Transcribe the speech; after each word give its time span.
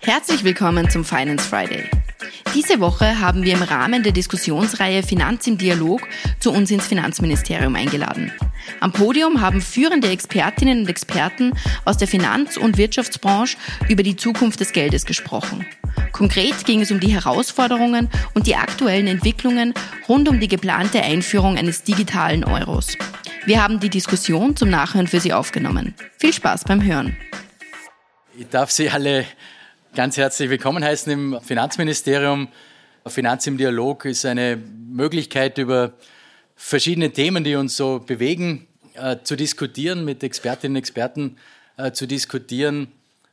Herzlich 0.00 0.44
willkommen 0.44 0.90
zum 0.90 1.04
Finance 1.04 1.46
Friday. 1.46 1.88
Diese 2.54 2.80
Woche 2.80 3.20
haben 3.20 3.44
wir 3.44 3.54
im 3.54 3.62
Rahmen 3.62 4.02
der 4.02 4.12
Diskussionsreihe 4.12 5.02
Finanz 5.02 5.46
im 5.46 5.56
Dialog 5.56 6.02
zu 6.40 6.50
uns 6.50 6.70
ins 6.70 6.86
Finanzministerium 6.86 7.76
eingeladen. 7.76 8.32
Am 8.80 8.92
Podium 8.92 9.40
haben 9.40 9.60
führende 9.60 10.08
Expertinnen 10.08 10.80
und 10.80 10.88
Experten 10.88 11.52
aus 11.84 11.96
der 11.96 12.08
Finanz- 12.08 12.56
und 12.56 12.76
Wirtschaftsbranche 12.76 13.56
über 13.88 14.02
die 14.02 14.16
Zukunft 14.16 14.60
des 14.60 14.72
Geldes 14.72 15.06
gesprochen. 15.06 15.64
Konkret 16.12 16.64
ging 16.64 16.80
es 16.80 16.90
um 16.90 17.00
die 17.00 17.12
Herausforderungen 17.12 18.08
und 18.34 18.46
die 18.46 18.56
aktuellen 18.56 19.06
Entwicklungen 19.06 19.74
rund 20.08 20.28
um 20.28 20.40
die 20.40 20.48
geplante 20.48 21.02
Einführung 21.02 21.56
eines 21.56 21.82
digitalen 21.82 22.44
Euros. 22.44 22.96
Wir 23.46 23.62
haben 23.62 23.80
die 23.80 23.88
Diskussion 23.88 24.54
zum 24.54 24.68
Nachhören 24.68 25.06
für 25.06 25.18
Sie 25.18 25.32
aufgenommen. 25.32 25.94
Viel 26.18 26.32
Spaß 26.32 26.64
beim 26.64 26.84
Hören. 26.84 27.16
Ich 28.38 28.48
darf 28.48 28.70
Sie 28.70 28.90
alle 28.90 29.24
ganz 29.94 30.18
herzlich 30.18 30.50
willkommen 30.50 30.84
heißen 30.84 31.10
im 31.10 31.40
Finanzministerium. 31.40 32.48
Finanz 33.06 33.46
im 33.46 33.56
Dialog 33.56 34.04
ist 34.04 34.26
eine 34.26 34.56
Möglichkeit, 34.56 35.56
über 35.56 35.94
verschiedene 36.54 37.12
Themen, 37.12 37.42
die 37.42 37.54
uns 37.56 37.76
so 37.76 38.00
bewegen, 38.00 38.66
äh, 38.94 39.16
zu 39.22 39.36
diskutieren, 39.36 40.04
mit 40.04 40.22
Expertinnen 40.22 40.76
und 40.76 40.78
Experten 40.78 41.36
äh, 41.78 41.92
zu 41.92 42.06
diskutieren. 42.06 42.88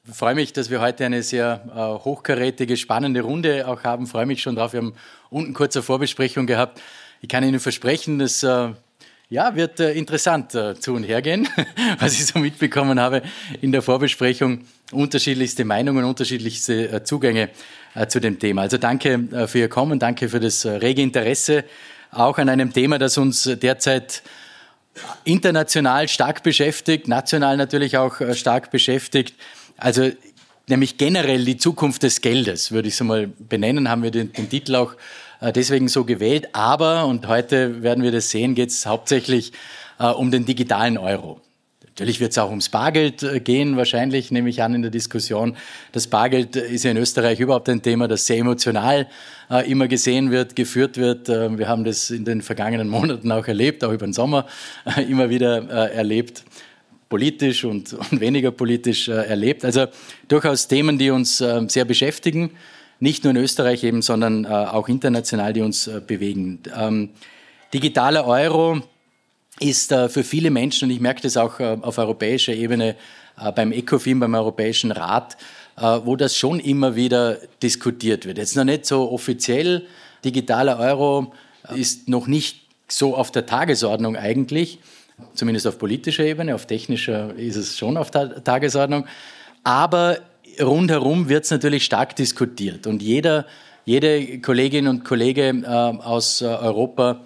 Ich 0.07 0.15
freue 0.15 0.35
mich, 0.35 0.53
dass 0.53 0.69
wir 0.69 0.79
heute 0.79 1.05
eine 1.05 1.21
sehr 1.21 1.65
äh, 1.69 2.05
hochkarätige, 2.05 2.77
spannende 2.77 3.21
Runde 3.21 3.67
auch 3.67 3.83
haben. 3.83 4.05
Ich 4.05 4.11
freue 4.11 4.25
mich 4.25 4.41
schon 4.41 4.55
drauf. 4.55 4.71
Wir 4.71 4.79
haben 4.79 4.93
unten 5.29 5.53
kurze 5.53 5.83
Vorbesprechung 5.83 6.47
gehabt. 6.47 6.81
Ich 7.19 7.27
kann 7.27 7.43
Ihnen 7.43 7.59
versprechen, 7.59 8.19
dass 8.19 8.45
ja, 9.29 9.55
wird 9.55 9.79
äh, 9.79 9.91
interessant 9.93 10.55
äh, 10.55 10.79
zu 10.79 10.93
und 10.93 11.03
her 11.03 11.21
gehen, 11.21 11.47
was 11.99 12.13
ich 12.13 12.25
so 12.25 12.39
mitbekommen 12.39 12.99
habe 12.99 13.21
in 13.61 13.71
der 13.71 13.81
Vorbesprechung. 13.81 14.61
Unterschiedlichste 14.91 15.65
Meinungen, 15.65 16.05
unterschiedlichste 16.05 16.89
äh, 16.89 17.03
Zugänge 17.03 17.49
äh, 17.93 18.07
zu 18.07 18.21
dem 18.21 18.39
Thema. 18.39 18.61
Also 18.61 18.77
danke 18.77 19.27
äh, 19.31 19.47
für 19.47 19.59
Ihr 19.59 19.69
Kommen, 19.69 19.99
danke 19.99 20.29
für 20.29 20.39
das 20.39 20.63
äh, 20.63 20.69
rege 20.71 21.01
Interesse 21.01 21.65
auch 22.11 22.37
an 22.37 22.47
einem 22.47 22.71
Thema, 22.71 22.99
das 22.99 23.17
uns 23.17 23.43
derzeit 23.43 24.23
international 25.25 26.07
stark 26.07 26.41
beschäftigt, 26.41 27.09
national 27.09 27.57
natürlich 27.57 27.97
auch 27.97 28.15
stark 28.33 28.71
beschäftigt. 28.71 29.35
Also 29.75 30.09
nämlich 30.67 30.97
generell 30.97 31.43
die 31.43 31.57
Zukunft 31.57 32.03
des 32.03 32.21
Geldes, 32.21 32.71
würde 32.71 32.87
ich 32.87 32.93
es 32.93 33.03
mal 33.03 33.27
benennen, 33.27 33.89
haben 33.89 34.03
wir 34.03 34.11
den, 34.11 34.31
den 34.31 34.49
Titel 34.49 34.75
auch 34.75 34.95
deswegen 35.41 35.87
so 35.87 36.03
gewählt. 36.05 36.49
Aber, 36.53 37.05
und 37.05 37.27
heute 37.27 37.83
werden 37.83 38.03
wir 38.03 38.11
das 38.11 38.29
sehen, 38.29 38.55
geht 38.55 38.69
es 38.69 38.85
hauptsächlich 38.85 39.51
äh, 39.99 40.07
um 40.07 40.31
den 40.31 40.45
digitalen 40.45 40.97
Euro. 40.97 41.41
Natürlich 41.81 42.19
wird 42.19 42.31
es 42.31 42.37
auch 42.37 42.49
ums 42.49 42.69
Bargeld 42.69 43.23
äh, 43.23 43.39
gehen, 43.39 43.75
wahrscheinlich, 43.75 44.29
nehme 44.29 44.49
ich 44.49 44.61
an, 44.61 44.75
in 44.75 44.83
der 44.83 44.91
Diskussion. 44.91 45.57
Das 45.93 46.05
Bargeld 46.05 46.55
ist 46.55 46.83
ja 46.83 46.91
in 46.91 46.97
Österreich 46.97 47.39
überhaupt 47.39 47.69
ein 47.69 47.81
Thema, 47.81 48.07
das 48.07 48.27
sehr 48.27 48.37
emotional 48.37 49.07
äh, 49.49 49.69
immer 49.69 49.87
gesehen 49.87 50.29
wird, 50.29 50.55
geführt 50.55 50.97
wird. 50.97 51.27
Äh, 51.27 51.57
wir 51.57 51.67
haben 51.67 51.83
das 51.83 52.11
in 52.11 52.23
den 52.23 52.43
vergangenen 52.43 52.87
Monaten 52.97 53.31
auch 53.31 53.47
erlebt, 53.47 53.83
auch 53.83 53.91
über 53.91 54.05
den 54.05 54.13
Sommer 54.13 54.45
äh, 54.85 55.03
immer 55.03 55.29
wieder 55.29 55.67
erlebt 55.69 56.43
politisch 57.09 57.63
und, 57.63 57.93
und 57.93 58.19
weniger 58.19 58.51
politisch 58.51 59.07
äh, 59.07 59.13
erlebt. 59.13 59.63
Also 59.65 59.87
durchaus 60.27 60.67
Themen, 60.67 60.97
die 60.97 61.09
uns 61.09 61.41
äh, 61.41 61.61
sehr 61.67 61.85
beschäftigen 61.85 62.51
nicht 62.99 63.23
nur 63.23 63.31
in 63.31 63.37
Österreich 63.37 63.83
eben, 63.83 64.01
sondern 64.01 64.45
äh, 64.45 64.47
auch 64.47 64.87
international, 64.87 65.53
die 65.53 65.61
uns 65.61 65.87
äh, 65.87 66.01
bewegen. 66.05 66.59
Ähm, 66.75 67.09
digitaler 67.73 68.25
Euro 68.25 68.81
ist 69.59 69.91
äh, 69.91 70.09
für 70.09 70.23
viele 70.23 70.49
Menschen, 70.49 70.85
und 70.85 70.95
ich 70.95 70.99
merke 70.99 71.21
das 71.21 71.37
auch 71.37 71.59
auf 71.59 71.97
europäischer 71.97 72.53
Ebene 72.53 72.95
beim 73.53 73.71
ECOFIN, 73.71 74.19
beim 74.19 74.33
Europäischen 74.33 74.91
Rat, 74.91 75.37
wo 75.75 76.15
das 76.15 76.35
schon 76.35 76.59
immer 76.59 76.95
wieder 76.95 77.37
diskutiert 77.61 78.25
wird. 78.25 78.39
Jetzt 78.39 78.55
noch 78.55 78.63
nicht 78.63 78.87
so 78.87 79.11
offiziell, 79.11 79.85
digitaler 80.25 80.79
Euro 80.79 81.33
ist 81.75 82.09
noch 82.09 82.25
nicht 82.25 82.61
so 82.87 83.15
auf 83.15 83.29
der 83.29 83.45
Tagesordnung 83.45 84.15
eigentlich, 84.15 84.79
zumindest 85.35 85.67
auf 85.67 85.77
politischer 85.77 86.23
Ebene, 86.23 86.55
auf 86.55 86.65
technischer 86.65 87.35
ist 87.35 87.57
es 87.57 87.77
schon 87.77 87.97
auf 87.97 88.09
der 88.09 88.43
Tagesordnung. 88.43 89.05
Aber 89.63 90.17
rundherum 90.61 91.29
wird 91.29 91.45
es 91.45 91.51
natürlich 91.51 91.85
stark 91.85 92.15
diskutiert 92.15 92.87
und 92.87 93.01
jeder, 93.01 93.45
jede 93.85 94.39
Kollegin 94.39 94.87
und 94.87 95.05
Kollege 95.05 95.49
äh, 95.49 95.67
aus 95.67 96.41
äh, 96.41 96.45
Europa 96.45 97.21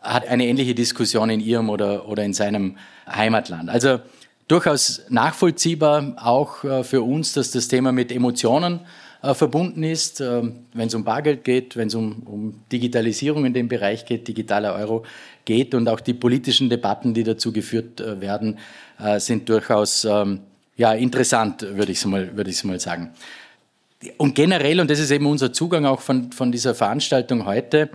hat 0.00 0.28
eine 0.28 0.46
ähnliche 0.46 0.74
Diskussion 0.74 1.30
in 1.30 1.40
ihrem 1.40 1.70
oder, 1.70 2.08
oder 2.08 2.24
in 2.24 2.34
seinem 2.34 2.76
Heimatland. 3.08 3.70
Also 3.70 4.00
durchaus 4.48 5.02
nachvollziehbar 5.08 6.16
auch 6.16 6.62
äh, 6.64 6.84
für 6.84 7.02
uns, 7.02 7.32
dass 7.32 7.50
das 7.50 7.68
Thema 7.68 7.92
mit 7.92 8.12
Emotionen 8.12 8.80
äh, 9.22 9.32
verbunden 9.32 9.82
ist, 9.82 10.20
äh, 10.20 10.42
wenn 10.74 10.88
es 10.88 10.94
um 10.94 11.04
Bargeld 11.04 11.44
geht, 11.44 11.76
wenn 11.76 11.88
es 11.88 11.94
um, 11.94 12.22
um 12.26 12.60
Digitalisierung 12.70 13.46
in 13.46 13.54
dem 13.54 13.68
Bereich 13.68 14.04
geht, 14.04 14.28
digitaler 14.28 14.74
Euro 14.74 15.04
geht 15.46 15.74
und 15.74 15.88
auch 15.88 16.00
die 16.00 16.12
politischen 16.12 16.68
Debatten, 16.68 17.14
die 17.14 17.24
dazu 17.24 17.52
geführt 17.52 18.00
äh, 18.00 18.20
werden, 18.20 18.58
sind 19.18 19.48
durchaus 19.48 20.04
ähm, 20.04 20.38
ja, 20.76 20.92
interessant, 20.92 21.62
würde 21.62 21.92
ich 21.92 22.04
mal, 22.04 22.36
würde 22.36 22.50
ich 22.50 22.64
mal 22.64 22.80
sagen. 22.80 23.12
Und 24.18 24.34
generell, 24.34 24.80
und 24.80 24.90
das 24.90 24.98
ist 24.98 25.10
eben 25.10 25.26
unser 25.26 25.52
Zugang 25.52 25.86
auch 25.86 26.00
von, 26.00 26.32
von 26.32 26.52
dieser 26.52 26.74
Veranstaltung 26.74 27.46
heute, 27.46 27.90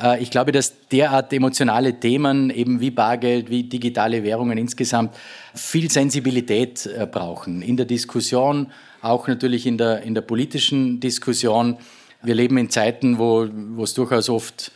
äh, 0.00 0.22
ich 0.22 0.30
glaube, 0.30 0.52
dass 0.52 0.88
derart 0.88 1.32
emotionale 1.32 1.98
Themen, 1.98 2.50
eben 2.50 2.80
wie 2.80 2.90
Bargeld, 2.90 3.50
wie 3.50 3.64
digitale 3.64 4.22
Währungen 4.22 4.58
insgesamt, 4.58 5.14
viel 5.54 5.90
Sensibilität 5.90 6.86
äh, 6.86 7.06
brauchen. 7.06 7.62
In 7.62 7.76
der 7.76 7.86
Diskussion, 7.86 8.68
auch 9.00 9.28
natürlich 9.28 9.66
in 9.66 9.78
der, 9.78 10.02
in 10.02 10.14
der 10.14 10.22
politischen 10.22 11.00
Diskussion. 11.00 11.76
Wir 12.22 12.34
leben 12.34 12.56
in 12.56 12.70
Zeiten, 12.70 13.18
wo, 13.18 13.48
wo 13.50 13.84
es 13.84 13.94
durchaus 13.94 14.28
oft 14.28 14.72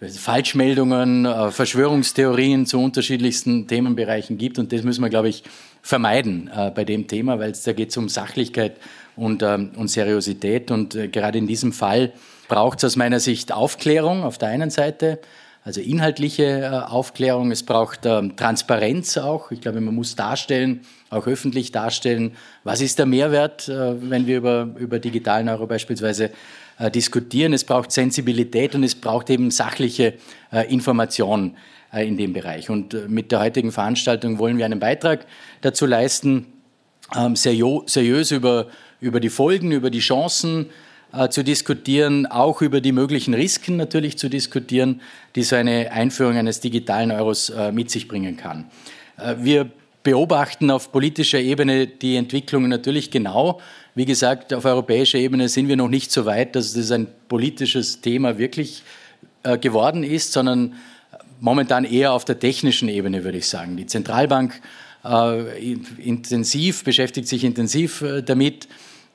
Falschmeldungen, 0.00 1.24
äh, 1.24 1.50
Verschwörungstheorien 1.50 2.66
zu 2.66 2.80
unterschiedlichsten 2.80 3.68
Themenbereichen 3.68 4.36
gibt. 4.36 4.58
Und 4.58 4.72
das 4.72 4.82
müssen 4.82 5.02
wir, 5.02 5.10
glaube 5.10 5.28
ich, 5.28 5.44
vermeiden 5.82 6.48
äh, 6.54 6.70
bei 6.70 6.84
dem 6.84 7.08
Thema, 7.08 7.38
weil 7.38 7.52
da 7.52 7.72
geht 7.72 7.90
es 7.90 7.96
um 7.96 8.08
Sachlichkeit 8.08 8.76
und, 9.16 9.42
ähm, 9.42 9.72
und 9.76 9.88
Seriosität. 9.88 10.70
Und 10.70 10.94
äh, 10.94 11.08
gerade 11.08 11.38
in 11.38 11.46
diesem 11.46 11.72
Fall 11.72 12.12
braucht 12.48 12.78
es 12.78 12.84
aus 12.84 12.96
meiner 12.96 13.20
Sicht 13.20 13.52
Aufklärung 13.52 14.22
auf 14.22 14.38
der 14.38 14.48
einen 14.48 14.70
Seite, 14.70 15.18
also 15.64 15.80
inhaltliche 15.80 16.44
äh, 16.44 16.68
Aufklärung. 16.68 17.50
Es 17.50 17.64
braucht 17.64 18.06
ähm, 18.06 18.36
Transparenz 18.36 19.18
auch. 19.18 19.50
Ich 19.50 19.60
glaube, 19.60 19.80
man 19.80 19.94
muss 19.94 20.14
darstellen, 20.14 20.82
auch 21.10 21.26
öffentlich 21.26 21.72
darstellen, 21.72 22.36
was 22.64 22.80
ist 22.80 22.98
der 22.98 23.06
Mehrwert, 23.06 23.68
äh, 23.68 24.10
wenn 24.10 24.26
wir 24.26 24.38
über, 24.38 24.68
über 24.76 24.98
digitalen 25.00 25.48
Euro 25.48 25.66
beispielsweise 25.66 26.30
äh, 26.78 26.90
diskutieren. 26.90 27.52
Es 27.52 27.64
braucht 27.64 27.90
Sensibilität 27.92 28.74
und 28.74 28.84
es 28.84 28.94
braucht 28.94 29.30
eben 29.30 29.50
sachliche 29.50 30.14
äh, 30.52 30.72
Information 30.72 31.50
äh, 31.50 31.72
in 32.00 32.16
dem 32.16 32.32
Bereich. 32.32 32.70
Und 32.70 32.94
äh, 32.94 33.06
mit 33.08 33.32
der 33.32 33.40
heutigen 33.40 33.70
Veranstaltung 33.70 34.38
wollen 34.38 34.56
wir 34.56 34.64
einen 34.64 34.80
Beitrag 34.80 35.26
dazu 35.60 35.86
leisten, 35.86 36.46
ähm, 37.14 37.36
seriös 37.36 38.30
über, 38.30 38.68
über 39.00 39.20
die 39.20 39.28
Folgen, 39.28 39.72
über 39.72 39.90
die 39.90 39.98
Chancen 39.98 40.70
äh, 41.12 41.28
zu 41.28 41.44
diskutieren, 41.44 42.26
auch 42.26 42.62
über 42.62 42.80
die 42.80 42.92
möglichen 42.92 43.34
Risiken 43.34 43.76
natürlich 43.76 44.16
zu 44.16 44.30
diskutieren, 44.30 45.02
die 45.36 45.42
so 45.42 45.56
eine 45.56 45.92
Einführung 45.92 46.36
eines 46.36 46.60
digitalen 46.60 47.10
Euros 47.10 47.52
mit 47.72 47.90
sich 47.90 48.08
bringen 48.08 48.36
kann. 48.36 48.64
Wir 49.36 49.70
beobachten 50.02 50.70
auf 50.70 50.90
politischer 50.90 51.38
Ebene 51.38 51.86
die 51.86 52.16
Entwicklung 52.16 52.68
natürlich 52.68 53.10
genau. 53.10 53.60
Wie 53.94 54.06
gesagt, 54.06 54.54
auf 54.54 54.64
europäischer 54.64 55.18
Ebene 55.18 55.48
sind 55.48 55.68
wir 55.68 55.76
noch 55.76 55.88
nicht 55.88 56.10
so 56.10 56.24
weit, 56.24 56.56
dass 56.56 56.72
das 56.72 56.90
ein 56.90 57.08
politisches 57.28 58.00
Thema 58.00 58.38
wirklich 58.38 58.82
geworden 59.60 60.02
ist, 60.02 60.32
sondern 60.32 60.74
momentan 61.42 61.84
eher 61.84 62.12
auf 62.12 62.24
der 62.24 62.38
technischen 62.38 62.88
Ebene, 62.88 63.24
würde 63.24 63.38
ich 63.38 63.48
sagen. 63.48 63.76
Die 63.76 63.86
Zentralbank 63.86 64.62
äh, 65.04 65.72
intensiv, 65.98 66.84
beschäftigt 66.84 67.26
sich 67.26 67.42
intensiv 67.42 68.00
äh, 68.00 68.22
damit, 68.22 68.68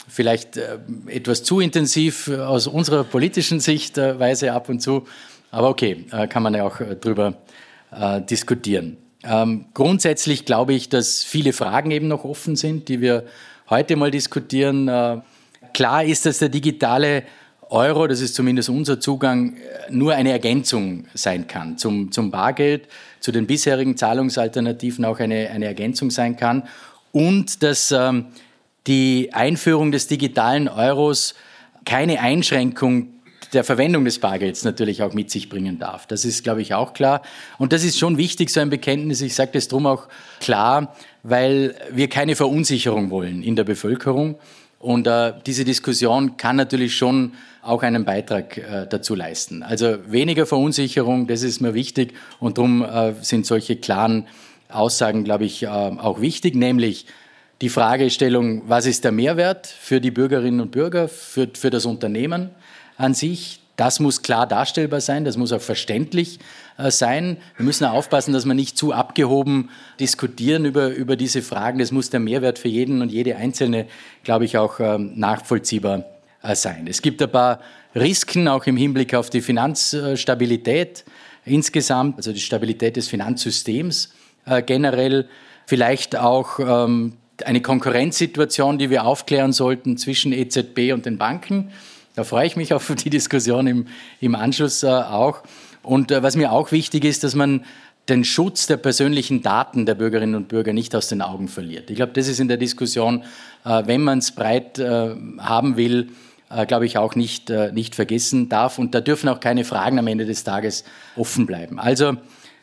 vielleicht 0.09 0.57
äh, 0.57 0.77
etwas 1.07 1.43
zu 1.43 1.61
intensiv 1.61 2.27
äh, 2.27 2.35
aus 2.35 2.67
unserer 2.67 3.05
politischen 3.05 3.61
Sichtweise 3.61 4.51
ab 4.51 4.67
und 4.67 4.81
zu, 4.81 5.07
aber 5.51 5.69
okay, 5.69 6.05
äh, 6.11 6.27
kann 6.27 6.43
man 6.43 6.53
ja 6.53 6.63
auch 6.63 6.79
äh, 6.79 6.95
drüber 6.95 7.33
diskutieren. 8.29 8.97
Ähm, 9.23 9.67
grundsätzlich 9.73 10.43
glaube 10.43 10.73
ich, 10.73 10.89
dass 10.89 11.23
viele 11.23 11.53
Fragen 11.53 11.89
eben 11.91 12.09
noch 12.09 12.25
offen 12.25 12.57
sind, 12.57 12.89
die 12.89 12.99
wir 12.99 13.23
heute 13.69 13.95
mal 13.95 14.11
diskutieren. 14.11 15.23
klar 15.73 16.03
ist, 16.03 16.25
dass 16.25 16.39
der 16.39 16.49
digitale 16.49 17.23
Euro, 17.69 18.07
das 18.07 18.21
ist 18.21 18.35
zumindest 18.35 18.69
unser 18.69 18.99
Zugang, 18.99 19.57
nur 19.89 20.13
eine 20.13 20.31
Ergänzung 20.31 21.05
sein 21.13 21.47
kann 21.47 21.77
zum, 21.77 22.11
zum 22.11 22.31
Bargeld, 22.31 22.87
zu 23.19 23.31
den 23.31 23.47
bisherigen 23.47 23.97
Zahlungsalternativen 23.97 25.05
auch 25.05 25.19
eine, 25.19 25.49
eine 25.49 25.65
Ergänzung 25.65 26.11
sein 26.11 26.37
kann 26.37 26.63
und 27.11 27.63
dass 27.63 27.91
ähm, 27.91 28.27
die 28.87 29.29
Einführung 29.33 29.91
des 29.91 30.07
digitalen 30.07 30.67
Euros 30.67 31.35
keine 31.83 32.21
Einschränkung 32.21 33.09
der 33.53 33.63
Verwendung 33.63 34.05
des 34.05 34.19
Bargelds 34.19 34.63
natürlich 34.63 35.03
auch 35.03 35.13
mit 35.13 35.31
sich 35.31 35.49
bringen 35.49 35.79
darf. 35.79 36.05
Das 36.05 36.25
ist, 36.25 36.43
glaube 36.43 36.61
ich, 36.61 36.73
auch 36.73 36.93
klar. 36.93 37.21
Und 37.57 37.71
das 37.71 37.83
ist 37.83 37.97
schon 37.97 38.17
wichtig, 38.17 38.49
so 38.49 38.59
ein 38.59 38.69
Bekenntnis. 38.69 39.21
Ich 39.21 39.35
sage 39.35 39.51
das 39.53 39.67
drum 39.67 39.85
auch 39.85 40.07
klar, 40.41 40.93
weil 41.23 41.75
wir 41.91 42.09
keine 42.09 42.35
Verunsicherung 42.35 43.09
wollen 43.09 43.43
in 43.43 43.55
der 43.55 43.63
Bevölkerung. 43.63 44.35
Und 44.79 45.07
äh, 45.07 45.33
diese 45.45 45.65
Diskussion 45.65 46.37
kann 46.37 46.55
natürlich 46.55 46.95
schon 46.95 47.33
auch 47.61 47.83
einen 47.83 48.05
Beitrag 48.05 48.57
äh, 48.57 48.87
dazu 48.87 49.15
leisten. 49.15 49.63
Also 49.63 49.97
weniger 50.07 50.45
Verunsicherung, 50.45 51.27
das 51.27 51.43
ist 51.43 51.61
mir 51.61 51.73
wichtig. 51.73 52.13
Und 52.39 52.57
darum 52.57 52.83
äh, 52.83 53.13
sind 53.21 53.45
solche 53.45 53.75
klaren 53.75 54.27
Aussagen, 54.69 55.23
glaube 55.23 55.45
ich, 55.45 55.63
äh, 55.63 55.67
auch 55.67 56.21
wichtig, 56.21 56.55
nämlich 56.55 57.07
die 57.61 57.69
Fragestellung, 57.69 58.63
was 58.67 58.85
ist 58.85 59.03
der 59.03 59.11
Mehrwert 59.11 59.65
für 59.65 59.99
die 59.99 60.11
Bürgerinnen 60.11 60.61
und 60.61 60.71
Bürger, 60.71 61.07
für, 61.07 61.49
für 61.53 61.71
das 61.71 61.85
Unternehmen 61.85 62.51
an 62.97 63.13
sich. 63.13 63.61
Das 63.77 63.99
muss 63.99 64.23
klar 64.23 64.47
darstellbar 64.47 65.01
sein, 65.01 65.23
das 65.23 65.37
muss 65.37 65.53
auch 65.53 65.61
verständlich 65.61 66.39
äh, 66.77 66.89
sein. 66.89 67.37
Wir 67.57 67.65
müssen 67.65 67.85
aufpassen, 67.85 68.33
dass 68.33 68.45
wir 68.45 68.55
nicht 68.55 68.75
zu 68.75 68.91
abgehoben 68.91 69.69
diskutieren 69.99 70.65
über, 70.65 70.89
über 70.89 71.15
diese 71.15 71.43
Fragen. 71.43 71.77
Das 71.77 71.91
muss 71.91 72.09
der 72.09 72.19
Mehrwert 72.19 72.57
für 72.57 72.69
jeden 72.69 73.03
und 73.03 73.11
jede 73.11 73.35
Einzelne, 73.35 73.85
glaube 74.23 74.45
ich, 74.45 74.57
auch 74.57 74.79
ähm, 74.79 75.13
nachvollziehbar 75.15 76.05
äh, 76.41 76.55
sein. 76.55 76.87
Es 76.87 77.03
gibt 77.03 77.21
ein 77.21 77.31
paar 77.31 77.59
Risiken, 77.93 78.47
auch 78.47 78.65
im 78.65 78.77
Hinblick 78.77 79.13
auf 79.13 79.29
die 79.29 79.41
Finanzstabilität 79.41 81.05
insgesamt, 81.45 82.17
also 82.17 82.33
die 82.33 82.39
Stabilität 82.39 82.95
des 82.95 83.07
Finanzsystems 83.07 84.11
äh, 84.45 84.63
generell, 84.63 85.29
vielleicht 85.67 86.15
auch 86.15 86.59
ähm, 86.59 87.13
eine 87.45 87.61
Konkurrenzsituation, 87.61 88.79
die 88.79 88.89
wir 88.89 89.05
aufklären 89.05 89.53
sollten 89.53 89.97
zwischen 89.97 90.33
EZB 90.33 90.93
und 90.93 91.05
den 91.05 91.19
Banken. 91.19 91.71
Da 92.17 92.23
freue 92.23 92.47
ich 92.47 92.55
mich 92.55 92.73
auf 92.73 92.91
die 93.03 93.11
Diskussion 93.11 93.67
im, 93.67 93.85
im 94.21 94.33
Anschluss 94.33 94.81
äh, 94.81 94.87
auch. 94.87 95.43
Und 95.83 96.11
äh, 96.11 96.23
was 96.23 96.35
mir 96.35 96.51
auch 96.51 96.71
wichtig 96.71 97.05
ist, 97.05 97.23
dass 97.23 97.35
man 97.35 97.63
den 98.09 98.23
Schutz 98.23 98.65
der 98.65 98.77
persönlichen 98.77 99.43
Daten 99.43 99.85
der 99.85 99.93
Bürgerinnen 99.93 100.33
und 100.33 100.47
Bürger 100.47 100.73
nicht 100.73 100.95
aus 100.95 101.09
den 101.09 101.21
Augen 101.21 101.47
verliert. 101.47 101.91
Ich 101.91 101.95
glaube, 101.95 102.13
das 102.13 102.27
ist 102.27 102.39
in 102.39 102.47
der 102.47 102.57
Diskussion, 102.57 103.23
äh, 103.63 103.83
wenn 103.85 104.01
man 104.01 104.17
es 104.17 104.31
breit 104.31 104.79
äh, 104.79 105.15
haben 105.37 105.77
will, 105.77 106.09
äh, 106.49 106.65
glaube 106.65 106.87
ich, 106.87 106.97
auch 106.97 107.13
nicht, 107.13 107.51
äh, 107.51 107.71
nicht 107.71 107.93
vergessen 107.93 108.49
darf. 108.49 108.79
Und 108.79 108.95
da 108.95 109.01
dürfen 109.01 109.29
auch 109.29 109.39
keine 109.39 109.63
Fragen 109.63 109.99
am 109.99 110.07
Ende 110.07 110.25
des 110.25 110.43
Tages 110.43 110.85
offen 111.15 111.45
bleiben. 111.45 111.77
Also 111.77 112.17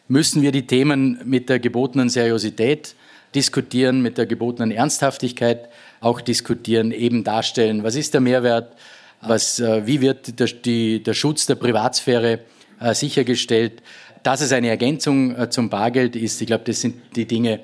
müssen 0.08 0.42
wir 0.42 0.50
die 0.50 0.66
Themen 0.66 1.20
mit 1.24 1.48
der 1.48 1.60
gebotenen 1.60 2.08
Seriosität 2.08 2.96
diskutieren, 3.36 4.02
mit 4.02 4.18
der 4.18 4.26
gebotenen 4.26 4.72
Ernsthaftigkeit 4.72 5.68
auch 6.00 6.20
diskutieren, 6.20 6.90
eben 6.90 7.22
darstellen, 7.22 7.84
was 7.84 7.94
ist 7.94 8.14
der 8.14 8.20
Mehrwert, 8.20 8.74
was, 9.26 9.58
äh, 9.60 9.86
wie 9.86 10.00
wird 10.00 10.38
der, 10.38 10.46
die, 10.46 11.02
der 11.02 11.14
Schutz 11.14 11.46
der 11.46 11.54
Privatsphäre 11.56 12.40
äh, 12.80 12.94
sichergestellt, 12.94 13.82
dass 14.22 14.40
es 14.40 14.52
eine 14.52 14.68
Ergänzung 14.68 15.36
äh, 15.36 15.50
zum 15.50 15.68
Bargeld 15.70 16.16
ist. 16.16 16.40
Ich 16.40 16.46
glaube, 16.46 16.64
das 16.64 16.80
sind 16.80 16.96
die 17.16 17.26
Dinge, 17.26 17.60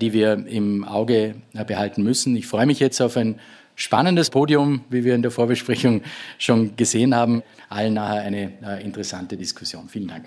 die 0.00 0.12
wir 0.12 0.32
im 0.48 0.82
Auge 0.82 1.36
behalten 1.68 2.02
müssen. 2.02 2.34
Ich 2.34 2.48
freue 2.48 2.66
mich 2.66 2.80
jetzt 2.80 3.00
auf 3.00 3.16
ein 3.16 3.38
spannendes 3.76 4.30
Podium, 4.30 4.80
wie 4.90 5.04
wir 5.04 5.14
in 5.14 5.22
der 5.22 5.30
Vorbesprechung 5.30 6.02
schon 6.38 6.74
gesehen 6.74 7.14
haben. 7.14 7.44
Allen 7.68 7.94
nachher 7.94 8.22
eine 8.22 8.80
interessante 8.82 9.36
Diskussion. 9.36 9.88
Vielen 9.88 10.08
Dank. 10.08 10.24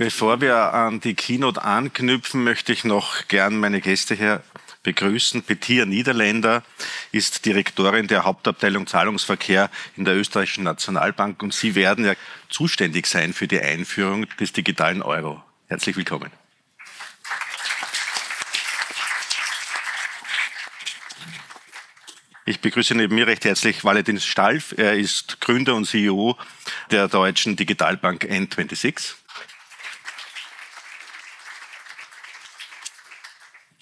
Bevor 0.00 0.40
wir 0.40 0.72
an 0.72 1.00
die 1.00 1.12
Keynote 1.12 1.60
anknüpfen, 1.60 2.42
möchte 2.42 2.72
ich 2.72 2.84
noch 2.84 3.28
gern 3.28 3.60
meine 3.60 3.82
Gäste 3.82 4.14
hier 4.14 4.42
begrüßen. 4.82 5.42
Petia 5.42 5.84
Niederländer 5.84 6.62
ist 7.12 7.44
Direktorin 7.44 8.06
der 8.06 8.24
Hauptabteilung 8.24 8.86
Zahlungsverkehr 8.86 9.68
in 9.98 10.06
der 10.06 10.16
Österreichischen 10.16 10.64
Nationalbank 10.64 11.42
und 11.42 11.52
Sie 11.52 11.74
werden 11.74 12.06
ja 12.06 12.14
zuständig 12.48 13.08
sein 13.08 13.34
für 13.34 13.46
die 13.46 13.60
Einführung 13.60 14.26
des 14.40 14.54
digitalen 14.54 15.02
Euro. 15.02 15.42
Herzlich 15.68 15.98
willkommen. 15.98 16.30
Ich 22.46 22.60
begrüße 22.60 22.94
neben 22.94 23.16
mir 23.16 23.26
recht 23.26 23.44
herzlich 23.44 23.84
Valentin 23.84 24.18
Stalf. 24.18 24.72
Er 24.78 24.94
ist 24.96 25.42
Gründer 25.42 25.74
und 25.74 25.84
CEO 25.84 26.38
der 26.90 27.06
deutschen 27.06 27.54
Digitalbank 27.56 28.24
N26. 28.24 29.19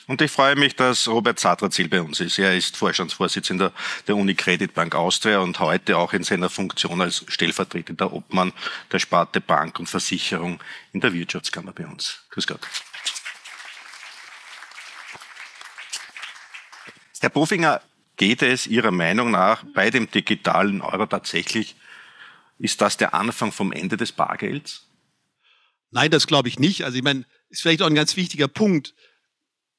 Und 0.08 0.22
ich 0.22 0.30
freue 0.30 0.56
mich, 0.56 0.74
dass 0.74 1.06
Robert 1.06 1.38
Zatrazil 1.38 1.86
bei 1.88 2.00
uns 2.00 2.18
ist. 2.18 2.38
Er 2.38 2.56
ist 2.56 2.78
Vorstandsvorsitzender 2.78 3.74
der 4.06 4.16
Unicredit 4.16 4.72
Bank 4.72 4.94
Austria 4.94 5.40
und 5.40 5.60
heute 5.60 5.98
auch 5.98 6.14
in 6.14 6.24
seiner 6.24 6.48
Funktion 6.48 7.02
als 7.02 7.26
stellvertretender 7.28 8.10
Obmann 8.10 8.54
der 8.90 9.00
Sparte 9.00 9.42
Bank 9.42 9.78
und 9.78 9.86
Versicherung 9.86 10.62
in 10.94 11.02
der 11.02 11.12
Wirtschaftskammer 11.12 11.72
bei 11.72 11.86
uns. 11.86 12.24
Grüß 12.30 12.46
Gott. 12.46 12.60
Herr 17.20 17.28
Bofinger, 17.28 17.82
geht 18.16 18.40
es 18.40 18.66
Ihrer 18.66 18.92
Meinung 18.92 19.30
nach 19.30 19.62
bei 19.74 19.90
dem 19.90 20.10
digitalen 20.10 20.80
Euro 20.80 21.04
tatsächlich, 21.04 21.76
ist 22.58 22.80
das 22.80 22.96
der 22.96 23.12
Anfang 23.12 23.52
vom 23.52 23.72
Ende 23.72 23.98
des 23.98 24.12
Bargelds? 24.12 24.86
Nein, 25.90 26.10
das 26.10 26.26
glaube 26.26 26.48
ich 26.48 26.58
nicht. 26.58 26.84
Also 26.84 26.96
ich 26.96 27.04
meine, 27.04 27.26
ist 27.50 27.60
vielleicht 27.60 27.82
auch 27.82 27.86
ein 27.86 27.94
ganz 27.94 28.16
wichtiger 28.16 28.48
Punkt 28.48 28.94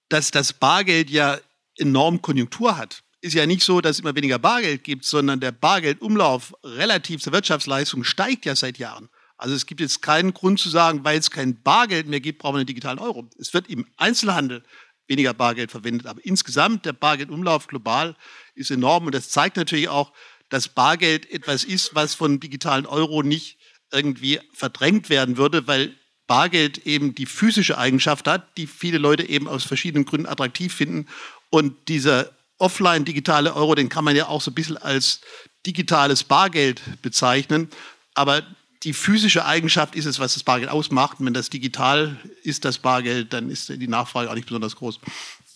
dass 0.09 0.31
das 0.31 0.53
Bargeld 0.53 1.09
ja 1.09 1.39
enorm 1.77 2.21
Konjunktur 2.21 2.77
hat. 2.77 3.03
Ist 3.21 3.33
ja 3.35 3.45
nicht 3.45 3.63
so, 3.63 3.81
dass 3.81 3.97
es 3.97 3.99
immer 3.99 4.15
weniger 4.15 4.39
Bargeld 4.39 4.83
gibt, 4.83 5.05
sondern 5.05 5.39
der 5.39 5.51
Bargeldumlauf 5.51 6.53
relativ 6.63 7.21
zur 7.21 7.33
Wirtschaftsleistung 7.33 8.03
steigt 8.03 8.45
ja 8.45 8.55
seit 8.55 8.77
Jahren. 8.77 9.09
Also 9.37 9.55
es 9.55 9.65
gibt 9.65 9.81
jetzt 9.81 10.01
keinen 10.01 10.33
Grund 10.33 10.59
zu 10.59 10.69
sagen, 10.69 11.03
weil 11.03 11.17
es 11.17 11.31
kein 11.31 11.61
Bargeld 11.61 12.07
mehr 12.07 12.19
gibt, 12.19 12.39
brauchen 12.39 12.55
wir 12.55 12.59
einen 12.59 12.67
digitalen 12.67 12.99
Euro. 12.99 13.29
Es 13.37 13.53
wird 13.53 13.69
im 13.69 13.87
Einzelhandel 13.97 14.63
weniger 15.07 15.33
Bargeld 15.33 15.71
verwendet, 15.71 16.07
aber 16.07 16.23
insgesamt 16.23 16.85
der 16.85 16.93
Bargeldumlauf 16.93 17.67
global 17.67 18.15
ist 18.53 18.71
enorm 18.71 19.05
und 19.05 19.15
das 19.15 19.29
zeigt 19.29 19.57
natürlich 19.57 19.89
auch, 19.89 20.13
dass 20.49 20.67
Bargeld 20.67 21.29
etwas 21.31 21.63
ist, 21.63 21.95
was 21.95 22.15
von 22.15 22.39
digitalen 22.39 22.85
Euro 22.85 23.23
nicht 23.23 23.57
irgendwie 23.91 24.39
verdrängt 24.53 25.09
werden 25.09 25.37
würde, 25.37 25.67
weil 25.67 25.95
Bargeld 26.29 26.85
eben 26.85 27.15
die 27.15 27.25
physische 27.25 27.79
Eigenschaft 27.79 28.27
hat, 28.27 28.55
die 28.55 28.67
viele 28.67 28.99
Leute 28.99 29.27
eben 29.27 29.47
aus 29.47 29.63
verschiedenen 29.63 30.05
Gründen 30.05 30.27
attraktiv 30.27 30.71
finden. 30.71 31.07
Und 31.49 31.73
dieser 31.87 32.29
offline 32.59 33.03
digitale 33.03 33.55
Euro, 33.55 33.73
den 33.73 33.89
kann 33.89 34.05
man 34.05 34.15
ja 34.15 34.27
auch 34.27 34.39
so 34.39 34.51
ein 34.51 34.53
bisschen 34.53 34.77
als 34.77 35.21
digitales 35.65 36.23
Bargeld 36.23 37.01
bezeichnen. 37.01 37.67
Aber 38.13 38.43
die 38.83 38.93
physische 38.93 39.43
Eigenschaft 39.43 39.95
ist 39.95 40.05
es, 40.05 40.19
was 40.19 40.35
das 40.35 40.43
Bargeld 40.43 40.69
ausmacht. 40.69 41.19
Und 41.19 41.25
wenn 41.25 41.33
das 41.33 41.49
digital 41.49 42.15
ist, 42.43 42.63
das 42.63 42.77
Bargeld, 42.77 43.33
dann 43.33 43.49
ist 43.49 43.69
die 43.69 43.87
Nachfrage 43.87 44.29
auch 44.29 44.35
nicht 44.35 44.47
besonders 44.47 44.75
groß. 44.75 44.99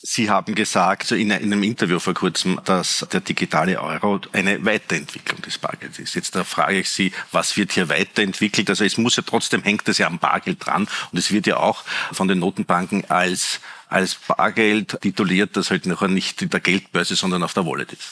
Sie 0.05 0.29
haben 0.29 0.53
gesagt, 0.53 1.11
in 1.11 1.31
einem 1.31 1.63
Interview 1.63 1.97
vor 1.97 2.13
kurzem, 2.13 2.59
dass 2.65 3.07
der 3.13 3.21
digitale 3.21 3.81
Euro 3.81 4.19
eine 4.33 4.65
Weiterentwicklung 4.65 5.41
des 5.41 5.57
Bargelds 5.57 5.97
ist. 5.97 6.13
Jetzt 6.15 6.35
da 6.35 6.43
frage 6.43 6.81
ich 6.81 6.89
Sie, 6.89 7.13
was 7.31 7.55
wird 7.55 7.71
hier 7.71 7.87
weiterentwickelt? 7.87 8.69
Also 8.69 8.83
es 8.83 8.97
muss 8.97 9.15
ja 9.15 9.23
trotzdem, 9.25 9.63
hängt 9.63 9.87
das 9.87 9.99
ja 9.99 10.07
am 10.07 10.19
Bargeld 10.19 10.65
dran 10.65 10.89
und 11.13 11.17
es 11.17 11.31
wird 11.31 11.47
ja 11.47 11.55
auch 11.55 11.85
von 12.11 12.27
den 12.27 12.39
Notenbanken 12.39 13.09
als, 13.09 13.61
als 13.87 14.15
Bargeld 14.15 14.99
tituliert, 14.99 15.55
das 15.55 15.71
halt 15.71 15.85
noch 15.85 16.01
nicht 16.01 16.41
in 16.41 16.49
der 16.49 16.59
Geldbörse, 16.59 17.15
sondern 17.15 17.41
auf 17.41 17.53
der 17.53 17.65
Wallet 17.65 17.93
ist. 17.93 18.09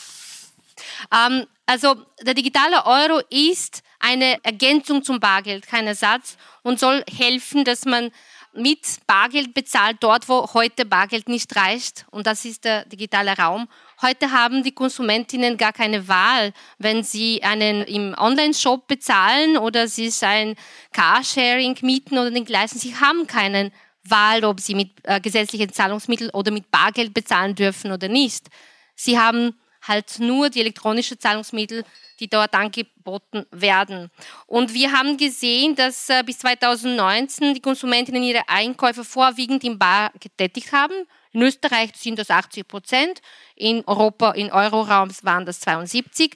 Ähm, 1.14 1.46
also 1.66 2.06
der 2.22 2.36
digitale 2.36 2.86
Euro 2.86 3.22
ist 3.30 3.84
eine 4.00 4.38
Ergänzung 4.44 5.04
zum 5.04 5.20
Bargeld, 5.20 5.68
kein 5.68 5.88
Ersatz 5.88 6.38
und 6.64 6.80
soll 6.80 7.04
helfen, 7.12 7.66
dass 7.66 7.84
man 7.84 8.12
mit 8.54 8.80
Bargeld 9.08 9.54
bezahlt, 9.54 9.98
dort 10.02 10.28
wo 10.28 10.54
heute 10.54 10.86
Bargeld 10.86 11.30
nicht 11.30 11.56
reicht. 11.56 12.06
Und 12.12 12.28
das 12.28 12.46
ist 12.46 12.66
der 12.66 12.86
digitale 12.86 13.38
Raum. 13.38 13.68
Heute 14.02 14.32
haben 14.32 14.64
die 14.64 14.74
Konsumentinnen 14.74 15.58
gar 15.58 15.74
keine 15.74 16.08
Wahl, 16.08 16.54
wenn 16.78 17.04
sie 17.04 17.44
einen 17.44 17.84
im 17.84 18.14
Online-Shop 18.18 18.88
bezahlen 18.88 19.58
oder 19.58 19.88
sie 19.88 20.12
ein 20.22 20.56
Carsharing 20.92 21.78
mieten 21.82 22.18
oder 22.18 22.32
den 22.32 22.46
gleichen. 22.46 22.78
Sie 22.78 22.96
haben 22.96 23.28
keine 23.28 23.72
Wahl, 24.04 24.44
ob 24.44 24.60
sie 24.60 24.76
mit 24.76 24.92
äh, 25.04 25.22
gesetzlichen 25.22 25.72
Zahlungsmitteln 25.72 26.32
oder 26.32 26.52
mit 26.52 26.72
Bargeld 26.72 27.14
bezahlen 27.14 27.56
dürfen 27.56 27.92
oder 27.92 28.08
nicht. 28.08 28.48
Sie 28.96 29.18
haben 29.18 29.56
halt 29.82 30.20
nur 30.20 30.50
die 30.50 30.60
elektronischen 30.60 31.20
Zahlungsmittel, 31.20 31.84
die 32.20 32.30
dort 32.30 32.54
angeboten 32.54 33.46
werden. 33.52 34.12
Und 34.46 34.74
wir 34.74 34.92
haben 34.92 35.18
gesehen, 35.18 35.76
dass 35.76 36.10
äh, 36.10 36.24
bis 36.24 36.40
2019 36.40 37.56
die 37.56 37.62
Konsumentinnen 37.62 38.24
ihre 38.24 38.48
Einkäufe 38.48 39.04
vorwiegend 39.04 39.64
im 39.64 39.80
Bar 39.80 40.12
getätigt 40.20 40.72
haben. 40.72 40.94
In 41.32 41.42
Österreich 41.42 41.92
sind 41.96 42.20
das 42.20 42.30
80 42.30 42.68
Prozent, 42.68 43.22
in 43.56 43.84
Europa, 43.86 44.32
in 44.32 44.52
Euroraum 44.52 45.10
waren 45.24 45.46
das 45.46 45.62
72. 45.62 46.36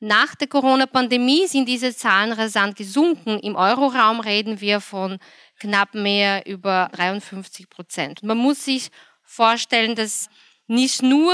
Nach 0.00 0.34
der 0.34 0.48
Corona-Pandemie 0.48 1.46
sind 1.46 1.68
diese 1.68 1.94
Zahlen 1.94 2.32
rasant 2.32 2.74
gesunken. 2.76 3.38
Im 3.38 3.54
Euroraum 3.54 4.18
reden 4.18 4.60
wir 4.60 4.80
von 4.80 5.18
knapp 5.60 5.94
mehr 5.94 6.44
über 6.44 6.90
53 6.92 7.70
Prozent. 7.70 8.22
Man 8.24 8.36
muss 8.36 8.64
sich 8.64 8.90
vorstellen, 9.22 9.94
dass 9.94 10.28
nicht 10.66 11.02
nur 11.02 11.32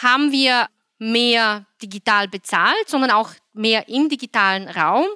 haben 0.00 0.32
wir 0.32 0.68
mehr 0.98 1.66
digital 1.82 2.28
bezahlt, 2.28 2.88
sondern 2.88 3.10
auch 3.10 3.30
mehr 3.52 3.88
im 3.88 4.08
digitalen 4.08 4.68
Raum 4.68 5.06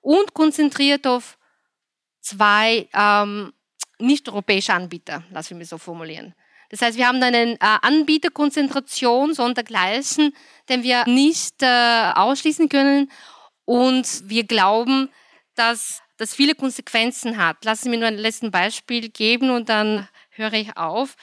und 0.00 0.34
konzentriert 0.34 1.06
auf 1.06 1.36
zwei 2.20 2.88
ähm, 2.94 3.52
nicht-europäische 3.98 4.72
Anbieter, 4.72 5.22
lassen 5.30 5.50
wir 5.50 5.58
mich 5.58 5.68
so 5.68 5.78
formulieren. 5.78 6.34
Das 6.70 6.80
heißt, 6.80 6.96
wir 6.96 7.06
haben 7.06 7.22
eine 7.22 7.52
äh, 7.52 7.58
Anbieterkonzentration 7.60 9.34
sondergleichen, 9.34 10.34
den 10.68 10.82
wir 10.82 11.06
nicht 11.06 11.62
äh, 11.62 12.12
ausschließen 12.14 12.68
können. 12.68 13.10
Und 13.66 14.28
wir 14.28 14.44
glauben, 14.44 15.10
dass 15.54 16.00
das 16.16 16.34
viele 16.34 16.54
Konsequenzen 16.54 17.36
hat. 17.36 17.64
Lassen 17.64 17.84
Sie 17.84 17.88
mir 17.90 17.98
nur 17.98 18.08
ein 18.08 18.16
letztes 18.16 18.50
Beispiel 18.50 19.10
geben 19.10 19.50
und 19.50 19.68
dann 19.68 20.08
höre 20.30 20.54
ich 20.54 20.76
auf. 20.76 21.14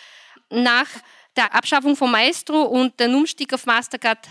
Nach 0.52 0.88
der 1.36 1.54
Abschaffung 1.54 1.96
von 1.96 2.12
Maestro 2.12 2.64
und 2.64 3.00
dem 3.00 3.16
Umstieg 3.16 3.54
auf 3.54 3.66
Mastercard 3.66 4.28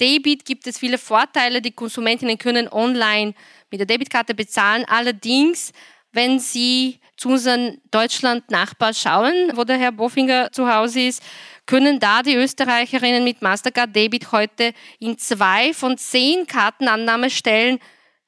Debit 0.00 0.44
gibt 0.44 0.66
es 0.66 0.78
viele 0.78 0.98
Vorteile. 0.98 1.60
Die 1.60 1.72
Konsumentinnen 1.72 2.38
können 2.38 2.68
online 2.68 3.34
mit 3.70 3.80
der 3.80 3.86
Debitkarte 3.86 4.34
bezahlen. 4.34 4.84
Allerdings, 4.88 5.72
wenn 6.12 6.38
sie 6.38 7.00
zu 7.16 7.30
unserem 7.30 7.78
Deutschland-Nachbar 7.90 8.94
schauen, 8.94 9.52
wo 9.54 9.64
der 9.64 9.78
Herr 9.78 9.92
Bofinger 9.92 10.50
zu 10.52 10.72
Hause 10.72 11.02
ist, 11.02 11.22
können 11.66 12.00
da 12.00 12.22
die 12.22 12.34
Österreicherinnen 12.34 13.22
mit 13.22 13.42
Mastercard 13.42 13.94
Debit 13.94 14.32
heute 14.32 14.72
in 14.98 15.18
zwei 15.18 15.72
von 15.72 15.96
zehn 15.96 16.46
Kartenannahmestellen 16.46 17.78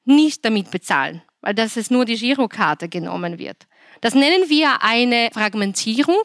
nicht 0.05 0.45
damit 0.45 0.71
bezahlen, 0.71 1.21
weil 1.41 1.53
das 1.53 1.77
ist 1.77 1.91
nur 1.91 2.05
die 2.05 2.15
Girokarte 2.15 2.87
genommen 2.87 3.37
wird. 3.37 3.67
Das 4.01 4.13
nennen 4.13 4.49
wir 4.49 4.81
eine 4.81 5.29
Fragmentierung 5.33 6.21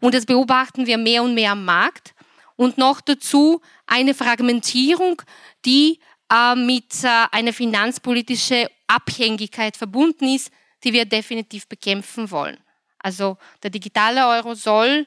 und 0.00 0.14
das 0.14 0.26
beobachten 0.26 0.86
wir 0.86 0.98
mehr 0.98 1.22
und 1.22 1.34
mehr 1.34 1.52
am 1.52 1.64
Markt. 1.64 2.14
Und 2.56 2.78
noch 2.78 3.00
dazu 3.00 3.60
eine 3.86 4.14
Fragmentierung, 4.14 5.22
die 5.64 6.00
äh, 6.32 6.54
mit 6.54 7.04
äh, 7.04 7.26
einer 7.30 7.52
finanzpolitischen 7.52 8.66
Abhängigkeit 8.86 9.76
verbunden 9.76 10.34
ist, 10.34 10.50
die 10.84 10.92
wir 10.92 11.04
definitiv 11.04 11.68
bekämpfen 11.68 12.30
wollen. 12.30 12.58
Also 12.98 13.36
der 13.62 13.70
digitale 13.70 14.26
Euro 14.26 14.54
soll 14.54 15.06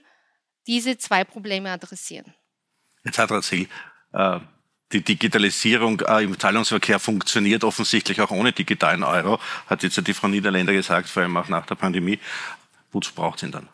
diese 0.67 0.97
zwei 0.97 1.23
Probleme 1.23 1.71
adressieren. 1.71 2.33
Jetzt 3.03 3.17
hat 3.17 3.31
Razil, 3.31 3.67
äh, 4.13 4.39
die 4.91 5.01
Digitalisierung 5.01 6.01
äh, 6.01 6.23
im 6.23 6.37
Zahlungsverkehr 6.39 6.99
funktioniert 6.99 7.63
offensichtlich 7.63 8.21
auch 8.21 8.31
ohne 8.31 8.51
digitalen 8.51 9.03
Euro, 9.03 9.39
hat 9.67 9.83
jetzt 9.83 10.05
die 10.05 10.13
Frau 10.13 10.27
Niederländer 10.27 10.73
gesagt, 10.73 11.09
vor 11.09 11.23
allem 11.23 11.37
auch 11.37 11.47
nach 11.47 11.65
der 11.65 11.75
Pandemie. 11.75 12.19
Wozu 12.91 13.13
braucht 13.13 13.37
es 13.37 13.43
ihn 13.43 13.51
dann? 13.51 13.69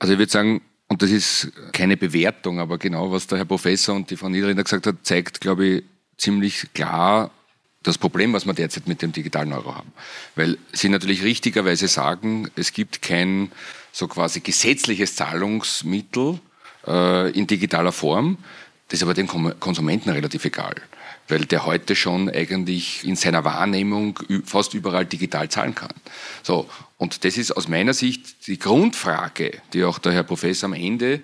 Also 0.00 0.14
ich 0.14 0.18
würde 0.18 0.32
sagen, 0.32 0.62
und 0.88 1.02
das 1.02 1.10
ist 1.10 1.52
keine 1.72 1.96
Bewertung, 1.96 2.58
aber 2.58 2.78
genau 2.78 3.12
was 3.12 3.28
der 3.28 3.38
Herr 3.38 3.44
Professor 3.44 3.94
und 3.94 4.10
die 4.10 4.16
Frau 4.16 4.28
Niederländer 4.28 4.64
gesagt 4.64 4.86
hat, 4.86 4.96
zeigt, 5.04 5.40
glaube 5.40 5.66
ich, 5.66 5.84
ziemlich 6.16 6.72
klar 6.74 7.30
das 7.82 7.96
Problem, 7.96 8.32
was 8.32 8.44
wir 8.44 8.52
derzeit 8.54 8.88
mit 8.88 9.00
dem 9.02 9.12
digitalen 9.12 9.52
Euro 9.52 9.74
haben. 9.74 9.92
Weil 10.34 10.58
Sie 10.72 10.88
natürlich 10.88 11.22
richtigerweise 11.22 11.86
sagen, 11.86 12.50
es 12.56 12.72
gibt 12.72 13.02
kein 13.02 13.52
so 13.92 14.08
quasi 14.08 14.40
gesetzliches 14.40 15.14
Zahlungsmittel 15.16 16.40
äh, 16.86 17.30
in 17.30 17.46
digitaler 17.46 17.92
Form. 17.92 18.38
Das 18.88 18.98
ist 18.98 19.02
aber 19.02 19.14
dem 19.14 19.28
Konsumenten 19.28 20.10
relativ 20.10 20.44
egal 20.44 20.74
weil 21.30 21.44
der 21.44 21.66
heute 21.66 21.96
schon 21.96 22.28
eigentlich 22.28 23.04
in 23.04 23.16
seiner 23.16 23.44
Wahrnehmung 23.44 24.18
fast 24.44 24.74
überall 24.74 25.06
digital 25.06 25.48
zahlen 25.48 25.74
kann. 25.74 25.92
So, 26.42 26.68
und 26.98 27.24
das 27.24 27.38
ist 27.38 27.52
aus 27.52 27.68
meiner 27.68 27.94
Sicht 27.94 28.46
die 28.46 28.58
Grundfrage, 28.58 29.60
die 29.72 29.84
auch 29.84 29.98
der 29.98 30.12
Herr 30.12 30.22
Professor 30.22 30.68
am 30.68 30.74
Ende 30.74 31.20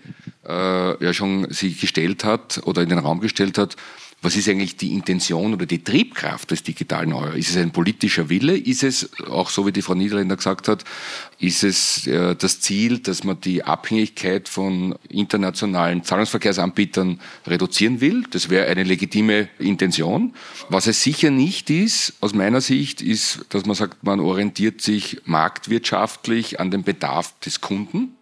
äh, 0.46 1.04
ja 1.04 1.12
schon 1.12 1.50
sich 1.52 1.80
gestellt 1.80 2.24
hat 2.24 2.60
oder 2.64 2.82
in 2.82 2.88
den 2.88 2.98
Raum 2.98 3.20
gestellt 3.20 3.58
hat 3.58 3.76
was 4.22 4.34
ist 4.34 4.48
eigentlich 4.48 4.76
die 4.76 4.92
Intention 4.92 5.52
oder 5.52 5.66
die 5.66 5.84
Triebkraft 5.84 6.50
des 6.50 6.62
digitalen 6.62 7.12
Euro? 7.12 7.32
Ist 7.32 7.50
es 7.50 7.56
ein 7.58 7.70
politischer 7.70 8.28
Wille? 8.28 8.56
Ist 8.56 8.82
es, 8.82 9.10
auch 9.28 9.50
so 9.50 9.66
wie 9.66 9.72
die 9.72 9.82
Frau 9.82 9.94
Niederländer 9.94 10.36
gesagt 10.36 10.68
hat, 10.68 10.84
ist 11.38 11.62
es 11.62 12.06
äh, 12.06 12.34
das 12.34 12.60
Ziel, 12.60 12.98
dass 12.98 13.24
man 13.24 13.40
die 13.40 13.62
Abhängigkeit 13.62 14.48
von 14.48 14.96
internationalen 15.10 16.02
Zahlungsverkehrsanbietern 16.02 17.20
reduzieren 17.46 18.00
will? 18.00 18.24
Das 18.30 18.48
wäre 18.48 18.66
eine 18.66 18.84
legitime 18.84 19.48
Intention. 19.58 20.34
Was 20.70 20.86
es 20.86 21.02
sicher 21.02 21.30
nicht 21.30 21.68
ist, 21.68 22.14
aus 22.20 22.32
meiner 22.34 22.62
Sicht, 22.62 23.02
ist, 23.02 23.44
dass 23.50 23.66
man 23.66 23.76
sagt, 23.76 24.02
man 24.02 24.20
orientiert 24.20 24.80
sich 24.80 25.20
marktwirtschaftlich 25.26 26.58
an 26.58 26.70
den 26.70 26.84
Bedarf 26.84 27.38
des 27.40 27.60
Kunden 27.60 28.15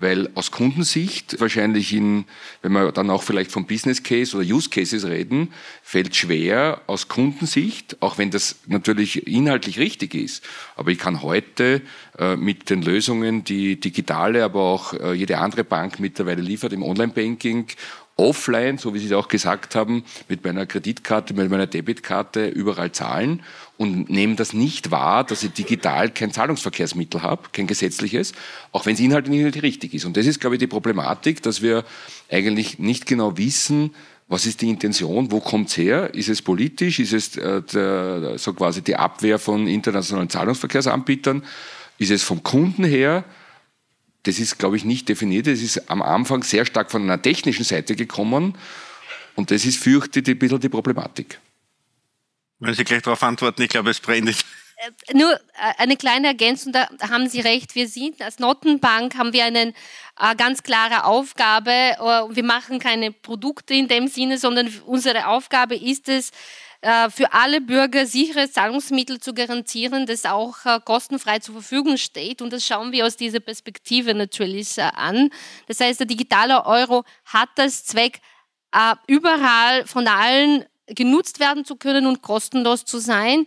weil 0.00 0.30
aus 0.34 0.50
Kundensicht 0.50 1.40
wahrscheinlich 1.40 1.92
in, 1.92 2.24
wenn 2.62 2.72
wir 2.72 2.90
dann 2.92 3.10
auch 3.10 3.22
vielleicht 3.22 3.52
vom 3.52 3.66
Business 3.66 4.02
Case 4.02 4.36
oder 4.36 4.46
Use 4.46 4.70
Cases 4.70 5.04
reden, 5.04 5.52
fällt 5.82 6.16
schwer 6.16 6.80
aus 6.86 7.08
Kundensicht, 7.08 7.98
auch 8.00 8.18
wenn 8.18 8.30
das 8.30 8.56
natürlich 8.66 9.26
inhaltlich 9.26 9.78
richtig 9.78 10.14
ist. 10.14 10.42
Aber 10.76 10.90
ich 10.90 10.98
kann 10.98 11.22
heute 11.22 11.82
äh, 12.18 12.36
mit 12.36 12.70
den 12.70 12.82
Lösungen, 12.82 13.44
die 13.44 13.78
digitale, 13.78 14.42
aber 14.42 14.60
auch 14.62 14.94
äh, 14.94 15.12
jede 15.12 15.38
andere 15.38 15.64
Bank 15.64 16.00
mittlerweile 16.00 16.42
liefert 16.42 16.72
im 16.72 16.82
Online-Banking 16.82 17.66
offline, 18.20 18.78
so 18.78 18.94
wie 18.94 18.98
Sie 18.98 19.06
es 19.06 19.12
auch 19.12 19.28
gesagt 19.28 19.74
haben, 19.74 20.04
mit 20.28 20.44
meiner 20.44 20.66
Kreditkarte, 20.66 21.34
mit 21.34 21.50
meiner 21.50 21.66
Debitkarte 21.66 22.46
überall 22.46 22.92
zahlen 22.92 23.42
und 23.76 24.10
nehme 24.10 24.36
das 24.36 24.52
nicht 24.52 24.90
wahr, 24.90 25.24
dass 25.24 25.42
ich 25.42 25.52
digital 25.52 26.10
kein 26.10 26.32
Zahlungsverkehrsmittel 26.32 27.22
habe, 27.22 27.48
kein 27.52 27.66
gesetzliches, 27.66 28.32
auch 28.72 28.86
wenn 28.86 28.94
es 28.94 29.00
inhaltlich 29.00 29.42
nicht 29.42 29.62
richtig 29.62 29.94
ist. 29.94 30.04
Und 30.04 30.16
das 30.16 30.26
ist, 30.26 30.40
glaube 30.40 30.56
ich, 30.56 30.60
die 30.60 30.66
Problematik, 30.66 31.42
dass 31.42 31.62
wir 31.62 31.84
eigentlich 32.30 32.78
nicht 32.78 33.06
genau 33.06 33.36
wissen, 33.36 33.90
was 34.28 34.46
ist 34.46 34.60
die 34.60 34.68
Intention, 34.68 35.32
wo 35.32 35.40
kommt's 35.40 35.76
her? 35.76 36.14
Ist 36.14 36.28
es 36.28 36.40
politisch? 36.40 37.00
Ist 37.00 37.12
es 37.12 37.36
äh, 37.36 37.62
der, 37.62 38.38
so 38.38 38.52
quasi 38.52 38.80
die 38.80 38.94
Abwehr 38.94 39.40
von 39.40 39.66
internationalen 39.66 40.30
Zahlungsverkehrsanbietern? 40.30 41.42
Ist 41.98 42.12
es 42.12 42.22
vom 42.22 42.42
Kunden 42.44 42.84
her? 42.84 43.24
Das 44.24 44.38
ist, 44.38 44.58
glaube 44.58 44.76
ich, 44.76 44.84
nicht 44.84 45.08
definiert. 45.08 45.46
Es 45.46 45.62
ist 45.62 45.90
am 45.90 46.02
Anfang 46.02 46.42
sehr 46.42 46.66
stark 46.66 46.90
von 46.90 47.02
einer 47.02 47.20
technischen 47.20 47.64
Seite 47.64 47.96
gekommen. 47.96 48.56
Und 49.34 49.50
das 49.50 49.64
ist, 49.64 49.78
fürchte 49.78 50.20
ich, 50.20 50.28
ein 50.28 50.38
bisschen 50.38 50.60
die 50.60 50.68
Problematik. 50.68 51.40
Wenn 52.58 52.74
Sie 52.74 52.84
gleich 52.84 53.02
darauf 53.02 53.22
antworten, 53.22 53.62
ich 53.62 53.70
glaube, 53.70 53.90
es 53.90 54.00
brennt. 54.00 54.28
Äh, 54.28 55.14
nur 55.14 55.32
äh, 55.32 55.38
eine 55.78 55.96
kleine 55.96 56.28
Ergänzung, 56.28 56.72
da 56.72 56.88
haben 57.08 57.28
Sie 57.28 57.40
recht. 57.40 57.74
Wir 57.74 57.88
sind 57.88 58.20
als 58.20 58.38
Notenbank 58.38 59.16
haben 59.16 59.32
wir 59.32 59.44
eine 59.44 59.72
äh, 60.18 60.34
ganz 60.36 60.62
klare 60.62 61.04
Aufgabe. 61.04 61.70
Wir 61.70 62.44
machen 62.44 62.78
keine 62.78 63.12
Produkte 63.12 63.74
in 63.74 63.88
dem 63.88 64.08
Sinne, 64.08 64.38
sondern 64.38 64.68
unsere 64.86 65.26
Aufgabe 65.26 65.76
ist 65.76 66.08
es, 66.08 66.32
für 67.10 67.32
alle 67.32 67.60
Bürger 67.60 68.06
sichere 68.06 68.50
Zahlungsmittel 68.50 69.20
zu 69.20 69.34
garantieren, 69.34 70.06
das 70.06 70.24
auch 70.24 70.64
äh, 70.64 70.80
kostenfrei 70.84 71.38
zur 71.38 71.54
Verfügung 71.54 71.96
steht. 71.96 72.40
Und 72.40 72.52
das 72.52 72.64
schauen 72.64 72.92
wir 72.92 73.06
aus 73.06 73.16
dieser 73.16 73.40
Perspektive 73.40 74.14
natürlich 74.14 74.82
an. 74.82 75.30
Das 75.66 75.80
heißt, 75.80 76.00
der 76.00 76.06
digitale 76.06 76.64
Euro 76.64 77.04
hat 77.24 77.50
das 77.56 77.84
Zweck, 77.84 78.20
überall 79.08 79.84
von 79.84 80.06
allen 80.06 80.64
genutzt 80.86 81.40
werden 81.40 81.64
zu 81.64 81.74
können 81.76 82.06
und 82.06 82.22
kostenlos 82.22 82.84
zu 82.84 82.98
sein. 82.98 83.46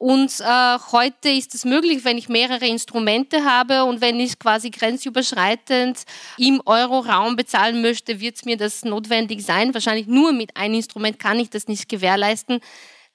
Und 0.00 0.40
äh, 0.40 0.78
heute 0.92 1.28
ist 1.28 1.54
es 1.54 1.66
möglich, 1.66 2.06
wenn 2.06 2.16
ich 2.16 2.30
mehrere 2.30 2.66
Instrumente 2.66 3.44
habe 3.44 3.84
und 3.84 4.00
wenn 4.00 4.18
ich 4.18 4.38
quasi 4.38 4.70
grenzüberschreitend 4.70 6.04
im 6.38 6.62
Euro-Raum 6.64 7.36
bezahlen 7.36 7.82
möchte, 7.82 8.18
wird 8.18 8.36
es 8.36 8.46
mir 8.46 8.56
das 8.56 8.82
notwendig 8.82 9.44
sein. 9.44 9.74
Wahrscheinlich 9.74 10.06
nur 10.06 10.32
mit 10.32 10.56
einem 10.56 10.76
Instrument 10.76 11.18
kann 11.18 11.38
ich 11.38 11.50
das 11.50 11.68
nicht 11.68 11.86
gewährleisten. 11.90 12.60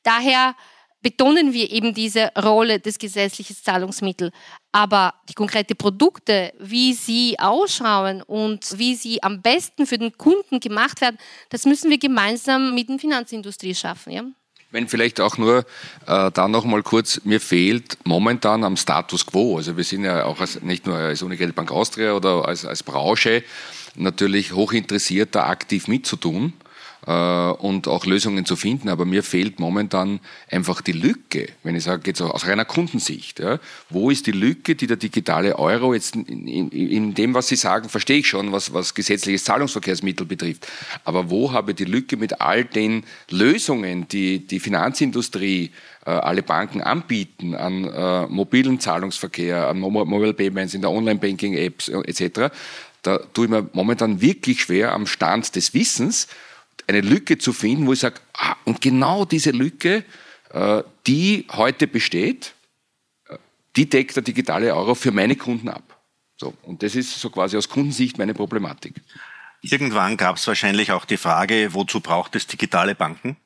Daher 0.04 0.56
betonen 1.02 1.54
wir 1.54 1.72
eben 1.72 1.96
diese 1.96 2.32
Rolle 2.38 2.80
des 2.80 3.00
gesetzlichen 3.00 3.56
Zahlungsmittels. 3.56 4.32
Aber 4.72 5.16
die 5.28 5.34
konkreten 5.34 5.76
Produkte, 5.76 6.54
wie 6.60 6.94
sie 6.94 7.40
ausschauen 7.40 8.22
und 8.22 8.78
wie 8.78 8.94
sie 8.94 9.24
am 9.24 9.42
besten 9.42 9.88
für 9.88 9.98
den 9.98 10.16
Kunden 10.20 10.60
gemacht 10.60 11.02
werden, 11.02 11.18
das 11.50 11.66
müssen 11.66 11.90
wir 11.90 11.98
gemeinsam 11.98 12.76
mit 12.76 12.90
der 12.90 13.00
Finanzindustrie 13.00 13.74
schaffen. 13.74 14.14
Ja? 14.14 14.24
Wenn 14.72 14.88
vielleicht 14.88 15.22
auch 15.22 15.38
nur 15.38 15.60
äh, 16.08 16.32
da 16.32 16.48
noch 16.48 16.66
mal 16.66 16.84
kurz, 16.84 17.22
mir 17.24 17.40
fehlt 17.40 17.98
momentan 18.04 18.64
am 18.64 18.76
Status 18.76 19.26
quo, 19.26 19.58
also 19.58 19.78
wir 19.78 19.84
sind 19.84 20.04
ja 20.04 20.26
auch 20.26 20.40
als, 20.40 20.62
nicht 20.62 20.86
nur 20.86 20.98
als 20.98 21.22
Unicredit 21.22 21.56
Bank 21.56 21.72
Austria 21.72 22.14
oder 22.14 22.48
als, 22.48 22.66
als 22.66 22.84
Branche 22.84 23.44
natürlich 23.96 24.52
hoch 24.54 24.74
interessiert, 24.74 25.36
da 25.36 25.48
aktiv 25.48 25.88
mitzutun. 25.88 26.54
Äh, 27.08 27.12
und 27.12 27.88
auch 27.88 28.06
Lösungen 28.06 28.46
zu 28.46 28.56
finden. 28.56 28.90
Aber 28.90 29.06
mir 29.06 29.24
fehlt 29.24 29.60
momentan 29.60 30.20
einfach 30.50 30.82
die 30.82 30.92
Lücke, 30.92 31.48
wenn 31.64 31.76
ich 31.76 31.84
sage, 31.84 32.04
jetzt 32.08 32.22
aus 32.22 32.48
reiner 32.48 32.66
Kundensicht. 32.66 33.40
Ja, 33.40 33.60
wo 33.90 34.10
ist 34.10 34.28
die 34.28 34.32
Lücke, 34.32 34.76
die 34.76 34.88
der 34.88 34.98
digitale 34.98 35.58
Euro 35.58 35.94
jetzt 35.94 36.16
in, 36.16 36.48
in, 36.48 36.70
in 36.70 37.14
dem, 37.14 37.34
was 37.34 37.48
Sie 37.48 37.56
sagen, 37.56 37.90
verstehe 37.90 38.20
ich 38.20 38.28
schon, 38.28 38.52
was, 38.52 38.74
was 38.74 38.94
gesetzliches 38.94 39.44
Zahlungsverkehrsmittel 39.44 40.26
betrifft. 40.26 40.68
Aber 41.04 41.30
wo 41.30 41.52
habe 41.52 41.72
ich 41.72 41.78
die 41.78 41.86
Lücke 41.86 42.18
mit 42.18 42.42
all 42.42 42.66
den 42.66 43.04
Lösungen, 43.30 44.08
die 44.08 44.40
die 44.40 44.60
Finanzindustrie, 44.60 45.72
äh, 46.06 46.12
alle 46.12 46.44
Banken 46.44 46.82
anbieten 46.82 47.56
an 47.56 47.86
äh, 47.86 48.28
mobilen 48.28 48.80
Zahlungsverkehr, 48.80 49.68
an 49.68 49.80
Mobile 49.80 50.34
Payments, 50.34 50.74
in 50.74 50.82
der 50.82 50.92
Online-Banking-Apps 50.92 51.90
äh, 51.90 52.02
etc., 52.06 52.52
da 53.02 53.20
tue 53.34 53.46
ich 53.46 53.52
mir 53.52 53.70
momentan 53.74 54.20
wirklich 54.20 54.62
schwer, 54.62 54.94
am 54.94 55.06
Stand 55.06 55.56
des 55.56 55.76
Wissens 55.76 56.28
eine 56.88 57.02
Lücke 57.02 57.38
zu 57.38 57.54
finden, 57.54 57.88
wo 57.88 57.94
ich 57.94 58.00
sage, 58.00 58.20
ah, 58.34 58.56
und 58.66 58.82
genau 58.82 59.26
diese 59.26 59.52
Lücke, 59.52 60.04
äh, 60.52 60.84
die 61.08 61.48
heute 61.52 61.88
besteht, 61.88 62.54
äh, 63.28 63.38
die 63.76 63.90
deckt 63.90 64.16
der 64.16 64.24
digitale 64.24 64.76
Euro 64.76 64.96
für 64.96 65.12
meine 65.12 65.36
Kunden 65.36 65.70
ab. 65.70 66.00
So, 66.38 66.54
und 66.64 66.84
das 66.84 66.96
ist 66.96 67.20
so 67.20 67.30
quasi 67.30 67.58
aus 67.58 67.70
Kundensicht 67.70 68.18
meine 68.18 68.34
Problematik. 68.34 69.02
Irgendwann 69.62 70.18
gab 70.18 70.36
es 70.36 70.48
wahrscheinlich 70.48 70.92
auch 70.92 71.06
die 71.06 71.18
Frage, 71.18 71.74
wozu 71.74 72.00
braucht 72.02 72.36
es 72.36 72.46
digitale 72.46 72.94
Banken? 72.94 73.38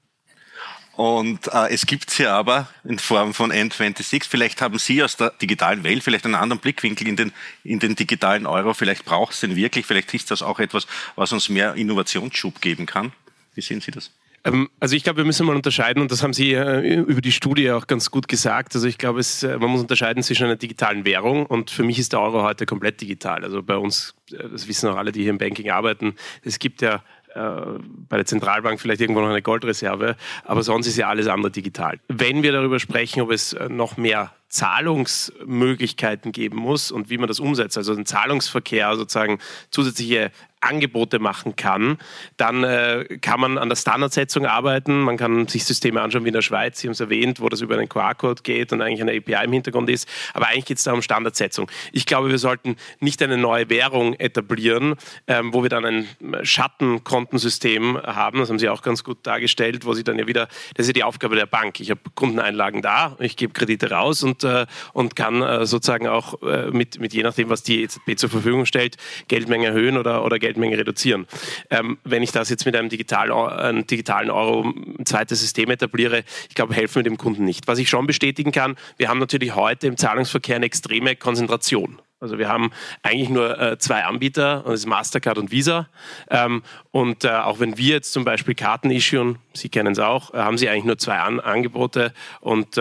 Und 1.00 1.48
äh, 1.54 1.70
es 1.70 1.86
gibt 1.86 2.10
sie 2.10 2.28
aber 2.28 2.68
in 2.84 3.00
Form 3.00 3.34
von 3.34 3.54
N26. 3.54 4.26
Vielleicht 4.28 4.62
haben 4.62 4.78
Sie 4.80 5.02
aus 5.02 5.16
der 5.16 5.30
digitalen 5.30 5.86
Welt 5.86 6.04
vielleicht 6.04 6.26
einen 6.26 6.36
anderen 6.36 6.60
Blickwinkel 6.60 7.08
in 7.08 7.16
den, 7.16 7.32
in 7.64 7.80
den 7.80 7.96
digitalen 7.96 8.46
Euro. 8.46 8.74
Vielleicht 8.74 9.06
braucht 9.06 9.34
es 9.34 9.40
den 9.40 9.56
wirklich. 9.56 9.86
Vielleicht 9.86 10.14
ist 10.14 10.30
das 10.30 10.42
auch 10.42 10.60
etwas, 10.60 10.88
was 11.16 11.32
uns 11.32 11.48
mehr 11.48 11.76
Innovationsschub 11.76 12.60
geben 12.60 12.86
kann. 12.86 13.14
Wie 13.60 13.62
sehen 13.62 13.82
Sie 13.82 13.92
das? 13.92 14.12
Ähm, 14.46 14.70
also 14.80 14.96
ich 14.96 15.04
glaube, 15.04 15.18
wir 15.18 15.26
müssen 15.26 15.46
mal 15.46 15.54
unterscheiden, 15.54 16.02
und 16.02 16.14
das 16.14 16.24
haben 16.24 16.32
Sie 16.32 16.54
äh, 16.54 16.96
über 16.96 17.20
die 17.20 17.34
Studie 17.34 17.70
auch 17.72 17.88
ganz 17.88 18.10
gut 18.10 18.30
gesagt. 18.30 18.74
Also 18.74 18.88
ich 18.88 18.98
glaube, 18.98 19.20
es, 19.20 19.44
äh, 19.44 19.58
man 19.58 19.70
muss 19.70 19.82
unterscheiden 19.82 20.24
zwischen 20.24 20.46
einer 20.46 20.56
digitalen 20.56 21.04
Währung 21.04 21.46
und 21.46 21.72
für 21.72 21.84
mich 21.84 22.00
ist 22.00 22.14
der 22.14 22.22
Euro 22.22 22.42
heute 22.44 22.66
komplett 22.66 23.02
digital. 23.02 23.44
Also 23.44 23.62
bei 23.62 23.76
uns, 23.76 24.16
äh, 24.32 24.48
das 24.50 24.70
wissen 24.70 24.88
auch 24.88 24.96
alle, 24.96 25.12
die 25.12 25.24
hier 25.24 25.32
im 25.32 25.40
Banking 25.40 25.72
arbeiten, 25.72 26.16
es 26.44 26.60
gibt 26.60 26.82
ja 26.82 27.04
bei 27.36 28.18
der 28.18 28.26
Zentralbank 28.26 28.82
vielleicht 28.82 29.02
irgendwo 29.02 29.22
noch 29.22 29.30
eine 29.30 29.44
Goldreserve, 29.44 30.16
aber 30.46 30.64
sonst 30.64 30.88
ist 30.88 30.98
ja 30.98 31.10
alles 31.10 31.28
andere 31.28 31.52
digital. 31.52 32.00
Wenn 32.08 32.42
wir 32.42 32.52
darüber 32.52 32.80
sprechen, 32.80 33.22
ob 33.22 33.30
es 33.30 33.56
noch 33.70 33.98
mehr 33.98 34.34
Zahlungsmöglichkeiten 34.50 36.32
geben 36.32 36.58
muss 36.58 36.92
und 36.92 37.10
wie 37.10 37.18
man 37.18 37.28
das 37.28 37.40
umsetzt, 37.40 37.78
also 37.78 37.94
ein 37.94 38.06
Zahlungsverkehr 38.06 38.96
sozusagen 38.96 39.40
zusätzliche 39.72 40.32
Angebote 40.62 41.20
machen 41.20 41.56
kann, 41.56 41.98
dann 42.38 42.64
äh, 42.64 43.06
kann 43.22 43.40
man 43.40 43.58
an 43.58 43.70
der 43.70 43.76
Standardsetzung 43.76 44.46
arbeiten. 44.46 45.02
Man 45.02 45.18
kann 45.18 45.48
sich 45.48 45.64
Systeme 45.64 46.02
anschauen 46.02 46.26
wie 46.26 46.30
in 46.30 46.34
der 46.34 46.42
Schweiz, 46.42 46.80
Sie 46.80 46.88
haben 46.88 46.94
es 46.94 47.00
erwähnt, 47.00 47.40
wo 47.40 47.50
das 47.50 47.62
über 47.62 47.76
einen 47.76 47.88
QR-Code 47.88 48.44
geht 48.44 48.74
und 48.74 48.82
eigentlich 48.82 49.02
eine 49.02 49.18
API 49.18 49.46
im 49.46 49.54
Hintergrund 49.54 49.90
ist. 49.90 50.08
Aber 50.34 50.48
eigentlich 50.48 50.66
geht 50.66 50.78
es 50.78 50.84
da 50.84 50.94
um 50.94 51.02
Standardsetzung. 51.02 51.72
Ich 51.94 52.06
glaube, 52.06 52.30
wir 52.30 52.38
sollten 52.38 52.76
nicht 53.00 53.22
eine 53.24 53.38
neue 53.38 53.70
Währung 53.70 54.16
etablieren, 54.16 54.96
ähm, 55.28 55.54
wo 55.54 55.64
wir 55.64 55.70
dann 55.70 55.86
ein 55.86 56.08
Schattenkontensystem 56.44 57.98
haben. 58.04 58.40
Das 58.40 58.50
haben 58.50 58.60
Sie 58.60 58.70
auch 58.70 58.82
ganz 58.82 59.04
gut 59.04 59.20
dargestellt, 59.24 59.86
wo 59.86 59.94
Sie 59.94 60.04
dann 60.04 60.20
ja 60.20 60.28
wieder, 60.28 60.48
das 60.76 60.86
ist 60.86 60.88
ja 60.88 60.94
die 60.94 61.04
Aufgabe 61.04 61.36
der 61.36 61.46
Bank. 61.46 61.80
Ich 61.80 61.90
habe 61.90 62.02
Kundeneinlagen 62.16 62.82
da, 62.82 63.16
ich 63.20 63.38
gebe 63.38 63.54
Kredite 63.54 63.92
raus 63.92 64.24
und, 64.24 64.39
äh, 64.44 64.66
und 64.94 65.16
kann 65.16 65.42
äh, 65.42 65.66
sozusagen 65.66 66.08
auch 66.08 66.42
äh, 66.42 66.70
mit, 66.72 67.00
mit 67.00 67.14
je 67.14 67.24
nachdem, 67.24 67.50
was 67.50 67.64
die 67.64 67.82
EZB 67.84 68.18
zur 68.18 68.30
Verfügung 68.30 68.66
stellt, 68.66 68.98
Geldmenge 69.28 69.68
erhöhen 69.68 69.98
oder, 69.98 70.26
oder 70.26 70.38
Geld 70.38 70.50
Geldmenge 70.50 70.78
reduzieren. 70.78 71.28
Ähm, 71.70 72.00
wenn 72.04 72.24
ich 72.24 72.32
das 72.32 72.50
jetzt 72.50 72.66
mit 72.66 72.76
einem, 72.76 72.90
digital, 72.90 73.32
einem 73.32 73.86
digitalen 73.86 74.32
Euro 74.32 74.64
ein 74.64 75.06
zweites 75.06 75.40
System 75.40 75.70
etabliere, 75.70 76.24
ich 76.50 76.56
glaube, 76.56 76.74
helfen 76.74 76.96
wir 76.96 77.04
dem 77.04 77.18
Kunden 77.18 77.46
nicht. 77.46 77.68
Was 77.68 77.78
ich 77.78 77.88
schon 77.88 78.08
bestätigen 78.08 78.52
kann, 78.52 78.76
wir 78.98 79.10
haben 79.10 79.20
natürlich 79.20 79.56
heute 79.56 79.86
im 79.86 79.96
Zahlungsverkehr 79.96 80.56
eine 80.56 80.66
extreme 80.66 81.16
Konzentration. 81.16 82.02
Also 82.20 82.38
wir 82.38 82.50
haben 82.50 82.72
eigentlich 83.02 83.30
nur 83.30 83.58
äh, 83.60 83.78
zwei 83.78 84.04
Anbieter, 84.04 84.64
das 84.66 84.82
ist 84.82 84.88
Mastercard 84.88 85.38
und 85.38 85.52
Visa. 85.52 85.88
Ähm, 86.30 86.64
und 86.92 87.24
äh, 87.24 87.30
auch 87.30 87.60
wenn 87.62 87.78
wir 87.78 87.94
jetzt 87.94 88.12
zum 88.12 88.26
Beispiel 88.26 88.56
Karten 88.56 88.92
issuen, 88.92 89.38
Sie 89.54 89.70
kennen 89.70 89.94
es 89.94 90.00
auch, 90.00 90.34
äh, 90.34 90.38
haben 90.40 90.58
Sie 90.58 90.68
eigentlich 90.68 90.84
nur 90.84 90.98
zwei 90.98 91.20
An 91.20 91.40
Angebote 91.40 92.14
und 92.42 92.78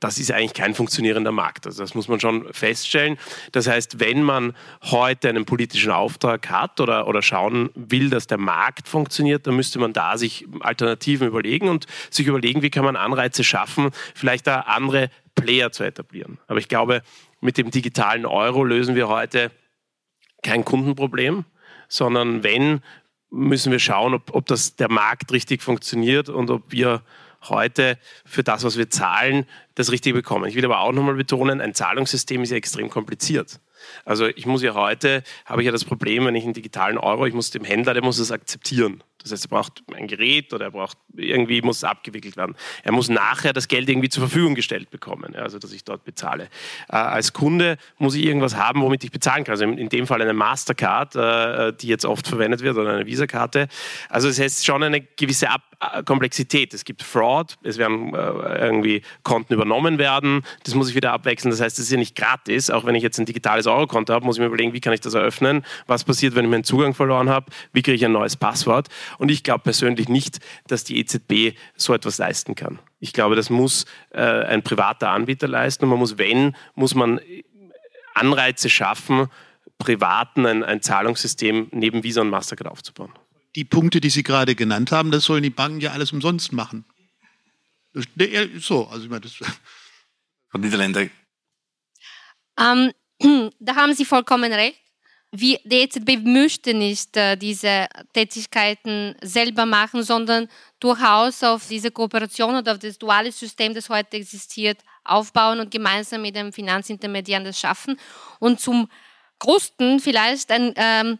das 0.00 0.18
ist 0.18 0.30
eigentlich 0.30 0.54
kein 0.54 0.74
funktionierender 0.74 1.32
Markt. 1.32 1.66
Also 1.66 1.82
das 1.82 1.94
muss 1.94 2.08
man 2.08 2.20
schon 2.20 2.52
feststellen. 2.52 3.18
Das 3.52 3.66
heißt, 3.66 4.00
wenn 4.00 4.22
man 4.22 4.54
heute 4.82 5.28
einen 5.28 5.44
politischen 5.44 5.90
Auftrag 5.90 6.50
hat 6.50 6.80
oder, 6.80 7.06
oder 7.06 7.22
schauen 7.22 7.70
will, 7.74 8.10
dass 8.10 8.26
der 8.26 8.38
Markt 8.38 8.88
funktioniert, 8.88 9.46
dann 9.46 9.56
müsste 9.56 9.78
man 9.78 9.92
da 9.92 10.16
sich 10.18 10.46
Alternativen 10.60 11.28
überlegen 11.28 11.68
und 11.68 11.86
sich 12.10 12.26
überlegen, 12.26 12.62
wie 12.62 12.70
kann 12.70 12.84
man 12.84 12.96
Anreize 12.96 13.44
schaffen, 13.44 13.90
vielleicht 14.14 14.46
da 14.46 14.60
andere 14.60 15.10
Player 15.34 15.72
zu 15.72 15.84
etablieren. 15.84 16.38
Aber 16.46 16.58
ich 16.58 16.68
glaube, 16.68 17.02
mit 17.40 17.58
dem 17.58 17.70
digitalen 17.70 18.26
Euro 18.26 18.64
lösen 18.64 18.94
wir 18.94 19.08
heute 19.08 19.50
kein 20.42 20.64
Kundenproblem, 20.64 21.44
sondern 21.88 22.42
wenn, 22.42 22.80
müssen 23.30 23.72
wir 23.72 23.78
schauen, 23.78 24.14
ob, 24.14 24.34
ob 24.34 24.46
das 24.46 24.76
der 24.76 24.90
Markt 24.90 25.32
richtig 25.32 25.62
funktioniert 25.62 26.28
und 26.28 26.50
ob 26.50 26.70
wir 26.70 27.02
heute 27.48 27.98
für 28.24 28.42
das, 28.42 28.64
was 28.64 28.76
wir 28.76 28.90
zahlen, 28.90 29.46
das 29.74 29.90
Richtige 29.90 30.14
bekommen. 30.14 30.46
Ich 30.46 30.54
will 30.54 30.64
aber 30.64 30.80
auch 30.80 30.92
nochmal 30.92 31.14
betonen, 31.14 31.60
ein 31.60 31.74
Zahlungssystem 31.74 32.42
ist 32.42 32.50
ja 32.50 32.56
extrem 32.56 32.90
kompliziert. 32.90 33.60
Also 34.04 34.26
ich 34.26 34.46
muss 34.46 34.62
ja 34.62 34.74
heute, 34.74 35.22
habe 35.44 35.62
ich 35.62 35.66
ja 35.66 35.72
das 35.72 35.84
Problem, 35.84 36.26
wenn 36.26 36.34
ich 36.34 36.44
einen 36.44 36.52
digitalen 36.52 36.98
Euro, 36.98 37.26
ich 37.26 37.34
muss 37.34 37.50
dem 37.50 37.64
Händler, 37.64 37.94
der 37.94 38.02
muss 38.02 38.18
es 38.18 38.30
akzeptieren. 38.30 39.02
Das 39.22 39.30
heißt, 39.30 39.46
er 39.46 39.48
braucht 39.48 39.82
ein 39.94 40.08
Gerät 40.08 40.52
oder 40.52 40.66
er 40.66 40.70
braucht 40.72 40.98
irgendwie 41.14 41.62
muss 41.62 41.78
es 41.78 41.84
abgewickelt 41.84 42.36
werden. 42.36 42.56
Er 42.82 42.92
muss 42.92 43.08
nachher 43.08 43.52
das 43.52 43.68
Geld 43.68 43.88
irgendwie 43.88 44.08
zur 44.08 44.22
Verfügung 44.22 44.54
gestellt 44.54 44.90
bekommen, 44.90 45.36
also 45.36 45.58
dass 45.58 45.72
ich 45.72 45.84
dort 45.84 46.04
bezahle. 46.04 46.48
Äh, 46.88 46.96
als 46.96 47.32
Kunde 47.32 47.76
muss 47.98 48.14
ich 48.14 48.24
irgendwas 48.24 48.56
haben, 48.56 48.82
womit 48.82 49.04
ich 49.04 49.12
bezahlen 49.12 49.44
kann. 49.44 49.52
Also 49.52 49.64
in, 49.64 49.88
dem 49.88 50.06
Fall 50.06 50.20
eine 50.20 50.32
Mastercard, 50.32 51.14
äh, 51.14 51.72
die 51.72 51.86
jetzt 51.86 52.04
oft 52.04 52.26
verwendet 52.26 52.62
wird, 52.62 52.76
oder 52.76 52.92
eine 52.92 53.06
Visa-Karte. 53.06 53.68
Also 54.08 54.28
es 54.28 54.40
heißt 54.40 54.66
schon 54.66 54.82
eine 54.82 55.00
gewisse 55.00 55.50
Ab 55.50 55.62
Komplexität. 56.04 56.74
Es 56.74 56.84
gibt 56.84 57.02
Fraud, 57.02 57.58
es 57.62 57.78
werden 57.78 58.14
äh, 58.14 58.18
irgendwie 58.64 59.02
Konten 59.22 59.54
übernommen 59.54 59.98
werden, 59.98 60.42
das 60.64 60.74
muss 60.74 60.88
ich 60.88 60.94
wieder 60.94 61.12
abwechseln. 61.12 61.50
Das 61.50 61.60
heißt, 61.60 61.78
es 61.78 61.86
ist 61.86 61.90
ja 61.90 61.98
nicht 61.98 62.14
gratis. 62.14 62.70
Auch 62.70 62.84
wenn 62.84 62.94
ich 62.94 63.02
jetzt 63.02 63.18
ein 63.18 63.26
digitales 63.26 63.66
Eurokonto 63.66 64.12
habe, 64.12 64.24
muss 64.24 64.36
ich 64.36 64.40
mir 64.40 64.46
überlegen, 64.46 64.72
wie 64.72 64.80
kann 64.80 64.92
ich 64.92 65.00
das 65.00 65.14
eröffnen? 65.14 65.64
Was 65.86 66.04
passiert, 66.04 66.34
wenn 66.34 66.44
ich 66.44 66.50
meinen 66.50 66.64
Zugang 66.64 66.94
verloren 66.94 67.28
habe? 67.28 67.46
Wie 67.72 67.82
kriege 67.82 67.96
ich 67.96 68.04
ein 68.04 68.12
neues 68.12 68.36
Passwort? 68.36 68.88
Und 69.18 69.30
ich 69.30 69.42
glaube 69.42 69.60
persönlich 69.64 70.08
nicht, 70.08 70.38
dass 70.66 70.84
die 70.84 70.98
EZB 70.98 71.56
so 71.76 71.94
etwas 71.94 72.18
leisten 72.18 72.54
kann. 72.54 72.78
Ich 73.00 73.12
glaube, 73.12 73.34
das 73.34 73.50
muss 73.50 73.84
äh, 74.10 74.20
ein 74.20 74.62
privater 74.62 75.10
Anbieter 75.10 75.48
leisten 75.48 75.84
und 75.84 75.90
man 75.90 75.98
muss, 75.98 76.18
wenn, 76.18 76.54
muss 76.74 76.94
man 76.94 77.20
Anreize 78.14 78.70
schaffen, 78.70 79.28
privaten 79.78 80.46
ein, 80.46 80.62
ein 80.62 80.80
Zahlungssystem 80.80 81.68
neben 81.72 82.04
Visa 82.04 82.20
und 82.20 82.30
Mastercard 82.30 82.70
aufzubauen. 82.70 83.12
Die 83.54 83.64
Punkte, 83.64 84.00
die 84.00 84.10
Sie 84.10 84.22
gerade 84.22 84.54
genannt 84.54 84.92
haben, 84.92 85.10
das 85.10 85.24
sollen 85.24 85.42
die 85.42 85.50
Banken 85.50 85.80
ja 85.80 85.92
alles 85.92 86.12
umsonst 86.12 86.52
machen. 86.52 86.84
So, 88.58 88.86
also 88.86 89.04
ich 89.04 89.10
meine, 89.10 89.20
das. 89.20 89.34
Frau 90.48 90.58
Niederländer. 90.58 91.08
Ähm, 92.58 92.92
da 93.58 93.76
haben 93.76 93.94
Sie 93.94 94.04
vollkommen 94.04 94.52
recht 94.52 94.82
wie 95.32 95.58
die 95.64 95.80
EZB 95.80 96.18
möchte 96.22 96.74
nicht 96.74 97.16
äh, 97.16 97.36
diese 97.36 97.88
Tätigkeiten 98.12 99.16
selber 99.22 99.64
machen, 99.64 100.02
sondern 100.02 100.46
durchaus 100.78 101.42
auf 101.42 101.66
diese 101.68 101.90
Kooperation 101.90 102.54
oder 102.54 102.72
auf 102.72 102.78
das 102.78 102.98
duale 102.98 103.32
System, 103.32 103.72
das 103.72 103.88
heute 103.88 104.18
existiert, 104.18 104.82
aufbauen 105.04 105.58
und 105.58 105.70
gemeinsam 105.70 106.20
mit 106.20 106.36
dem 106.36 106.52
Finanzintermediären 106.52 107.44
das 107.44 107.58
schaffen. 107.58 107.98
Und 108.40 108.60
zum 108.60 108.90
Größten 109.38 110.00
vielleicht 110.00 110.50
ein 110.50 110.74
ähm, 110.76 111.18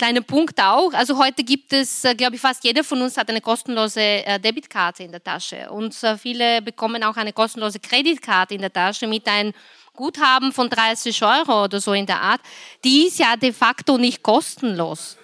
kleiner 0.00 0.22
Punkt 0.22 0.58
auch. 0.60 0.92
Also 0.94 1.18
heute 1.18 1.44
gibt 1.44 1.74
es, 1.74 2.04
äh, 2.04 2.14
glaube 2.14 2.36
ich, 2.36 2.40
fast 2.40 2.64
jeder 2.64 2.82
von 2.82 3.02
uns 3.02 3.18
hat 3.18 3.28
eine 3.28 3.42
kostenlose 3.42 4.00
äh, 4.00 4.40
Debitkarte 4.40 5.02
in 5.02 5.10
der 5.12 5.22
Tasche. 5.22 5.70
Und 5.70 5.94
äh, 6.02 6.16
viele 6.16 6.62
bekommen 6.62 7.04
auch 7.04 7.16
eine 7.16 7.34
kostenlose 7.34 7.80
Kreditkarte 7.80 8.54
in 8.54 8.62
der 8.62 8.72
Tasche 8.72 9.06
mit 9.06 9.26
einem 9.28 9.52
Guthaben 9.94 10.52
von 10.52 10.70
30 10.70 11.22
Euro 11.22 11.64
oder 11.64 11.80
so 11.80 11.92
in 11.92 12.06
der 12.06 12.20
Art, 12.22 12.40
die 12.82 13.08
ist 13.08 13.18
ja 13.18 13.36
de 13.36 13.52
facto 13.52 13.98
nicht 13.98 14.22
kostenlos. 14.22 15.18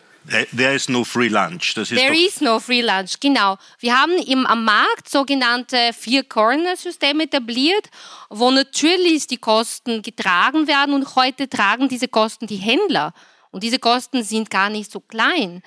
There 0.54 0.74
is 0.74 0.88
no 0.88 1.04
free 1.04 1.28
lunch. 1.28 1.72
Das 1.74 1.90
ist 1.90 1.98
There 1.98 2.14
is 2.14 2.40
no 2.40 2.58
free 2.58 2.82
lunch, 2.82 3.20
genau. 3.20 3.56
Wir 3.78 3.98
haben 3.98 4.12
im, 4.26 4.44
am 4.44 4.64
Markt 4.64 5.08
sogenannte 5.08 5.92
Vier-Corner-Systeme 5.98 7.24
etabliert, 7.24 7.88
wo 8.28 8.50
natürlich 8.50 9.26
die 9.28 9.38
Kosten 9.38 10.02
getragen 10.02 10.66
werden 10.66 10.94
und 10.94 11.14
heute 11.14 11.48
tragen 11.48 11.88
diese 11.88 12.08
Kosten 12.08 12.46
die 12.46 12.56
Händler. 12.56 13.14
Und 13.50 13.62
diese 13.62 13.78
Kosten 13.78 14.22
sind 14.22 14.50
gar 14.50 14.70
nicht 14.70 14.90
so 14.90 15.00
klein. 15.00 15.62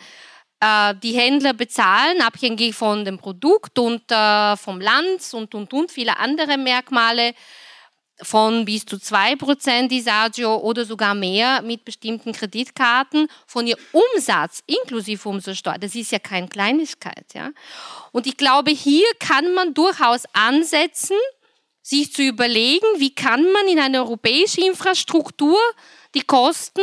Äh, 0.59 0.95
die 1.01 1.13
Händler 1.13 1.53
bezahlen 1.53 2.21
abhängig 2.21 2.75
von 2.75 3.05
dem 3.05 3.17
Produkt 3.17 3.79
und 3.79 4.11
äh, 4.11 4.57
vom 4.57 4.81
Land 4.81 5.33
und, 5.33 5.55
und, 5.55 5.73
und 5.73 5.91
viele 5.91 6.17
andere 6.17 6.57
Merkmale 6.57 7.33
von 8.21 8.65
bis 8.65 8.85
zu 8.85 8.97
2% 8.97 9.87
Disagio 9.87 10.57
oder 10.57 10.83
sogar 10.85 11.15
mehr 11.15 11.61
mit 11.61 11.85
bestimmten 11.85 12.33
Kreditkarten 12.33 13.27
von 13.47 13.65
ihr 13.65 13.77
Umsatz 13.93 14.61
inklusive 14.65 15.29
Umsatzsteuer. 15.29 15.77
Das 15.77 15.95
ist 15.95 16.11
ja 16.11 16.19
keine 16.19 16.47
Kleinigkeit. 16.47 17.25
Ja? 17.33 17.51
Und 18.11 18.27
ich 18.27 18.35
glaube, 18.35 18.71
hier 18.71 19.07
kann 19.19 19.53
man 19.53 19.73
durchaus 19.73 20.23
ansetzen, 20.33 21.17
sich 21.81 22.13
zu 22.13 22.21
überlegen, 22.21 22.85
wie 22.97 23.15
kann 23.15 23.51
man 23.51 23.67
in 23.67 23.79
eine 23.79 23.99
europäische 23.99 24.61
Infrastruktur 24.61 25.57
die 26.13 26.21
Kosten 26.21 26.81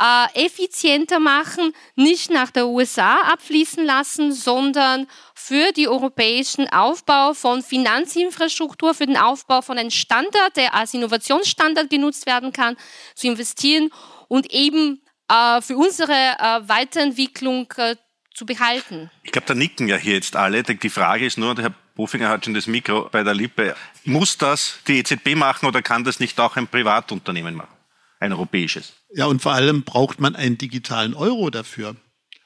äh, 0.00 0.46
effizienter 0.46 1.18
machen, 1.18 1.72
nicht 1.94 2.30
nach 2.30 2.50
der 2.50 2.66
USA 2.66 3.20
abfließen 3.32 3.84
lassen, 3.84 4.32
sondern 4.32 5.06
für 5.34 5.72
den 5.72 5.88
europäischen 5.88 6.68
Aufbau 6.68 7.34
von 7.34 7.62
Finanzinfrastruktur, 7.62 8.94
für 8.94 9.06
den 9.06 9.16
Aufbau 9.16 9.62
von 9.62 9.78
einem 9.78 9.90
Standard, 9.90 10.56
der 10.56 10.74
als 10.74 10.94
Innovationsstandard 10.94 11.88
genutzt 11.88 12.26
werden 12.26 12.52
kann, 12.52 12.76
zu 13.14 13.28
investieren 13.28 13.90
und 14.28 14.52
eben 14.52 15.02
äh, 15.28 15.60
für 15.62 15.76
unsere 15.76 16.12
äh, 16.12 16.68
Weiterentwicklung 16.68 17.72
äh, 17.76 17.96
zu 18.34 18.44
behalten. 18.44 19.10
Ich 19.22 19.32
glaube, 19.32 19.46
da 19.46 19.54
nicken 19.54 19.88
ja 19.88 19.96
hier 19.96 20.14
jetzt 20.14 20.36
alle. 20.36 20.62
Die 20.62 20.90
Frage 20.90 21.24
ist 21.24 21.38
nur, 21.38 21.56
Herr 21.56 21.72
Bofinger 21.94 22.28
hat 22.28 22.44
schon 22.44 22.52
das 22.52 22.66
Mikro 22.66 23.08
bei 23.10 23.22
der 23.22 23.32
Lippe. 23.32 23.74
Muss 24.04 24.36
das 24.36 24.78
die 24.86 24.98
EZB 24.98 25.34
machen 25.34 25.66
oder 25.66 25.80
kann 25.80 26.04
das 26.04 26.20
nicht 26.20 26.38
auch 26.38 26.56
ein 26.56 26.68
Privatunternehmen 26.68 27.54
machen? 27.54 27.75
Ein 28.18 28.32
europäisches? 28.32 28.94
Ja, 29.14 29.26
und 29.26 29.42
vor 29.42 29.52
allem 29.52 29.82
braucht 29.82 30.20
man 30.20 30.36
einen 30.36 30.58
digitalen 30.58 31.14
Euro 31.14 31.50
dafür. 31.50 31.96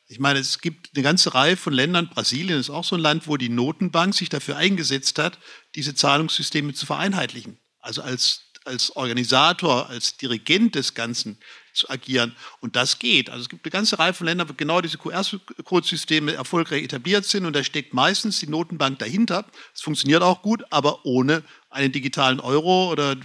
Ich 0.06 0.18
meine, 0.18 0.40
es 0.40 0.60
gibt 0.60 0.90
eine 0.94 1.04
ganze 1.04 1.34
Reihe 1.34 1.56
von 1.56 1.72
Ländern, 1.72 2.08
Brasilien 2.08 2.58
ist 2.58 2.70
auch 2.70 2.82
so 2.82 2.96
ein 2.96 3.00
Land, 3.00 3.28
wo 3.28 3.36
die 3.36 3.48
Notenbank 3.48 4.12
sich 4.12 4.28
dafür 4.28 4.56
eingesetzt 4.56 5.20
hat, 5.20 5.38
diese 5.76 5.94
Zahlungssysteme 5.94 6.74
zu 6.74 6.84
vereinheitlichen. 6.84 7.58
Also 7.78 8.02
als, 8.02 8.50
als 8.64 8.96
Organisator, 8.96 9.88
als 9.88 10.16
Dirigent 10.16 10.74
des 10.74 10.94
Ganzen 10.94 11.38
zu 11.72 11.88
agieren. 11.88 12.34
Und 12.60 12.74
das 12.74 12.98
geht. 12.98 13.30
Also 13.30 13.42
es 13.42 13.48
gibt 13.48 13.64
eine 13.64 13.70
ganze 13.70 14.00
Reihe 14.00 14.12
von 14.12 14.26
Ländern, 14.26 14.48
wo 14.48 14.54
genau 14.54 14.80
diese 14.80 14.98
QR-Code-Systeme 14.98 16.32
erfolgreich 16.32 16.82
etabliert 16.82 17.24
sind 17.24 17.46
und 17.46 17.54
da 17.54 17.62
steckt 17.62 17.94
meistens 17.94 18.40
die 18.40 18.48
Notenbank 18.48 18.98
dahinter. 18.98 19.46
Es 19.72 19.80
funktioniert 19.80 20.22
auch 20.22 20.42
gut, 20.42 20.64
aber 20.70 21.04
ohne 21.06 21.44
einen 21.68 21.92
digitalen 21.92 22.40
Euro 22.40 22.90
oder 22.90 23.16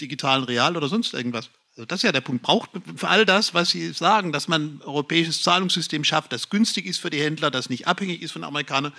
digitalen 0.00 0.42
Real 0.42 0.76
oder 0.76 0.88
sonst 0.88 1.14
irgendwas. 1.14 1.50
Also 1.72 1.86
das 1.86 2.00
ist 2.00 2.02
ja 2.02 2.12
der 2.12 2.20
Punkt. 2.20 2.42
Braucht 2.42 2.70
für 2.96 3.08
all 3.08 3.24
das, 3.24 3.54
was 3.54 3.70
Sie 3.70 3.92
sagen, 3.92 4.32
dass 4.32 4.46
man 4.46 4.76
ein 4.76 4.82
europäisches 4.82 5.42
Zahlungssystem 5.42 6.04
schafft, 6.04 6.32
das 6.32 6.50
günstig 6.50 6.86
ist 6.86 6.98
für 6.98 7.10
die 7.10 7.22
Händler, 7.22 7.50
das 7.50 7.70
nicht 7.70 7.86
abhängig 7.86 8.20
ist 8.20 8.32
von 8.32 8.44
Amerikanern, 8.44 8.92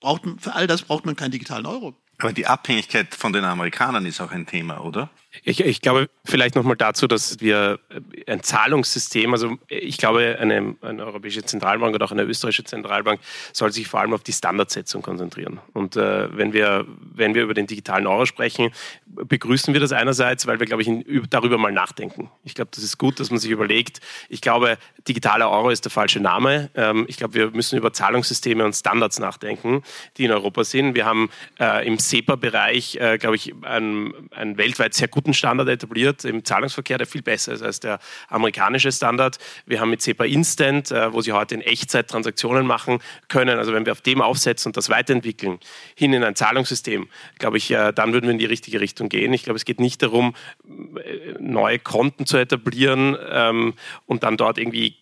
braucht 0.00 0.26
man, 0.26 0.38
für 0.38 0.54
all 0.54 0.66
das 0.66 0.82
braucht 0.82 1.06
man 1.06 1.14
keinen 1.14 1.30
digitalen 1.30 1.66
Euro. 1.66 1.94
Aber 2.18 2.32
die 2.32 2.46
Abhängigkeit 2.46 3.14
von 3.14 3.32
den 3.32 3.44
Amerikanern 3.44 4.04
ist 4.06 4.20
auch 4.20 4.30
ein 4.30 4.46
Thema, 4.46 4.80
oder? 4.80 5.08
Ich, 5.44 5.60
ich 5.60 5.80
glaube 5.80 6.10
vielleicht 6.24 6.56
nochmal 6.56 6.76
dazu, 6.76 7.06
dass 7.06 7.40
wir 7.40 7.78
ein 8.26 8.42
Zahlungssystem, 8.42 9.32
also 9.32 9.58
ich 9.68 9.96
glaube, 9.96 10.36
eine, 10.40 10.76
eine, 10.80 11.06
europäische 11.06 11.44
Zentralbank 11.44 11.94
oder 11.94 12.04
auch 12.04 12.10
eine 12.10 12.24
österreichische 12.24 12.64
Zentralbank 12.64 13.20
soll 13.52 13.72
sich 13.72 13.86
vor 13.86 14.00
allem 14.00 14.12
auf 14.12 14.22
die 14.22 14.32
Standardsetzung 14.32 15.02
konzentrieren. 15.02 15.60
Und 15.72 15.96
äh, 15.96 16.36
wenn, 16.36 16.52
wir, 16.52 16.84
wenn 17.14 17.34
wir 17.34 17.44
über 17.44 17.54
den 17.54 17.66
digitalen 17.66 18.06
Euro 18.06 18.26
sprechen, 18.26 18.70
begrüßen 19.06 19.72
wir 19.72 19.80
das 19.80 19.92
einerseits, 19.92 20.46
weil 20.46 20.58
wir, 20.58 20.66
glaube 20.66 20.82
ich, 20.82 20.90
darüber 21.30 21.58
mal 21.58 21.72
nachdenken. 21.72 22.30
Ich 22.42 22.54
glaube, 22.54 22.70
das 22.74 22.82
ist 22.82 22.98
gut, 22.98 23.20
dass 23.20 23.30
man 23.30 23.38
sich 23.38 23.50
überlegt. 23.50 24.00
Ich 24.28 24.40
glaube, 24.40 24.78
digitaler 25.06 25.50
Euro 25.50 25.70
ist 25.70 25.84
der 25.84 25.92
falsche 25.92 26.20
Name. 26.20 26.70
Ähm, 26.74 27.04
ich 27.08 27.16
glaube, 27.16 27.34
wir 27.34 27.50
müssen 27.50 27.78
über 27.78 27.92
Zahlungssysteme 27.92 28.64
und 28.64 28.74
Standards 28.74 29.18
nachdenken, 29.20 29.82
die 30.16 30.24
in 30.24 30.32
Europa 30.32 30.64
sind. 30.64 30.94
Wir 30.94 31.06
haben 31.06 31.30
äh, 31.58 31.86
im 31.86 31.98
SEPA-Bereich, 31.98 32.96
äh, 32.96 33.18
glaube 33.18 33.36
ich, 33.36 33.54
einen, 33.62 34.30
einen 34.32 34.58
weltweit 34.58 34.94
sehr 34.94 35.08
guten 35.20 35.34
Standard 35.34 35.68
etabliert 35.68 36.24
im 36.24 36.46
Zahlungsverkehr, 36.46 36.96
der 36.96 37.06
viel 37.06 37.20
besser 37.20 37.52
ist 37.52 37.62
als 37.62 37.78
der 37.78 37.98
amerikanische 38.28 38.90
Standard. 38.90 39.36
Wir 39.66 39.78
haben 39.78 39.90
mit 39.90 40.00
SEPA 40.00 40.24
Instant, 40.24 40.90
äh, 40.90 41.12
wo 41.12 41.20
Sie 41.20 41.32
heute 41.32 41.54
in 41.54 41.60
Echtzeit 41.60 42.08
Transaktionen 42.08 42.66
machen 42.66 43.00
können. 43.28 43.58
Also 43.58 43.74
wenn 43.74 43.84
wir 43.84 43.92
auf 43.92 44.00
dem 44.00 44.22
aufsetzen 44.22 44.70
und 44.70 44.78
das 44.78 44.88
weiterentwickeln, 44.88 45.58
hin 45.94 46.14
in 46.14 46.24
ein 46.24 46.36
Zahlungssystem, 46.36 47.06
glaube 47.38 47.58
ich, 47.58 47.70
äh, 47.70 47.92
dann 47.92 48.14
würden 48.14 48.26
wir 48.26 48.32
in 48.32 48.38
die 48.38 48.46
richtige 48.46 48.80
Richtung 48.80 49.10
gehen. 49.10 49.34
Ich 49.34 49.42
glaube, 49.42 49.58
es 49.58 49.66
geht 49.66 49.78
nicht 49.78 50.02
darum, 50.02 50.34
äh, 50.64 51.34
neue 51.38 51.78
Konten 51.78 52.24
zu 52.24 52.38
etablieren 52.38 53.14
ähm, 53.30 53.74
und 54.06 54.22
dann 54.22 54.38
dort 54.38 54.56
irgendwie 54.56 54.96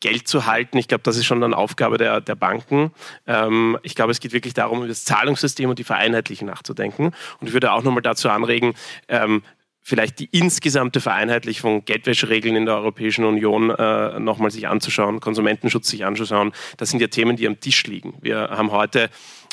Geld 0.00 0.28
zu 0.28 0.46
halten. 0.46 0.78
Ich 0.78 0.88
glaube, 0.88 1.02
das 1.02 1.16
ist 1.16 1.26
schon 1.26 1.42
eine 1.42 1.56
Aufgabe 1.56 1.98
der, 1.98 2.20
der 2.20 2.34
Banken. 2.34 2.92
Ähm, 3.26 3.78
ich 3.82 3.94
glaube, 3.94 4.12
es 4.12 4.20
geht 4.20 4.32
wirklich 4.32 4.54
darum, 4.54 4.78
über 4.78 4.88
das 4.88 5.04
Zahlungssystem 5.04 5.68
und 5.70 5.78
die 5.78 5.84
Vereinheitlichen 5.84 6.46
nachzudenken. 6.46 7.12
Und 7.40 7.46
ich 7.46 7.52
würde 7.52 7.72
auch 7.72 7.82
nochmal 7.82 8.02
dazu 8.02 8.28
anregen, 8.28 8.74
ähm, 9.08 9.42
vielleicht 9.86 10.18
die 10.18 10.28
insgesamte 10.32 11.00
Vereinheitlichung 11.00 11.84
Geldwäscheregeln 11.84 12.56
in 12.56 12.66
der 12.66 12.74
Europäischen 12.74 13.24
Union 13.24 13.70
äh, 13.70 14.18
nochmal 14.18 14.50
sich 14.50 14.66
anzuschauen, 14.66 15.20
Konsumentenschutz 15.20 15.88
sich 15.88 16.04
anzuschauen. 16.04 16.50
Das 16.76 16.90
sind 16.90 17.00
ja 17.00 17.06
Themen, 17.06 17.36
die 17.36 17.46
am 17.46 17.60
Tisch 17.60 17.86
liegen. 17.86 18.14
Wir 18.20 18.50
haben 18.50 18.72
heute 18.72 19.10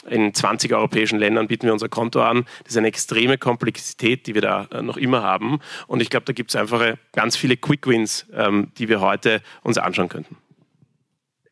in 0.10 0.34
20 0.34 0.74
europäischen 0.74 1.19
Ländern 1.19 1.48
bieten 1.48 1.67
wir 1.67 1.74
unser 1.74 1.88
Konto 1.88 2.19
an. 2.24 2.46
Das 2.63 2.72
ist 2.72 2.78
eine 2.78 2.88
extreme 2.88 3.38
Komplexität, 3.38 4.26
die 4.26 4.34
wir 4.34 4.41
da 4.41 4.67
äh, 4.72 4.82
noch 4.82 4.98
immer 4.98 5.22
haben. 5.22 5.60
Und 5.86 6.02
ich 6.02 6.10
glaube, 6.10 6.26
da 6.26 6.34
gibt 6.34 6.50
es 6.50 6.56
einfach 6.56 6.96
ganz 7.12 7.38
viele 7.38 7.56
Quick 7.56 7.86
Wins, 7.86 8.26
ähm, 8.34 8.72
die 8.80 8.89
wir 8.89 9.02
heute 9.02 9.43
uns 9.62 9.78
anschauen 9.78 10.10
könnten. 10.10 10.36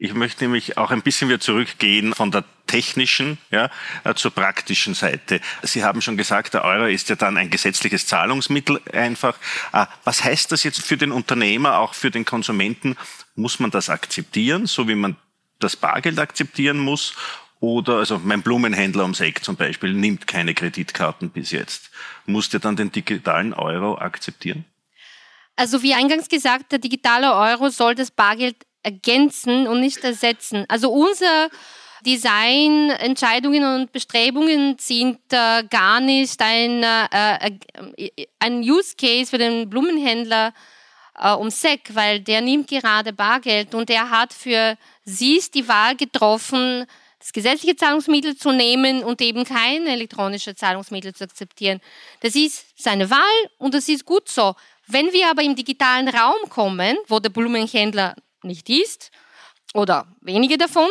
Ich 0.04 0.16
möchte 0.16 0.46
nämlich 0.46 0.80
auch 0.80 0.90
ein 0.90 1.04
bisschen 1.04 1.30
wieder 1.30 1.40
zurückgehen 1.40 2.16
von 2.16 2.32
der 2.32 2.44
technischen 2.66 3.38
ja, 3.52 3.70
äh, 4.04 4.16
zur 4.16 4.32
praktischen 4.32 4.96
Seite. 4.96 5.40
Sie 5.62 5.84
haben 5.84 6.02
schon 6.02 6.18
gesagt, 6.18 6.56
der 6.56 6.64
Euro 6.64 6.86
ist 6.86 7.10
ja 7.10 7.16
dann 7.16 7.38
ein 7.38 7.52
gesetzliches 7.52 8.08
Zahlungsmittel 8.08 8.82
einfach. 8.94 9.38
Was 10.04 10.24
heißt 10.24 10.52
das 10.52 10.64
jetzt 10.64 10.82
für 10.82 10.98
den 10.98 11.12
Unternehmer, 11.12 11.78
auch 11.78 11.94
für 11.94 12.10
den 12.10 12.26
Konsumenten? 12.26 12.98
Muss 13.36 13.60
man 13.60 13.70
das 13.70 13.92
akzeptieren, 13.92 14.66
so 14.66 14.88
wie 14.88 14.96
man 14.96 15.18
das 15.60 15.76
Bargeld 15.76 16.18
akzeptieren 16.18 16.80
muss? 16.80 17.14
Oder, 17.60 17.98
also 17.98 18.18
mein 18.18 18.42
Blumenhändler 18.42 19.04
ums 19.04 19.20
Eck 19.20 19.44
zum 19.44 19.56
Beispiel 19.56 19.94
nimmt 19.94 20.26
keine 20.26 20.56
Kreditkarten 20.56 21.30
bis 21.30 21.52
jetzt. 21.52 21.92
Muss 22.26 22.50
der 22.50 22.60
dann 22.60 22.76
den 22.76 22.92
digitalen 22.92 23.54
Euro 23.54 24.00
akzeptieren? 24.00 24.66
Also 25.56 25.84
wie 25.84 25.94
eingangs 25.94 26.28
gesagt, 26.28 26.72
der 26.72 26.80
digitale 26.80 27.36
Euro 27.36 27.70
soll 27.70 27.94
das 27.94 28.10
Bargeld 28.10 28.56
ergänzen 28.84 29.67
und 29.67 29.80
nicht 29.80 30.04
ersetzen. 30.04 30.65
Also 30.67 30.91
unser 30.91 31.50
Designentscheidungen 32.06 33.63
und 33.63 33.91
Bestrebungen 33.91 34.78
sind 34.80 35.20
äh, 35.32 35.63
gar 35.70 36.00
nicht 36.00 36.41
ein, 36.41 36.84
äh, 36.84 37.52
äh, 37.98 38.28
ein 38.39 38.62
Use 38.62 38.96
Case 38.96 39.30
für 39.30 39.38
den 39.38 39.70
Blumenhändler 39.70 40.54
äh, 41.20 41.34
ums 41.36 41.63
Eck, 41.63 41.89
weil 41.94 42.22
der 42.22 42.41
nimmt 42.41 42.70
gerade 42.70 43.13
Bargeld 43.13 43.76
und 43.76 43.89
er 43.89 44.10
hat 44.10 44.34
für 44.34 44.78
sie 45.06 45.41
die 45.54 45.67
Wahl 45.67 45.96
getroffen, 45.96 46.86
das 47.20 47.32
gesetzliche 47.32 47.76
Zahlungsmittel 47.76 48.36
zu 48.36 48.52
nehmen 48.52 49.04
und 49.04 49.22
eben 49.22 49.44
kein 49.44 49.86
elektronisches 49.86 50.56
Zahlungsmittel 50.56 51.13
zu 51.13 51.26
akzeptieren. 51.26 51.80
Das 52.22 52.36
ist 52.36 52.65
seine 52.76 53.12
Wahl 53.12 53.50
und 53.60 53.76
das 53.76 53.88
ist 53.89 54.06
gut 54.06 54.28
so. 54.28 54.56
Wenn 54.88 55.13
wir 55.13 55.30
aber 55.30 55.44
im 55.44 55.56
digitalen 55.56 56.10
Raum 56.10 56.50
kommen, 56.50 56.98
wo 57.08 57.20
der 57.20 57.30
Blumenhändler 57.30 58.15
nicht 58.43 58.69
ist 58.69 59.12
oder 59.73 60.08
wenige 60.21 60.58
davon, 60.58 60.89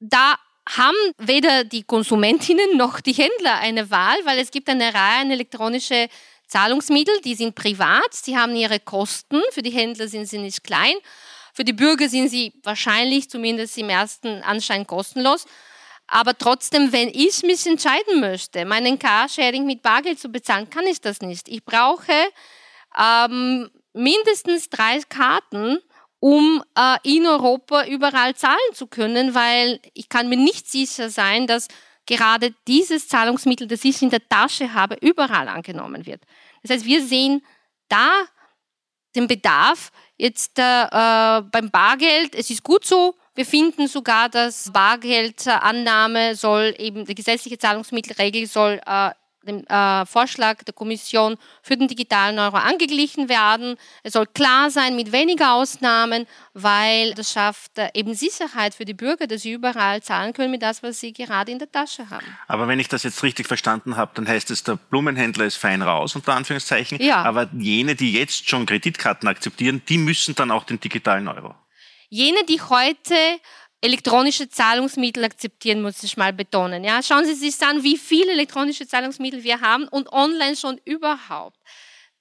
da 0.00 0.36
haben 0.68 0.96
weder 1.18 1.64
die 1.64 1.82
Konsumentinnen 1.82 2.76
noch 2.76 3.00
die 3.00 3.12
Händler 3.12 3.58
eine 3.58 3.90
Wahl, 3.90 4.16
weil 4.24 4.38
es 4.38 4.50
gibt 4.50 4.68
eine 4.68 4.94
Reihe 4.94 5.22
an 5.22 5.30
elektronische 5.30 6.08
Zahlungsmittel, 6.46 7.20
die 7.22 7.34
sind 7.34 7.54
privat, 7.54 8.12
sie 8.12 8.36
haben 8.36 8.54
ihre 8.56 8.80
Kosten, 8.80 9.40
für 9.50 9.62
die 9.62 9.70
Händler 9.70 10.08
sind 10.08 10.26
sie 10.26 10.38
nicht 10.38 10.64
klein 10.64 10.96
für 11.54 11.64
die 11.64 11.72
Bürger 11.72 12.08
sind 12.08 12.28
sie 12.28 12.52
wahrscheinlich 12.64 13.30
zumindest 13.30 13.78
im 13.78 13.88
ersten 13.88 14.42
Anschein 14.42 14.86
kostenlos. 14.86 15.46
Aber 16.08 16.36
trotzdem, 16.36 16.92
wenn 16.92 17.08
ich 17.08 17.44
mich 17.44 17.64
entscheiden 17.64 18.20
möchte, 18.20 18.64
meinen 18.64 18.98
Carsharing 18.98 19.64
mit 19.64 19.80
Bargeld 19.80 20.18
zu 20.18 20.28
bezahlen, 20.28 20.68
kann 20.68 20.84
ich 20.86 21.00
das 21.00 21.20
nicht. 21.20 21.48
Ich 21.48 21.64
brauche 21.64 22.12
ähm, 22.98 23.70
mindestens 23.92 24.68
drei 24.68 25.00
Karten, 25.08 25.78
um 26.24 26.64
äh, 26.74 26.96
in 27.02 27.26
Europa 27.26 27.84
überall 27.84 28.34
zahlen 28.34 28.72
zu 28.72 28.86
können, 28.86 29.34
weil 29.34 29.78
ich 29.92 30.08
kann 30.08 30.30
mir 30.30 30.38
nicht 30.38 30.66
sicher 30.66 31.10
sein, 31.10 31.46
dass 31.46 31.68
gerade 32.06 32.54
dieses 32.66 33.08
Zahlungsmittel, 33.08 33.66
das 33.66 33.84
ich 33.84 34.00
in 34.00 34.08
der 34.08 34.26
Tasche 34.26 34.72
habe, 34.72 34.96
überall 35.02 35.48
angenommen 35.48 36.06
wird. 36.06 36.22
Das 36.62 36.70
heißt, 36.70 36.86
wir 36.86 37.04
sehen 37.04 37.44
da 37.90 38.10
den 39.14 39.26
Bedarf, 39.26 39.92
Jetzt 40.16 40.58
äh, 40.60 40.86
beim 41.42 41.70
Bargeld, 41.72 42.34
es 42.36 42.48
ist 42.48 42.62
gut 42.62 42.86
so. 42.86 43.16
Wir 43.34 43.44
finden 43.44 43.88
sogar, 43.88 44.28
dass 44.28 44.70
Bargeldannahme 44.72 46.36
soll 46.36 46.74
eben, 46.78 47.04
die 47.04 47.16
gesetzliche 47.16 47.58
Zahlungsmittelregel 47.58 48.46
soll 48.46 48.80
äh, 48.86 49.10
dem 49.44 49.66
äh, 49.66 50.06
Vorschlag 50.06 50.62
der 50.64 50.74
Kommission 50.74 51.36
für 51.62 51.76
den 51.76 51.88
digitalen 51.88 52.38
Euro 52.38 52.56
angeglichen 52.56 53.28
werden. 53.28 53.76
Es 54.02 54.14
soll 54.14 54.26
klar 54.26 54.70
sein, 54.70 54.96
mit 54.96 55.12
weniger 55.12 55.54
Ausnahmen, 55.54 56.26
weil 56.52 57.14
das 57.14 57.32
schafft 57.32 57.78
äh, 57.78 57.90
eben 57.94 58.14
Sicherheit 58.14 58.74
für 58.74 58.84
die 58.84 58.94
Bürger, 58.94 59.26
dass 59.26 59.42
sie 59.42 59.52
überall 59.52 60.02
zahlen 60.02 60.32
können 60.32 60.50
mit 60.50 60.62
das, 60.62 60.82
was 60.82 61.00
sie 61.00 61.12
gerade 61.12 61.52
in 61.52 61.58
der 61.58 61.70
Tasche 61.70 62.10
haben. 62.10 62.26
Aber 62.48 62.68
wenn 62.68 62.80
ich 62.80 62.88
das 62.88 63.02
jetzt 63.02 63.22
richtig 63.22 63.46
verstanden 63.46 63.96
habe, 63.96 64.12
dann 64.14 64.26
heißt 64.26 64.50
es, 64.50 64.64
der 64.64 64.76
Blumenhändler 64.76 65.44
ist 65.44 65.56
fein 65.56 65.82
raus, 65.82 66.14
unter 66.14 66.34
Anführungszeichen. 66.34 67.00
Ja. 67.00 67.22
Aber 67.22 67.48
jene, 67.52 67.94
die 67.94 68.12
jetzt 68.12 68.48
schon 68.48 68.66
Kreditkarten 68.66 69.28
akzeptieren, 69.28 69.82
die 69.88 69.98
müssen 69.98 70.34
dann 70.34 70.50
auch 70.50 70.64
den 70.64 70.80
digitalen 70.80 71.28
Euro. 71.28 71.54
Jene, 72.08 72.44
die 72.44 72.60
heute 72.60 73.14
elektronische 73.80 74.48
Zahlungsmittel 74.48 75.24
akzeptieren, 75.24 75.82
muss 75.82 76.02
ich 76.02 76.16
mal 76.16 76.32
betonen. 76.32 76.84
Ja, 76.84 77.02
schauen 77.02 77.24
Sie 77.24 77.34
sich 77.34 77.60
an, 77.62 77.82
wie 77.82 77.98
viele 77.98 78.32
elektronische 78.32 78.86
Zahlungsmittel 78.86 79.44
wir 79.44 79.60
haben 79.60 79.88
und 79.88 80.10
online 80.12 80.56
schon 80.56 80.80
überhaupt. 80.84 81.58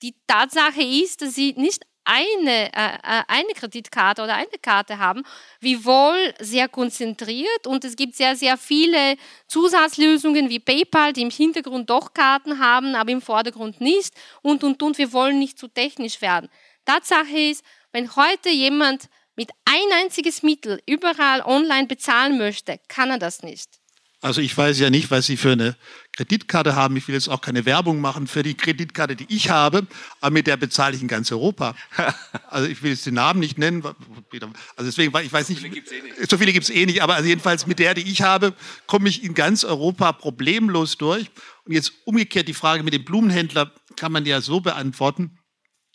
Die 0.01 0.15
Tatsache 0.27 0.81
ist, 0.81 1.21
dass 1.21 1.35
Sie 1.35 1.53
nicht 1.53 1.85
eine, 2.05 2.73
äh, 2.73 2.95
äh 2.95 3.23
eine 3.27 3.53
Kreditkarte 3.55 4.23
oder 4.23 4.35
eine 4.35 4.47
Karte 4.61 4.99
haben, 4.99 5.23
wie 5.59 5.85
wohl 5.85 6.33
sehr 6.39 6.67
konzentriert 6.67 7.65
und 7.65 7.85
es 7.85 7.95
gibt 7.95 8.15
sehr, 8.15 8.35
sehr 8.35 8.57
viele 8.57 9.15
Zusatzlösungen 9.47 10.49
wie 10.49 10.59
PayPal, 10.59 11.13
die 11.13 11.21
im 11.21 11.29
Hintergrund 11.29 11.89
doch 11.89 12.13
Karten 12.13 12.59
haben, 12.59 12.95
aber 12.95 13.11
im 13.11 13.21
Vordergrund 13.21 13.79
nicht 13.79 14.13
und, 14.41 14.63
und, 14.63 14.83
und. 14.83 14.97
Wir 14.97 15.13
wollen 15.13 15.39
nicht 15.39 15.57
zu 15.57 15.67
technisch 15.67 16.21
werden. 16.21 16.49
Tatsache 16.85 17.37
ist, 17.37 17.63
wenn 17.93 18.15
heute 18.15 18.49
jemand 18.49 19.07
mit 19.35 19.49
ein 19.65 20.03
einziges 20.03 20.43
Mittel 20.43 20.81
überall 20.87 21.41
online 21.41 21.87
bezahlen 21.87 22.37
möchte, 22.37 22.79
kann 22.87 23.09
er 23.09 23.19
das 23.19 23.43
nicht. 23.43 23.83
Also 24.23 24.39
ich 24.39 24.57
weiß 24.57 24.79
ja 24.79 24.89
nicht, 24.89 25.11
was 25.11 25.25
Sie 25.25 25.35
für 25.35 25.51
eine 25.51 25.75
Kreditkarte 26.13 26.77
haben. 26.77 26.95
Ich 26.95 27.09
will 27.09 27.15
jetzt 27.15 27.27
auch 27.27 27.41
keine 27.41 27.65
Werbung 27.65 27.99
machen 27.99 28.25
für 28.25 28.41
die 28.41 28.53
Kreditkarte, 28.53 29.17
die 29.17 29.25
ich 29.27 29.49
habe, 29.49 29.85
aber 30.21 30.31
mit 30.31 30.47
der 30.47 30.55
bezahle 30.55 30.95
ich 30.95 31.01
in 31.01 31.09
ganz 31.09 31.31
Europa. 31.31 31.75
Also 32.47 32.69
ich 32.69 32.83
will 32.83 32.91
jetzt 32.91 33.07
den 33.07 33.15
Namen 33.15 33.39
nicht 33.39 33.57
nennen. 33.57 33.83
Also 33.83 33.95
deswegen, 34.85 35.11
ich 35.17 35.33
weiß 35.33 35.49
nicht, 35.49 35.59
so 36.29 36.37
viele 36.37 36.53
gibt 36.53 36.65
es 36.65 36.69
eh 36.69 36.85
nicht, 36.85 37.01
aber 37.01 37.15
also 37.15 37.27
jedenfalls 37.27 37.65
mit 37.65 37.79
der, 37.79 37.95
die 37.95 38.03
ich 38.03 38.21
habe, 38.21 38.53
komme 38.85 39.09
ich 39.09 39.23
in 39.23 39.33
ganz 39.33 39.63
Europa 39.63 40.13
problemlos 40.13 40.97
durch. 40.97 41.31
Und 41.65 41.73
jetzt 41.73 41.91
umgekehrt 42.05 42.47
die 42.47 42.53
Frage 42.53 42.83
mit 42.83 42.93
dem 42.93 43.03
Blumenhändler 43.03 43.73
kann 43.95 44.11
man 44.11 44.23
ja 44.27 44.39
so 44.39 44.61
beantworten. 44.61 45.39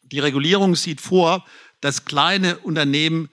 Die 0.03 0.19
Regulierung 0.19 0.75
sieht 0.75 1.01
vor, 1.01 1.47
dass 1.81 2.05
kleine 2.05 2.59
Unternehmen 2.59 3.29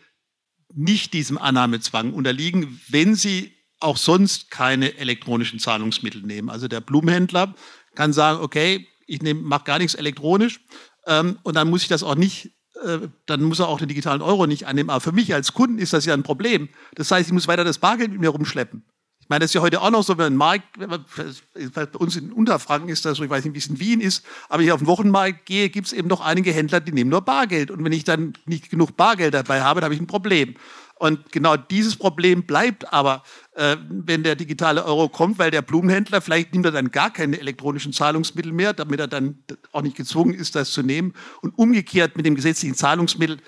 nicht 0.73 1.13
diesem 1.13 1.38
Annahmezwang 1.38 2.13
unterliegen, 2.13 2.79
wenn 2.89 3.15
sie 3.15 3.53
auch 3.79 3.97
sonst 3.97 4.51
keine 4.51 4.97
elektronischen 4.97 5.60
Zahlungsmittel 5.60 6.21
nehmen. 6.21 6.49
Also 6.49 6.67
der 6.67 6.81
Blumenhändler 6.81 7.55
kann 7.95 8.13
sagen, 8.13 8.41
okay, 8.41 8.88
ich 9.08 9.21
mache 9.21 9.63
gar 9.65 9.77
nichts 9.77 9.95
elektronisch 9.95 10.60
ähm, 11.05 11.39
und 11.43 11.55
dann 11.55 11.69
muss 11.69 11.84
ich 11.84 11.88
das 11.88 12.03
auch 12.03 12.15
nicht, 12.15 12.51
äh, 12.84 12.99
dann 13.25 13.43
muss 13.43 13.60
er 13.60 13.67
auch 13.67 13.79
den 13.79 13.88
digitalen 13.88 14.21
Euro 14.21 14.47
nicht 14.47 14.67
annehmen. 14.67 14.89
Aber 14.89 15.01
für 15.01 15.12
mich 15.12 15.34
als 15.34 15.53
Kunden 15.53 15.77
ist 15.77 15.93
das 15.93 16.05
ja 16.05 16.13
ein 16.13 16.23
Problem. 16.23 16.69
Das 16.95 17.12
heißt, 17.12 17.27
ich 17.27 17.34
muss 17.34 17.47
weiter 17.47 17.63
das 17.63 17.77
Bargeld 17.77 18.12
mit 18.12 18.19
mir 18.19 18.29
rumschleppen. 18.29 18.84
Ich 19.25 19.29
meine, 19.29 19.39
das 19.39 19.49
ist 19.49 19.55
ja 19.55 19.61
heute 19.61 19.81
auch 19.81 19.89
noch 19.89 20.03
so, 20.03 20.19
wenn 20.19 20.33
ein 20.33 20.35
Markt, 20.35 20.67
bei 20.77 21.88
uns 21.97 22.15
in 22.15 22.31
Unterfranken 22.31 22.89
ist 22.89 23.05
das 23.05 23.17
so, 23.17 23.23
ich 23.23 23.29
weiß 23.31 23.43
nicht, 23.43 23.55
wie 23.55 23.57
es 23.57 23.65
in 23.65 23.79
Wien 23.79 23.99
ist, 23.99 24.23
aber 24.49 24.61
ich 24.61 24.71
auf 24.71 24.81
den 24.81 24.85
Wochenmarkt 24.85 25.47
gehe, 25.47 25.69
gibt 25.69 25.88
es 25.88 25.93
eben 25.93 26.07
noch 26.07 26.21
einige 26.21 26.51
Händler, 26.51 26.79
die 26.79 26.91
nehmen 26.91 27.09
nur 27.09 27.21
Bargeld. 27.21 27.71
Und 27.71 27.83
wenn 27.83 27.91
ich 27.91 28.03
dann 28.03 28.33
nicht 28.45 28.69
genug 28.69 28.95
Bargeld 28.95 29.33
dabei 29.33 29.63
habe, 29.63 29.81
dann 29.81 29.85
habe 29.85 29.95
ich 29.95 29.99
ein 29.99 30.05
Problem. 30.05 30.53
Und 30.97 31.31
genau 31.31 31.57
dieses 31.57 31.95
Problem 31.95 32.43
bleibt 32.43 32.93
aber, 32.93 33.23
äh, 33.55 33.77
wenn 33.89 34.21
der 34.21 34.35
digitale 34.35 34.85
Euro 34.85 35.09
kommt, 35.09 35.39
weil 35.39 35.49
der 35.49 35.63
Blumenhändler, 35.63 36.21
vielleicht 36.21 36.53
nimmt 36.53 36.65
er 36.67 36.71
dann 36.71 36.91
gar 36.91 37.11
keine 37.11 37.39
elektronischen 37.39 37.93
Zahlungsmittel 37.93 38.51
mehr, 38.51 38.73
damit 38.73 38.99
er 38.99 39.07
dann 39.07 39.39
auch 39.71 39.81
nicht 39.81 39.97
gezwungen 39.97 40.35
ist, 40.35 40.53
das 40.53 40.69
zu 40.69 40.83
nehmen. 40.83 41.15
Und 41.41 41.57
umgekehrt 41.57 42.15
mit 42.15 42.27
dem 42.27 42.35
gesetzlichen 42.35 42.75
Zahlungsmittel 42.75 43.39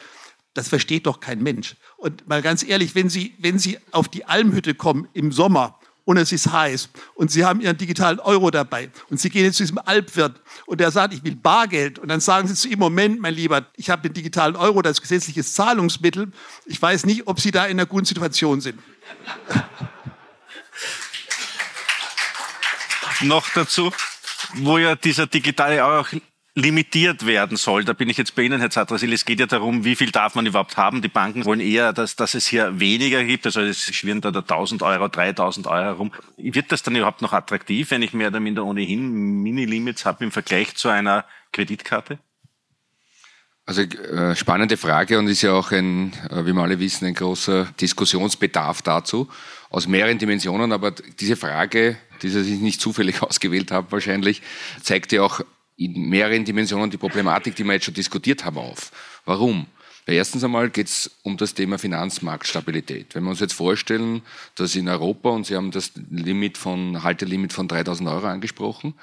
das 0.57 0.69
versteht 0.69 1.05
doch 1.05 1.19
kein 1.19 1.43
Mensch. 1.43 1.75
Und 1.97 2.27
mal 2.27 2.41
ganz 2.41 2.63
ehrlich, 2.63 2.95
wenn 2.95 3.09
Sie, 3.09 3.35
wenn 3.37 3.59
Sie 3.59 3.77
auf 3.91 4.07
die 4.07 4.25
Almhütte 4.25 4.73
kommen 4.73 5.07
im 5.13 5.31
Sommer 5.31 5.79
und 6.03 6.17
es 6.17 6.31
ist 6.31 6.51
heiß 6.51 6.89
und 7.13 7.29
Sie 7.29 7.45
haben 7.45 7.61
Ihren 7.61 7.77
digitalen 7.77 8.19
Euro 8.19 8.49
dabei 8.49 8.89
und 9.11 9.19
Sie 9.19 9.29
gehen 9.29 9.43
jetzt 9.43 9.57
zu 9.57 9.63
diesem 9.63 9.77
Alpwirt 9.77 10.41
und 10.65 10.79
der 10.79 10.89
sagt, 10.89 11.13
ich 11.13 11.23
will 11.23 11.35
Bargeld 11.35 11.99
und 11.99 12.07
dann 12.07 12.21
sagen 12.21 12.47
Sie 12.47 12.55
zu 12.55 12.69
ihm, 12.69 12.79
Moment, 12.79 13.21
mein 13.21 13.35
Lieber, 13.35 13.67
ich 13.75 13.91
habe 13.91 14.01
den 14.01 14.13
digitalen 14.13 14.55
Euro, 14.55 14.81
das 14.81 14.99
gesetzliches 14.99 15.53
Zahlungsmittel. 15.53 16.31
Ich 16.65 16.81
weiß 16.81 17.05
nicht, 17.05 17.27
ob 17.27 17.39
Sie 17.39 17.51
da 17.51 17.65
in 17.65 17.79
einer 17.79 17.85
guten 17.85 18.05
Situation 18.05 18.59
sind. 18.59 18.79
Noch 23.21 23.47
dazu, 23.53 23.91
wo 24.55 24.79
ja 24.79 24.95
dieser 24.95 25.27
digitale 25.27 25.85
Euro 25.85 26.05
limitiert 26.57 27.27
werden 27.27 27.55
soll. 27.55 27.85
Da 27.85 27.93
bin 27.93 28.09
ich 28.09 28.17
jetzt 28.17 28.33
bei 28.33 28.41
Ihnen, 28.41 28.59
Herr 28.59 28.71
Zatrasil. 28.71 29.13
Es 29.13 29.25
geht 29.25 29.39
ja 29.39 29.45
darum, 29.45 29.85
wie 29.85 29.95
viel 29.95 30.09
darf 30.09 30.33
man 30.33 30.47
überhaupt 30.47 30.75
haben. 30.75 31.03
Die 31.03 31.07
Banken 31.07 31.45
wollen 31.45 31.59
eher, 31.59 31.93
dass, 31.93 32.15
dass 32.15 32.33
es 32.33 32.47
hier 32.47 32.79
weniger 32.79 33.23
gibt. 33.23 33.45
Also 33.45 33.61
es 33.61 33.83
schwirren 33.83 34.21
da 34.21 34.29
1000 34.29 34.81
Euro, 34.81 35.07
3000 35.07 35.67
Euro 35.67 35.83
herum. 35.83 36.11
Wird 36.35 36.71
das 36.71 36.81
dann 36.81 36.95
überhaupt 36.95 37.21
noch 37.21 37.31
attraktiv, 37.31 37.91
wenn 37.91 38.01
ich 38.01 38.13
mehr 38.13 38.29
oder 38.29 38.39
minder 38.39 38.65
ohnehin 38.65 39.11
Mini-Limits 39.43 40.03
habe 40.05 40.23
im 40.23 40.31
Vergleich 40.31 40.75
zu 40.75 40.89
einer 40.89 41.25
Kreditkarte? 41.51 42.17
Also 43.67 43.83
äh, 43.83 44.35
spannende 44.35 44.77
Frage 44.77 45.19
und 45.19 45.27
ist 45.27 45.43
ja 45.43 45.53
auch 45.53 45.71
ein, 45.71 46.13
äh, 46.31 46.43
wie 46.43 46.53
wir 46.53 46.63
alle 46.63 46.79
wissen, 46.79 47.05
ein 47.05 47.13
großer 47.13 47.65
Diskussionsbedarf 47.79 48.81
dazu 48.81 49.29
aus 49.69 49.87
mehreren 49.87 50.17
Dimensionen. 50.17 50.71
Aber 50.71 50.89
diese 50.89 51.35
Frage, 51.35 51.97
die 52.23 52.29
sich 52.29 52.59
nicht 52.61 52.81
zufällig 52.81 53.21
ausgewählt 53.21 53.69
haben 53.69 53.87
wahrscheinlich, 53.91 54.41
zeigt 54.81 55.11
ja 55.11 55.21
auch 55.21 55.41
in 55.77 56.09
mehreren 56.09 56.43
Dimensionen 56.43 56.89
die 56.89 56.97
Problematik, 56.97 57.55
die 57.55 57.63
wir 57.63 57.73
jetzt 57.73 57.85
schon 57.85 57.93
diskutiert 57.93 58.43
haben, 58.43 58.57
auf. 58.57 58.91
Warum? 59.25 59.67
Erstens 60.09 60.41
einmal 60.45 60.69
geht 60.69 60.87
es 60.87 61.11
um 61.23 61.35
das 61.35 61.53
Thema 61.53 61.77
Finanzmarktstabilität. 61.77 63.13
Wenn 63.13 63.23
wir 63.23 63.31
uns 63.31 63.41
jetzt 63.41 63.53
vorstellen, 63.53 64.21
dass 64.55 64.73
in 64.75 64.87
Europa, 64.87 65.29
und 65.29 65.45
Sie 65.45 65.55
haben 65.55 65.71
das 65.71 65.91
Limit 66.09 66.57
von, 66.57 67.03
Haltelimit 67.03 67.51
von 67.51 67.67
3000 67.67 68.07
Euro 68.07 68.27
angesprochen, 68.27 68.93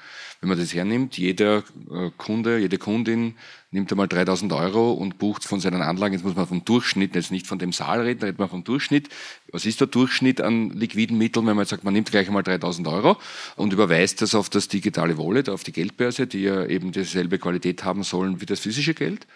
wenn 0.41 0.49
man 0.49 0.57
das 0.57 0.73
hernimmt, 0.73 1.15
jeder 1.15 1.63
äh, 1.91 2.09
Kunde, 2.17 2.57
jede 2.57 2.79
Kundin 2.79 3.35
nimmt 3.75 3.91
einmal 3.91 4.07
3000 4.07 4.51
Euro 4.53 4.93
und 4.93 5.19
bucht 5.19 5.43
von 5.43 5.59
seinen 5.59 5.83
Anlagen, 5.83 6.13
jetzt 6.13 6.23
muss 6.23 6.35
man 6.35 6.47
vom 6.47 6.65
Durchschnitt, 6.65 7.13
jetzt 7.13 7.31
nicht 7.31 7.45
von 7.45 7.59
dem 7.59 7.71
Saal 7.71 8.01
reden, 8.01 8.21
da 8.21 8.25
redet 8.25 8.39
man 8.39 8.49
vom 8.49 8.63
Durchschnitt. 8.63 9.09
Was 9.51 9.65
ist 9.65 9.79
der 9.79 9.87
Durchschnitt 9.87 10.41
an 10.41 10.71
liquiden 10.71 11.17
Mitteln, 11.17 11.45
wenn 11.45 11.55
man 11.55 11.63
jetzt 11.63 11.69
sagt, 11.69 11.83
man 11.83 11.93
nimmt 11.93 12.09
gleich 12.09 12.27
einmal 12.27 12.43
3000 12.43 12.87
Euro 12.87 13.17
und 13.55 13.71
überweist 13.71 14.21
das 14.21 14.33
auf 14.33 14.49
das 14.49 14.67
digitale 14.67 15.17
Wallet, 15.17 15.49
auf 15.49 15.63
die 15.63 15.73
Geldbörse, 15.73 16.25
die 16.25 16.41
ja 16.41 16.65
eben 16.65 16.91
dieselbe 16.91 17.37
Qualität 17.37 17.83
haben 17.83 18.03
sollen 18.03 18.41
wie 18.41 18.45
das 18.45 18.59
physische 18.59 18.95
Geld? 18.95 19.27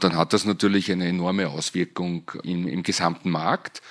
dann 0.00 0.16
hat 0.16 0.32
das 0.32 0.44
natürlich 0.44 0.90
eine 0.92 1.06
enorme 1.06 1.48
Auswirkung 1.48 2.30
im, 2.42 2.66
im 2.68 2.82
gesamten 2.82 3.30
Markt. 3.30 3.82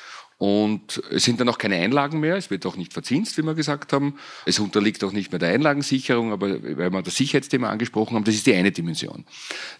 Und 0.45 1.01
es 1.09 1.23
sind 1.23 1.39
dann 1.39 1.49
auch 1.49 1.57
keine 1.57 1.77
Einlagen 1.77 2.19
mehr, 2.19 2.35
es 2.35 2.51
wird 2.51 2.67
auch 2.67 2.75
nicht 2.75 2.93
verzinst, 2.93 3.35
wie 3.39 3.41
wir 3.41 3.55
gesagt 3.55 3.91
haben. 3.93 4.19
Es 4.45 4.59
unterliegt 4.59 5.03
auch 5.03 5.11
nicht 5.11 5.31
mehr 5.31 5.39
der 5.39 5.49
Einlagensicherung, 5.49 6.31
aber 6.31 6.61
weil 6.77 6.91
wir 6.91 7.01
das 7.01 7.15
Sicherheitsthema 7.15 7.67
angesprochen 7.67 8.13
haben, 8.13 8.25
das 8.25 8.35
ist 8.35 8.45
die 8.45 8.53
eine 8.53 8.71
Dimension. 8.71 9.25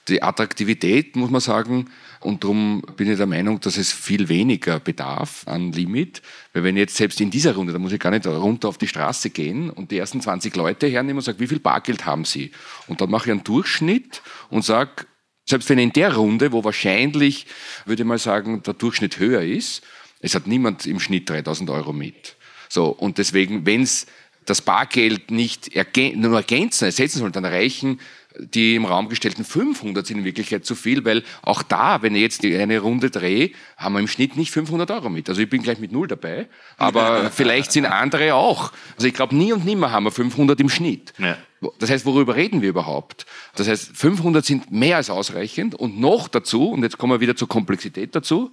Die 0.07 0.23
Attraktivität, 0.23 1.17
muss 1.17 1.29
man 1.29 1.39
sagen, 1.39 1.91
und 2.19 2.43
darum 2.43 2.81
bin 2.97 3.11
ich 3.11 3.17
der 3.17 3.27
Meinung, 3.27 3.59
dass 3.59 3.77
es 3.77 3.91
viel 3.91 4.27
weniger 4.27 4.79
bedarf 4.79 5.47
an 5.47 5.71
Limit, 5.71 6.23
weil 6.53 6.63
wenn 6.63 6.77
jetzt 6.77 6.95
selbst 6.95 7.21
in 7.21 7.29
dieser 7.29 7.53
Runde, 7.53 7.71
da 7.71 7.77
muss 7.77 7.91
ich 7.91 7.99
gar 7.99 8.09
nicht 8.09 8.25
runter 8.25 8.67
auf 8.67 8.79
die 8.79 8.87
Straße 8.87 9.29
gehen 9.29 9.69
und 9.69 9.91
die 9.91 9.99
ersten 9.99 10.19
20 10.19 10.55
Leute 10.55 10.87
hernehmen 10.87 11.17
und 11.17 11.23
sagen, 11.23 11.39
wie 11.39 11.47
viel 11.47 11.59
Bargeld 11.59 12.07
haben 12.07 12.25
sie? 12.25 12.49
Und 12.87 13.01
dann 13.01 13.11
mache 13.11 13.25
ich 13.25 13.31
einen 13.33 13.43
Durchschnitt 13.43 14.23
und 14.49 14.65
sage, 14.65 15.05
selbst 15.47 15.69
wenn 15.69 15.77
in 15.77 15.93
der 15.93 16.15
Runde, 16.15 16.51
wo 16.53 16.63
wahrscheinlich, 16.63 17.45
würde 17.85 18.01
ich 18.01 18.07
mal 18.07 18.17
sagen, 18.17 18.63
der 18.63 18.73
Durchschnitt 18.73 19.19
höher 19.19 19.43
ist, 19.43 19.83
es 20.19 20.35
hat 20.35 20.47
niemand 20.47 20.85
im 20.85 20.99
Schnitt 20.99 21.29
3000 21.29 21.69
Euro 21.69 21.93
mit. 21.93 22.35
So, 22.69 22.87
und 22.87 23.17
deswegen, 23.17 23.65
wenn 23.65 23.83
es 23.83 24.05
das 24.45 24.61
Bargeld 24.61 25.31
nicht 25.31 25.75
ergän 25.75 26.19
nur 26.19 26.35
ergänzen, 26.35 26.85
ersetzen 26.85 27.19
soll, 27.19 27.31
dann 27.31 27.45
reichen 27.45 27.99
die 28.39 28.75
im 28.75 28.85
Raum 28.85 29.09
gestellten 29.09 29.45
500 29.45 30.05
sind 30.05 30.19
in 30.19 30.25
Wirklichkeit 30.25 30.65
zu 30.65 30.75
viel, 30.75 31.05
weil 31.05 31.23
auch 31.41 31.63
da, 31.63 32.01
wenn 32.01 32.15
ich 32.15 32.21
jetzt 32.21 32.43
eine 32.43 32.79
Runde 32.79 33.09
drehe, 33.09 33.51
haben 33.77 33.93
wir 33.93 33.99
im 33.99 34.07
Schnitt 34.07 34.35
nicht 34.35 34.51
500 34.51 34.89
Euro 34.91 35.09
mit. 35.09 35.29
Also 35.29 35.41
ich 35.41 35.49
bin 35.49 35.61
gleich 35.63 35.79
mit 35.79 35.91
null 35.91 36.07
dabei, 36.07 36.47
aber 36.77 37.29
vielleicht 37.33 37.71
sind 37.71 37.85
andere 37.85 38.35
auch. 38.35 38.71
Also 38.95 39.07
ich 39.07 39.13
glaube, 39.13 39.35
nie 39.35 39.53
und 39.53 39.65
nimmer 39.65 39.91
haben 39.91 40.05
wir 40.05 40.11
500 40.11 40.59
im 40.59 40.69
Schnitt. 40.69 41.13
Ja. 41.17 41.37
Das 41.79 41.89
heißt, 41.89 42.05
worüber 42.05 42.35
reden 42.35 42.61
wir 42.61 42.69
überhaupt? 42.69 43.25
Das 43.55 43.67
heißt, 43.67 43.95
500 43.95 44.45
sind 44.45 44.71
mehr 44.71 44.97
als 44.97 45.09
ausreichend 45.09 45.75
und 45.75 45.99
noch 45.99 46.27
dazu, 46.27 46.69
und 46.69 46.83
jetzt 46.83 46.97
kommen 46.97 47.13
wir 47.13 47.19
wieder 47.19 47.35
zur 47.35 47.47
Komplexität 47.47 48.15
dazu, 48.15 48.51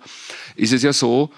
ist 0.56 0.72
es 0.72 0.82
ja 0.82 0.92
so, 0.92 1.30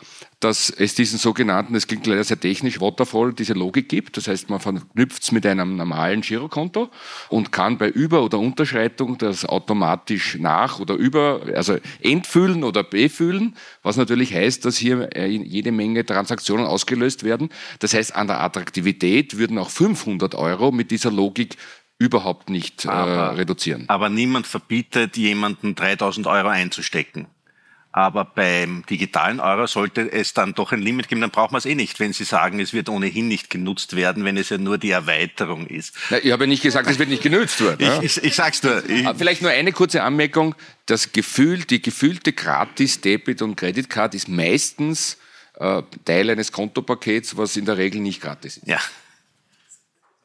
dass 0.44 0.68
es 0.68 0.94
diesen 0.94 1.18
sogenannten, 1.18 1.72
das 1.72 1.87
klingt 1.87 2.07
leider 2.07 2.22
sehr 2.22 2.38
technisch, 2.38 2.78
Waterfall, 2.78 3.33
diese 3.33 3.54
Logik 3.54 3.88
gibt. 3.88 4.18
Das 4.18 4.28
heißt, 4.28 4.50
man 4.50 4.61
verknüpft 4.61 5.22
es 5.22 5.33
mit 5.33 5.46
einem 5.46 5.76
normalen 5.76 6.20
Girokonto 6.20 6.90
und 7.30 7.50
kann 7.50 7.78
bei 7.78 7.88
Über- 7.88 8.22
oder 8.22 8.38
Unterschreitung 8.38 9.16
das 9.16 9.46
automatisch 9.46 10.37
nach 10.38 10.80
oder 10.80 10.94
über, 10.96 11.40
also 11.57 11.78
entfüllen 12.02 12.62
oder 12.62 12.85
befüllen, 12.85 13.57
was 13.83 13.96
natürlich 13.96 14.35
heißt, 14.35 14.66
dass 14.66 14.76
hier 14.76 15.16
äh, 15.16 15.26
jede 15.26 15.72
Menge 15.72 16.04
Transaktionen 16.04 16.66
ausgelöst 16.66 17.24
werden. 17.24 17.48
Das 17.78 17.94
heißt, 17.94 18.14
an 18.14 18.26
der 18.26 18.42
Attraktivität 18.42 19.38
würden 19.38 19.57
auch 19.57 19.70
500 19.70 20.35
Euro 20.35 20.72
mit 20.72 20.90
dieser 20.90 21.11
Logik 21.11 21.57
überhaupt 21.98 22.50
nicht 22.50 22.85
äh, 22.85 22.90
reduzieren. 22.90 23.85
Aber 23.88 24.11
niemand 24.11 24.46
verbietet, 24.46 25.16
jemanden 25.16 25.74
3000 25.74 26.26
Euro 26.26 26.48
einzustecken. 26.48 27.28
Aber 27.96 28.24
beim 28.24 28.85
digitalen 28.90 29.38
Euro 29.38 29.68
sollte 29.68 30.11
es 30.11 30.35
dann 30.35 30.52
doch 30.52 30.72
ein 30.72 30.83
Limit 30.83 31.07
geben, 31.07 31.20
dann 31.20 31.30
braucht 31.30 31.52
man 31.52 31.61
es 31.61 31.64
eh 31.64 31.76
nicht, 31.76 32.00
wenn 32.00 32.12
Sie 32.12 32.24
sagen, 32.24 32.59
es 32.59 32.72
wird 32.72 32.88
ohnehin 32.88 33.28
nicht 33.28 33.50
genutzt 33.50 33.94
werden, 33.94 34.24
wenn 34.24 34.37
es 34.37 34.48
ja 34.48 34.59
nur 34.59 34.78
die 34.78 34.90
Erweiterung 34.90 35.68
ist. 35.68 35.94
Na, 36.11 36.18
ich 36.18 36.33
habe 36.33 36.48
nicht 36.48 36.61
gesagt, 36.61 36.90
es 36.90 36.98
wird 36.98 37.09
nicht 37.09 37.22
genutzt 37.22 37.61
werden. 37.61 37.76
Ich, 37.78 37.87
ja? 37.87 38.02
ich, 38.02 38.24
ich 38.24 38.35
sag's 38.35 38.64
nur. 38.64 38.83
Ich, 38.90 39.09
Vielleicht 39.16 39.42
nur 39.42 39.52
eine 39.52 39.70
kurze 39.70 40.02
Anmerkung. 40.02 40.57
Das 40.87 41.12
Gefühl, 41.12 41.59
die 41.66 41.80
gefühlte 41.80 42.33
Gratis 42.33 43.00
Debit 43.00 43.42
und 43.42 43.54
Credit 43.54 43.88
Card 43.88 44.16
ist 44.16 44.26
meistens 44.28 45.16
äh, 45.61 45.83
Teil 46.04 46.30
eines 46.30 46.50
Kontopakets, 46.50 47.37
was 47.37 47.57
in 47.57 47.64
der 47.64 47.76
Regel 47.76 48.00
nicht 48.00 48.20
gratis 48.20 48.57
ist. 48.57 48.66
Ja. 48.66 48.80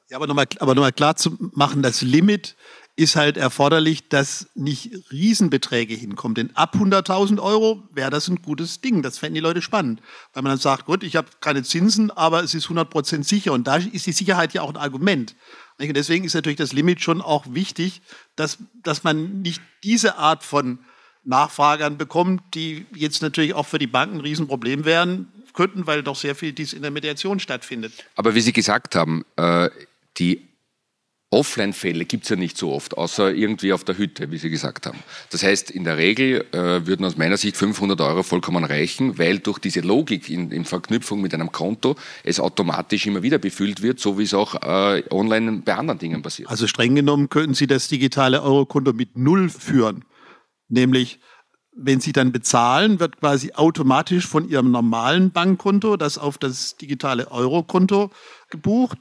Ja, 0.10 0.18
aber 0.18 0.26
nochmal 0.26 0.48
aber 0.58 0.74
noch 0.74 0.82
mal 0.82 0.92
klar 0.92 1.16
zu 1.18 1.38
machen, 1.54 1.84
das 1.84 2.02
Limit 2.02 2.56
ist 3.00 3.16
halt 3.16 3.38
erforderlich, 3.38 4.10
dass 4.10 4.50
nicht 4.56 4.92
Riesenbeträge 5.10 5.96
hinkommen. 5.96 6.36
Denn 6.36 6.56
ab 6.56 6.76
100.000 6.76 7.42
Euro 7.42 7.82
wäre 7.94 8.10
das 8.10 8.28
ein 8.28 8.42
gutes 8.42 8.82
Ding. 8.82 9.02
Das 9.02 9.18
fänden 9.18 9.36
die 9.36 9.40
Leute 9.40 9.62
spannend. 9.62 10.02
Weil 10.34 10.44
man 10.44 10.52
dann 10.52 10.60
sagt, 10.60 10.86
gut, 10.86 11.04
ich 11.04 11.16
habe 11.16 11.30
keine 11.40 11.64
Zinsen, 11.64 12.12
aber 12.12 12.44
es 12.44 12.54
ist 12.54 12.68
100% 12.68 13.24
sicher. 13.24 13.54
Und 13.54 13.68
da 13.68 13.78
ist 13.78 14.06
die 14.06 14.12
Sicherheit 14.12 14.54
ja 14.54 14.64
auch 14.64 14.70
ein 14.70 14.76
Argument. 14.76 15.38
Und 15.80 15.94
deswegen 15.94 16.26
ist 16.26 16.34
natürlich 16.34 16.58
das 16.58 16.74
Limit 16.74 17.02
schon 17.02 17.22
auch 17.22 17.46
wichtig, 17.50 18.02
dass, 18.36 18.58
dass 18.84 19.06
man 19.06 19.42
nicht 19.44 19.62
diese 19.82 20.18
Art 20.18 20.44
von 20.44 20.80
Nachfragern 21.24 21.98
bekommt, 21.98 22.42
die 22.54 22.86
jetzt 22.94 23.22
natürlich 23.22 23.54
auch 23.54 23.66
für 23.66 23.80
die 23.80 23.88
Banken 23.88 24.18
ein 24.18 24.22
Riesenproblem 24.22 24.84
wären 24.84 25.32
könnten, 25.54 25.88
weil 25.88 26.04
doch 26.04 26.18
sehr 26.18 26.36
viel 26.36 26.52
dies 26.52 26.74
in 26.74 26.82
der 26.82 26.92
Mediation 26.92 27.40
stattfindet. 27.40 27.94
Aber 28.16 28.36
wie 28.36 28.42
Sie 28.42 28.52
gesagt 28.52 28.96
haben, 28.96 29.24
äh, 29.38 29.70
die 30.18 30.49
Offline-Fälle 31.32 32.06
gibt 32.06 32.24
es 32.24 32.30
ja 32.30 32.36
nicht 32.36 32.58
so 32.58 32.72
oft, 32.72 32.98
außer 32.98 33.32
irgendwie 33.32 33.72
auf 33.72 33.84
der 33.84 34.00
Hütte, 34.00 34.32
wie 34.32 34.40
Sie 34.40 34.50
gesagt 34.50 34.88
haben. 34.88 34.98
Das 35.30 35.44
heißt, 35.44 35.70
in 35.70 35.84
der 35.84 35.98
Regel 35.98 36.44
äh, 36.52 36.88
würden 36.88 37.06
aus 37.06 37.18
meiner 37.18 37.38
Sicht 37.38 37.56
500 37.56 38.02
Euro 38.02 38.24
vollkommen 38.24 38.64
reichen, 38.64 39.20
weil 39.20 39.38
durch 39.38 39.60
diese 39.60 39.82
Logik 39.82 40.28
in, 40.28 40.50
in 40.50 40.66
Verknüpfung 40.66 41.22
mit 41.22 41.36
einem 41.36 41.52
Konto 41.52 41.96
es 42.24 42.40
automatisch 42.40 43.06
immer 43.06 43.22
wieder 43.22 43.38
befüllt 43.38 43.84
wird, 43.84 44.00
so 44.00 44.18
wie 44.18 44.24
es 44.24 44.34
auch 44.34 44.56
äh, 44.56 45.04
online 45.12 45.62
bei 45.64 45.76
anderen 45.76 46.00
Dingen 46.00 46.24
passiert. 46.24 46.50
Also 46.50 46.66
streng 46.66 46.96
genommen 46.96 47.30
könnten 47.30 47.54
Sie 47.54 47.68
das 47.68 47.88
digitale 47.88 48.42
Eurokonto 48.42 48.94
mit 48.94 49.16
Null 49.16 49.50
führen. 49.50 50.06
Nämlich, 50.68 51.20
wenn 51.76 52.00
Sie 52.00 52.12
dann 52.12 52.32
bezahlen, 52.32 53.00
wird 53.00 53.20
quasi 53.20 53.52
automatisch 53.54 54.26
von 54.26 54.50
Ihrem 54.50 54.72
normalen 54.72 55.30
Bankkonto 55.30 55.96
das 55.96 56.18
auf 56.18 56.40
das 56.40 56.76
digitale 56.78 57.30
Eurokonto 57.30 58.10
gebucht 58.50 58.98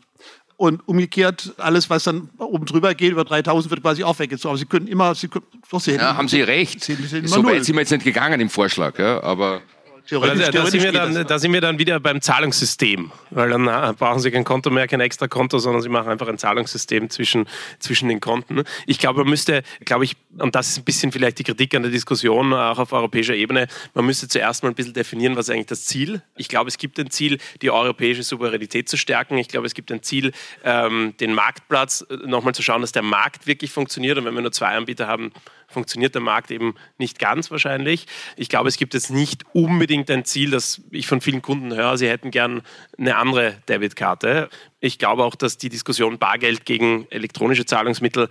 und 0.59 0.87
umgekehrt, 0.89 1.55
alles, 1.57 1.89
was 1.89 2.03
dann 2.03 2.31
oben 2.37 2.67
drüber 2.67 2.93
geht, 2.93 3.13
über 3.13 3.25
3000, 3.25 3.71
wird 3.71 3.81
quasi 3.81 4.03
auch 4.03 4.19
weggezogen. 4.19 4.51
Aber 4.51 4.59
Sie 4.59 4.67
können 4.67 4.89
immer, 4.89 5.15
Sie 5.15 5.29
können, 5.29 5.47
doch, 5.71 5.81
Sie 5.81 5.93
ja, 5.93 6.17
haben 6.17 6.29
Sie 6.29 6.43
recht. 6.43 6.83
Sie, 6.83 6.95
Sie 6.95 7.27
so 7.27 7.45
weit 7.45 7.65
sind 7.65 7.77
wir 7.77 7.83
jetzt 7.83 7.93
nicht 7.93 8.05
gegangen 8.05 8.41
im 8.41 8.51
Vorschlag, 8.51 8.99
ja, 8.99 9.23
aber 9.23 9.63
Theoretisch, 10.09 10.47
da, 10.47 10.51
da, 10.53 10.67
sind 10.67 10.83
wir 10.83 10.93
dann, 10.93 11.27
da 11.27 11.39
sind 11.39 11.53
wir 11.53 11.61
dann 11.61 11.79
wieder 11.79 12.01
beim 12.01 12.23
Zahlungssystem, 12.23 13.13
weil 13.29 13.51
dann 13.51 13.69
äh, 13.69 13.93
brauchen 13.93 14.21
Sie 14.21 14.31
kein 14.31 14.43
Konto 14.45 14.71
mehr, 14.71 14.89
kein 14.89 15.01
extra 15.01 15.29
Konto, 15.29 15.59
sondern 15.59 15.83
Sie 15.83 15.91
machen 15.91 16.09
einfach 16.09 16.29
ein 16.29 16.39
Zahlungssystem 16.39 17.11
zwischen, 17.11 17.47
zwischen 17.79 18.09
den 18.09 18.19
Konten. 18.19 18.65
Ich 18.87 18.99
glaube, 18.99 19.21
man 19.21 19.29
müsste, 19.29 19.63
glaube 19.85 20.05
ich, 20.05 20.17
und 20.39 20.55
das 20.55 20.69
ist 20.71 20.79
ein 20.79 20.85
bisschen 20.85 21.13
vielleicht 21.13 21.39
die 21.41 21.45
Kritik 21.45 21.75
an 21.75 21.83
der 21.83 21.91
Diskussion, 21.91 22.55
auch 22.55 22.79
auf 22.79 22.95
europäischer 22.95 23.35
Ebene, 23.35 23.67
man 23.93 24.07
müsste 24.07 24.29
zuerst 24.29 24.63
mal 24.63 24.71
ein 24.71 24.75
bisschen 24.75 24.95
definieren, 24.95 25.37
was 25.37 25.51
ist 25.51 25.55
eigentlich 25.55 25.67
das 25.67 25.85
Ziel. 25.85 26.23
Ich 26.37 26.49
glaube, 26.49 26.69
es 26.69 26.79
gibt 26.79 26.99
ein 26.99 27.11
Ziel, 27.11 27.37
die 27.61 27.71
europäische 27.71 28.23
Souveränität 28.23 28.89
zu 28.89 28.97
stärken. 28.97 29.37
Ich 29.37 29.49
glaube, 29.49 29.67
es 29.67 29.75
gibt 29.75 29.93
ein 29.93 30.03
Ziel, 30.03 30.33
ähm, 30.65 31.13
den 31.21 31.35
Marktplatz 31.35 32.07
äh, 32.09 32.15
nochmal 32.27 32.55
zu 32.55 32.63
schauen, 32.63 32.81
dass 32.81 32.93
der 32.93 33.03
Markt 33.03 33.47
wirklich 33.47 33.71
funktioniert. 33.71 34.17
Und 34.17 34.25
wenn 34.25 34.35
wir 34.35 34.41
nur 34.41 34.53
zwei 34.53 34.69
Anbieter 34.69 35.07
haben, 35.07 35.33
funktioniert 35.69 36.15
der 36.15 36.23
Markt 36.23 36.51
eben 36.51 36.75
nicht 36.97 37.19
ganz 37.19 37.51
wahrscheinlich. 37.51 38.07
Ich 38.37 38.49
glaube, 38.49 38.69
es 38.69 38.79
gibt 38.79 38.95
jetzt 38.95 39.11
nicht 39.11 39.45
unbedingt 39.53 40.11
ein 40.11 40.25
Ziel, 40.25 40.51
das 40.51 40.81
ich 40.91 41.07
von 41.07 41.21
vielen 41.21 41.43
Kunden 41.43 41.75
höre, 41.75 41.97
sie 41.99 42.09
hätten 42.09 42.31
gern 42.31 42.63
eine 42.99 43.17
andere 43.17 43.57
Debitkarte. 43.69 44.49
Ich 44.81 44.99
glaube 44.99 45.25
auch, 45.25 45.35
dass 45.35 45.59
die 45.59 45.69
Diskussion 45.69 46.19
Bargeld 46.19 46.65
gegen 46.65 47.07
elektronische 47.11 47.67
Zahlungsmittel, 47.67 48.29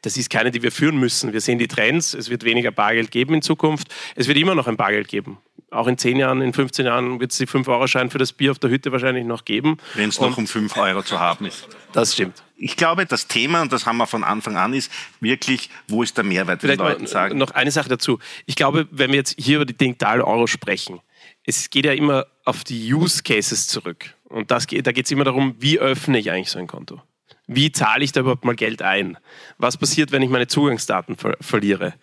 das 0.00 0.16
ist 0.16 0.30
keine, 0.30 0.50
die 0.50 0.62
wir 0.62 0.72
führen 0.72 0.98
müssen. 0.98 1.32
Wir 1.34 1.42
sehen 1.42 1.58
die 1.58 1.68
Trends. 1.68 2.14
Es 2.14 2.30
wird 2.30 2.42
weniger 2.44 2.70
Bargeld 2.70 3.10
geben 3.10 3.34
in 3.34 3.42
Zukunft. 3.42 3.88
Es 4.16 4.26
wird 4.26 4.38
immer 4.38 4.54
noch 4.54 4.66
ein 4.66 4.78
Bargeld 4.78 5.08
geben. 5.08 5.38
Auch 5.70 5.86
in 5.86 5.98
10 5.98 6.16
Jahren, 6.16 6.40
in 6.40 6.52
15 6.52 6.86
Jahren 6.86 7.20
wird 7.20 7.32
es 7.32 7.38
die 7.38 7.46
5-Euro-Schein 7.46 8.10
für 8.10 8.18
das 8.18 8.32
Bier 8.32 8.50
auf 8.50 8.58
der 8.58 8.70
Hütte 8.70 8.92
wahrscheinlich 8.92 9.24
noch 9.24 9.44
geben. 9.44 9.76
Wenn 9.94 10.08
es 10.08 10.18
noch 10.20 10.36
um 10.36 10.46
5 10.46 10.76
Euro 10.78 11.02
zu 11.02 11.20
haben 11.20 11.46
ist. 11.46 11.68
Das 11.92 12.14
stimmt. 12.14 12.42
Ich 12.56 12.76
glaube, 12.76 13.06
das 13.06 13.28
Thema, 13.28 13.62
und 13.62 13.72
das 13.72 13.86
haben 13.86 13.98
wir 13.98 14.06
von 14.06 14.24
Anfang 14.24 14.56
an, 14.56 14.74
ist 14.74 14.90
wirklich, 15.20 15.70
wo 15.86 16.02
ist 16.02 16.16
der 16.16 16.24
Mehrwert, 16.24 16.62
Vielleicht 16.62 16.80
Leuten 16.80 17.06
sagen. 17.06 17.38
Noch 17.38 17.52
eine 17.52 17.70
Sache 17.70 17.88
dazu. 17.88 18.18
Ich 18.46 18.56
glaube, 18.56 18.88
wenn 18.90 19.10
wir 19.10 19.16
jetzt 19.16 19.36
hier 19.38 19.56
über 19.56 19.64
die 19.64 19.76
digitalen 19.76 20.22
Euro 20.22 20.46
sprechen, 20.46 21.00
es 21.44 21.70
geht 21.70 21.84
ja 21.84 21.92
immer 21.92 22.26
auf 22.50 22.64
die 22.64 22.92
Use 22.92 23.22
Cases 23.22 23.68
zurück. 23.68 24.14
Und 24.28 24.50
das, 24.50 24.66
da 24.66 24.92
geht 24.92 25.04
es 25.04 25.10
immer 25.12 25.22
darum, 25.22 25.54
wie 25.60 25.78
öffne 25.78 26.18
ich 26.18 26.32
eigentlich 26.32 26.50
so 26.50 26.58
ein 26.58 26.66
Konto? 26.66 27.00
Wie 27.46 27.70
zahle 27.70 28.02
ich 28.02 28.10
da 28.10 28.20
überhaupt 28.20 28.44
mal 28.44 28.56
Geld 28.56 28.82
ein? 28.82 29.16
Was 29.58 29.76
passiert, 29.76 30.10
wenn 30.10 30.22
ich 30.22 30.30
meine 30.30 30.48
Zugangsdaten 30.48 31.16
ver 31.16 31.36
verliere? 31.40 31.94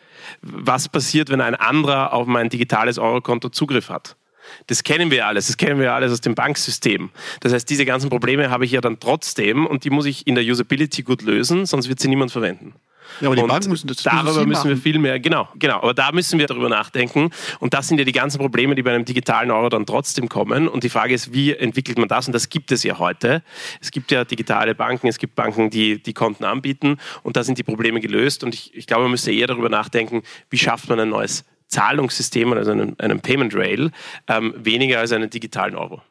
Was 0.42 0.88
passiert, 0.88 1.30
wenn 1.30 1.42
ein 1.42 1.56
anderer 1.56 2.14
auf 2.14 2.28
mein 2.28 2.48
digitales 2.48 2.98
Eurokonto 2.98 3.50
Zugriff 3.50 3.90
hat? 3.90 4.16
Das 4.68 4.84
kennen 4.84 5.12
wir 5.12 5.28
alles, 5.28 5.48
das 5.48 5.58
kennen 5.58 5.82
wir 5.82 5.94
alles 5.94 6.14
aus 6.14 6.22
dem 6.22 6.34
Banksystem. 6.34 7.10
Das 7.42 7.52
heißt, 7.52 7.70
diese 7.70 7.86
ganzen 7.86 8.10
Probleme 8.10 8.50
habe 8.50 8.64
ich 8.64 8.72
ja 8.72 8.80
dann 8.80 9.02
trotzdem 9.02 9.66
und 9.66 9.84
die 9.84 9.90
muss 9.90 10.06
ich 10.06 10.28
in 10.28 10.36
der 10.36 10.46
Usability 10.46 11.04
gut 11.04 11.22
lösen, 11.24 11.66
sonst 11.66 11.90
wird 11.90 12.00
sie 12.00 12.08
niemand 12.08 12.32
verwenden. 12.32 12.74
Ja, 13.22 13.28
aber 13.28 13.36
die 13.36 13.42
und 13.42 13.48
Banken 13.48 13.70
müssen 13.70 13.88
das 13.88 13.98
Darüber 13.98 14.46
müssen 14.46 14.70
wir 14.70 14.78
viel 14.78 15.00
mehr, 15.00 15.20
genau, 15.20 15.48
genau. 15.56 15.78
Aber 15.78 15.94
da 15.94 16.12
müssen 16.12 16.40
wir 16.40 16.48
darüber 16.48 16.70
nachdenken. 16.70 17.30
Und 17.60 17.74
das 17.74 17.88
sind 17.88 17.98
ja 17.98 18.06
die 18.06 18.12
ganzen 18.12 18.38
Probleme, 18.40 18.76
die 18.76 18.84
bei 18.84 18.94
einem 18.94 19.06
digitalen 19.06 19.52
Euro 19.52 19.70
dann 19.70 19.86
trotzdem 19.86 20.30
kommen. 20.30 20.68
Und 20.68 20.84
die 20.84 20.90
Frage 20.90 21.14
ist, 21.14 21.34
wie 21.34 21.54
entwickelt 21.54 21.98
man 21.98 22.08
das? 22.08 22.28
Und 22.28 22.34
das 22.34 22.50
gibt 22.50 22.72
es 22.72 22.84
ja 22.84 23.00
heute. 23.00 23.44
Es 23.82 23.92
gibt 23.92 24.12
ja 24.12 24.24
digitale 24.24 24.76
Banken, 24.76 25.08
es 25.08 25.18
gibt 25.18 25.36
Banken, 25.36 25.70
die 25.70 26.02
die 26.02 26.14
Konten 26.14 26.44
anbieten. 26.44 26.98
Und 27.24 27.38
da 27.38 27.44
sind 27.44 27.58
die 27.58 27.64
Probleme 27.64 28.00
gelöst. 28.00 28.44
Und 28.44 28.54
ich, 28.54 28.74
ich 28.76 28.88
glaube, 28.88 29.04
man 29.04 29.12
müsste 29.12 29.32
eher 29.32 29.48
darüber 29.48 29.70
nachdenken, 29.70 30.24
wie 30.50 30.58
schafft 30.58 30.90
man 30.90 31.00
ein 31.00 31.10
neues 31.10 31.46
Zahlungssystem, 31.68 32.54
also 32.54 32.72
einen, 32.72 33.00
einen 33.00 33.20
Payment 33.20 33.54
Rail, 33.56 33.92
ähm, 34.28 34.54
weniger 34.58 35.00
als 35.00 35.12
einen 35.12 35.30
digitalen 35.30 35.76
Euro. 35.76 36.02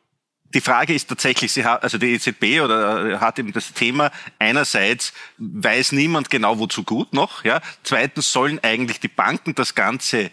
Die 0.55 0.61
Frage 0.61 0.95
ist 0.95 1.09
tatsächlich, 1.09 1.53
sie 1.53 1.65
hat, 1.65 1.83
also 1.83 1.99
die 1.99 2.15
EZB 2.15 2.61
oder 2.63 3.15
äh, 3.15 3.19
hat 3.19 3.39
eben 3.39 3.53
das 3.53 3.73
Thema, 3.73 4.11
einerseits 4.39 5.13
weiß 5.39 5.93
niemand 5.93 6.31
genau 6.31 6.59
wozu 6.59 6.85
gut 6.85 7.13
noch, 7.13 7.45
ja. 7.45 7.61
Zweitens 7.83 8.33
sollen 8.33 8.61
eigentlich 8.63 9.01
die 9.01 9.09
Banken 9.09 9.55
das 9.55 9.75
Ganze 9.75 10.31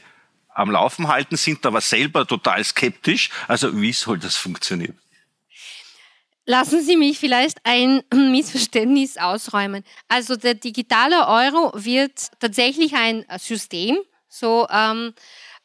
am 0.54 0.72
Laufen 0.72 1.08
halten, 1.08 1.36
sind 1.36 1.66
aber 1.66 1.82
selber 1.82 2.28
total 2.28 2.64
skeptisch. 2.64 3.30
Also 3.48 3.80
wie 3.80 3.94
soll 3.94 4.20
das 4.20 4.36
funktionieren? 4.36 4.98
Lassen 6.46 6.82
Sie 6.82 6.98
mich 6.98 7.20
vielleicht 7.20 7.60
ein 7.64 8.04
Missverständnis 8.14 9.18
ausräumen. 9.18 9.84
Also 10.10 10.36
der 10.36 10.56
digitale 10.56 11.28
Euro 11.28 11.72
wird 11.74 12.32
tatsächlich 12.40 12.94
ein 12.96 13.26
System, 13.40 13.98
so 14.28 14.68
ähm, 14.70 15.14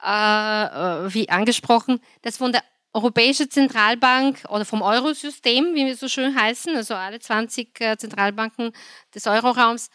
äh, 0.03 0.07
äh 0.07 1.15
wie 1.15 1.29
angesprochen, 1.29 2.01
das 2.23 2.37
von 2.37 2.53
der 2.53 2.63
Europäische 2.93 3.49
Zentralbank 3.49 4.45
oder 4.49 4.65
vom 4.65 4.83
Eurosystem, 4.83 5.75
wie 5.75 5.87
wir 5.87 5.97
so 5.97 6.09
schön 6.09 6.35
heißen, 6.35 6.75
also 6.75 6.95
alle 6.95 7.21
20 7.21 7.81
äh, 7.81 7.97
Zentralbanken 7.97 8.73
des 9.15 9.27
Euroraums, 9.27 9.91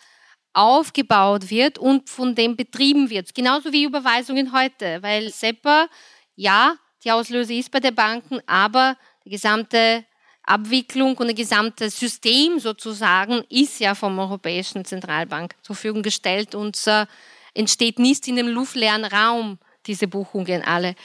aufgebaut 0.53 1.49
wird 1.49 1.79
und 1.79 2.09
von 2.09 2.35
dem 2.35 2.55
betrieben 2.55 3.09
wird. 3.09 3.33
Genauso 3.33 3.73
wie 3.73 3.85
Überweisungen 3.85 4.53
heute, 4.53 5.01
weil 5.01 5.31
SEPA, 5.31 5.87
ja, 6.35 6.75
die 7.03 7.11
Auslöse 7.11 7.55
ist 7.55 7.71
bei 7.71 7.79
den 7.79 7.95
Banken, 7.95 8.39
aber 8.45 8.95
die 9.25 9.31
gesamte 9.31 10.05
Abwicklung 10.43 11.17
und 11.17 11.27
das 11.27 11.35
gesamte 11.35 11.89
System 11.89 12.59
sozusagen 12.59 13.43
ist 13.49 13.79
ja 13.79 13.95
vom 13.95 14.19
Europäischen 14.19 14.85
Zentralbank 14.85 15.55
zur 15.61 15.75
Verfügung 15.75 16.03
gestellt 16.03 16.53
und 16.53 16.79
äh, 16.85 17.05
entsteht 17.53 17.97
nicht 17.97 18.27
in 18.27 18.35
dem 18.35 18.47
luftleeren 18.47 19.05
Raum, 19.05 19.57
diese 19.85 20.07
Buchungen 20.07 20.63
alle. 20.63 20.95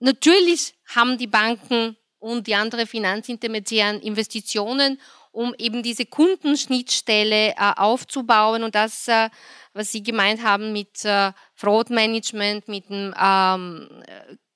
Natürlich 0.00 0.74
haben 0.86 1.18
die 1.18 1.26
Banken 1.26 1.96
und 2.18 2.46
die 2.46 2.54
anderen 2.54 2.86
Finanzintermediären 2.86 4.00
Investitionen, 4.00 4.98
um 5.32 5.54
eben 5.58 5.82
diese 5.82 6.06
Kundenschnittstelle 6.06 7.50
äh, 7.50 7.72
aufzubauen 7.76 8.64
und 8.64 8.74
das, 8.74 9.06
äh, 9.08 9.28
was 9.72 9.92
Sie 9.92 10.02
gemeint 10.02 10.42
haben 10.42 10.72
mit 10.72 11.04
äh, 11.04 11.32
Fraud-Management, 11.54 12.66
mit 12.66 12.88
dem 12.88 13.14
ähm, 13.20 14.02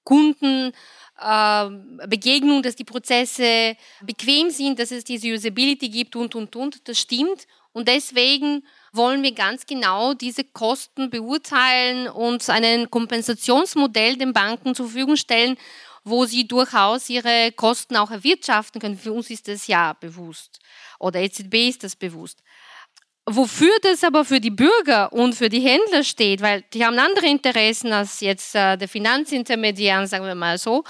Kundenbegegnung, 0.02 2.56
ähm, 2.56 2.62
dass 2.62 2.76
die 2.76 2.84
Prozesse 2.84 3.76
bequem 4.02 4.50
sind, 4.50 4.78
dass 4.78 4.90
es 4.90 5.04
diese 5.04 5.28
Usability 5.28 5.88
gibt 5.88 6.16
und, 6.16 6.34
und, 6.34 6.56
und. 6.56 6.88
Das 6.88 6.98
stimmt. 6.98 7.46
Und 7.72 7.88
deswegen 7.88 8.64
wollen 8.94 9.22
wir 9.22 9.32
ganz 9.32 9.66
genau 9.66 10.14
diese 10.14 10.44
Kosten 10.44 11.10
beurteilen 11.10 12.08
und 12.08 12.48
ein 12.48 12.90
Kompensationsmodell 12.90 14.16
den 14.16 14.32
Banken 14.32 14.74
zur 14.74 14.86
Verfügung 14.86 15.16
stellen, 15.16 15.56
wo 16.04 16.26
sie 16.26 16.46
durchaus 16.46 17.08
ihre 17.08 17.52
Kosten 17.52 17.96
auch 17.96 18.10
erwirtschaften 18.10 18.80
können. 18.80 18.98
Für 18.98 19.12
uns 19.12 19.30
ist 19.30 19.48
das 19.48 19.66
ja 19.66 19.94
bewusst 19.94 20.60
oder 20.98 21.20
EZB 21.20 21.68
ist 21.68 21.84
das 21.84 21.96
bewusst. 21.96 22.42
Wofür 23.26 23.72
das 23.82 24.04
aber 24.04 24.24
für 24.24 24.38
die 24.38 24.50
Bürger 24.50 25.10
und 25.12 25.34
für 25.34 25.48
die 25.48 25.60
Händler 25.60 26.04
steht, 26.04 26.42
weil 26.42 26.62
die 26.74 26.84
haben 26.84 26.98
andere 26.98 27.26
Interessen 27.26 27.90
als 27.90 28.20
jetzt 28.20 28.54
äh, 28.54 28.76
der 28.76 28.86
Finanzintermediär, 28.86 30.06
sagen 30.06 30.26
wir 30.26 30.34
mal 30.34 30.58
so. 30.58 30.84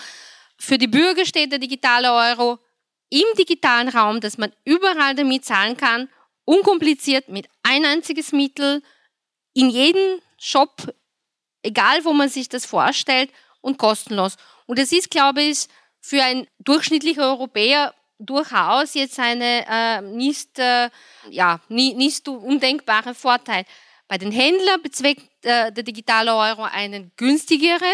Für 0.59 0.76
die 0.76 0.88
Bürger 0.88 1.24
steht 1.24 1.52
der 1.52 1.61
digitale 1.61 2.12
Euro 2.12 2.59
im 3.09 3.24
digitalen 3.38 3.88
Raum, 3.88 4.20
dass 4.20 4.36
man 4.36 4.52
überall 4.64 5.14
damit 5.14 5.44
zahlen 5.44 5.76
kann, 5.76 6.09
unkompliziert 6.45 7.28
mit 7.28 7.49
ein 7.62 7.84
einziges 7.84 8.32
Mittel, 8.32 8.82
in 9.55 9.70
jedem 9.70 10.20
Shop, 10.38 10.95
egal 11.62 12.05
wo 12.05 12.12
man 12.12 12.28
sich 12.28 12.49
das 12.49 12.66
vorstellt 12.66 13.30
und 13.61 13.78
kostenlos. 13.78 14.36
Und 14.66 14.78
das 14.78 14.92
ist, 14.92 15.11
glaube 15.11 15.42
ich, 15.42 15.66
für 16.01 16.22
einen 16.22 16.47
durchschnittlichen 16.59 17.22
Europäer 17.22 17.95
durchaus 18.18 18.95
jetzt 18.95 19.18
eine 19.18 19.64
äh, 19.68 20.01
nicht, 20.03 20.59
äh, 20.59 20.90
ja, 21.30 21.61
nie, 21.68 21.95
nicht 21.95 22.28
undenkbare 22.28 23.14
Vorteil. 23.14 23.64
Bei 24.07 24.18
den 24.18 24.32
Händlern 24.32 24.82
bezweckt 24.82 25.45
äh, 25.45 25.72
der 25.72 25.82
digitale 25.82 26.34
Euro 26.34 26.62
einen 26.62 27.12
günstigere 27.16 27.90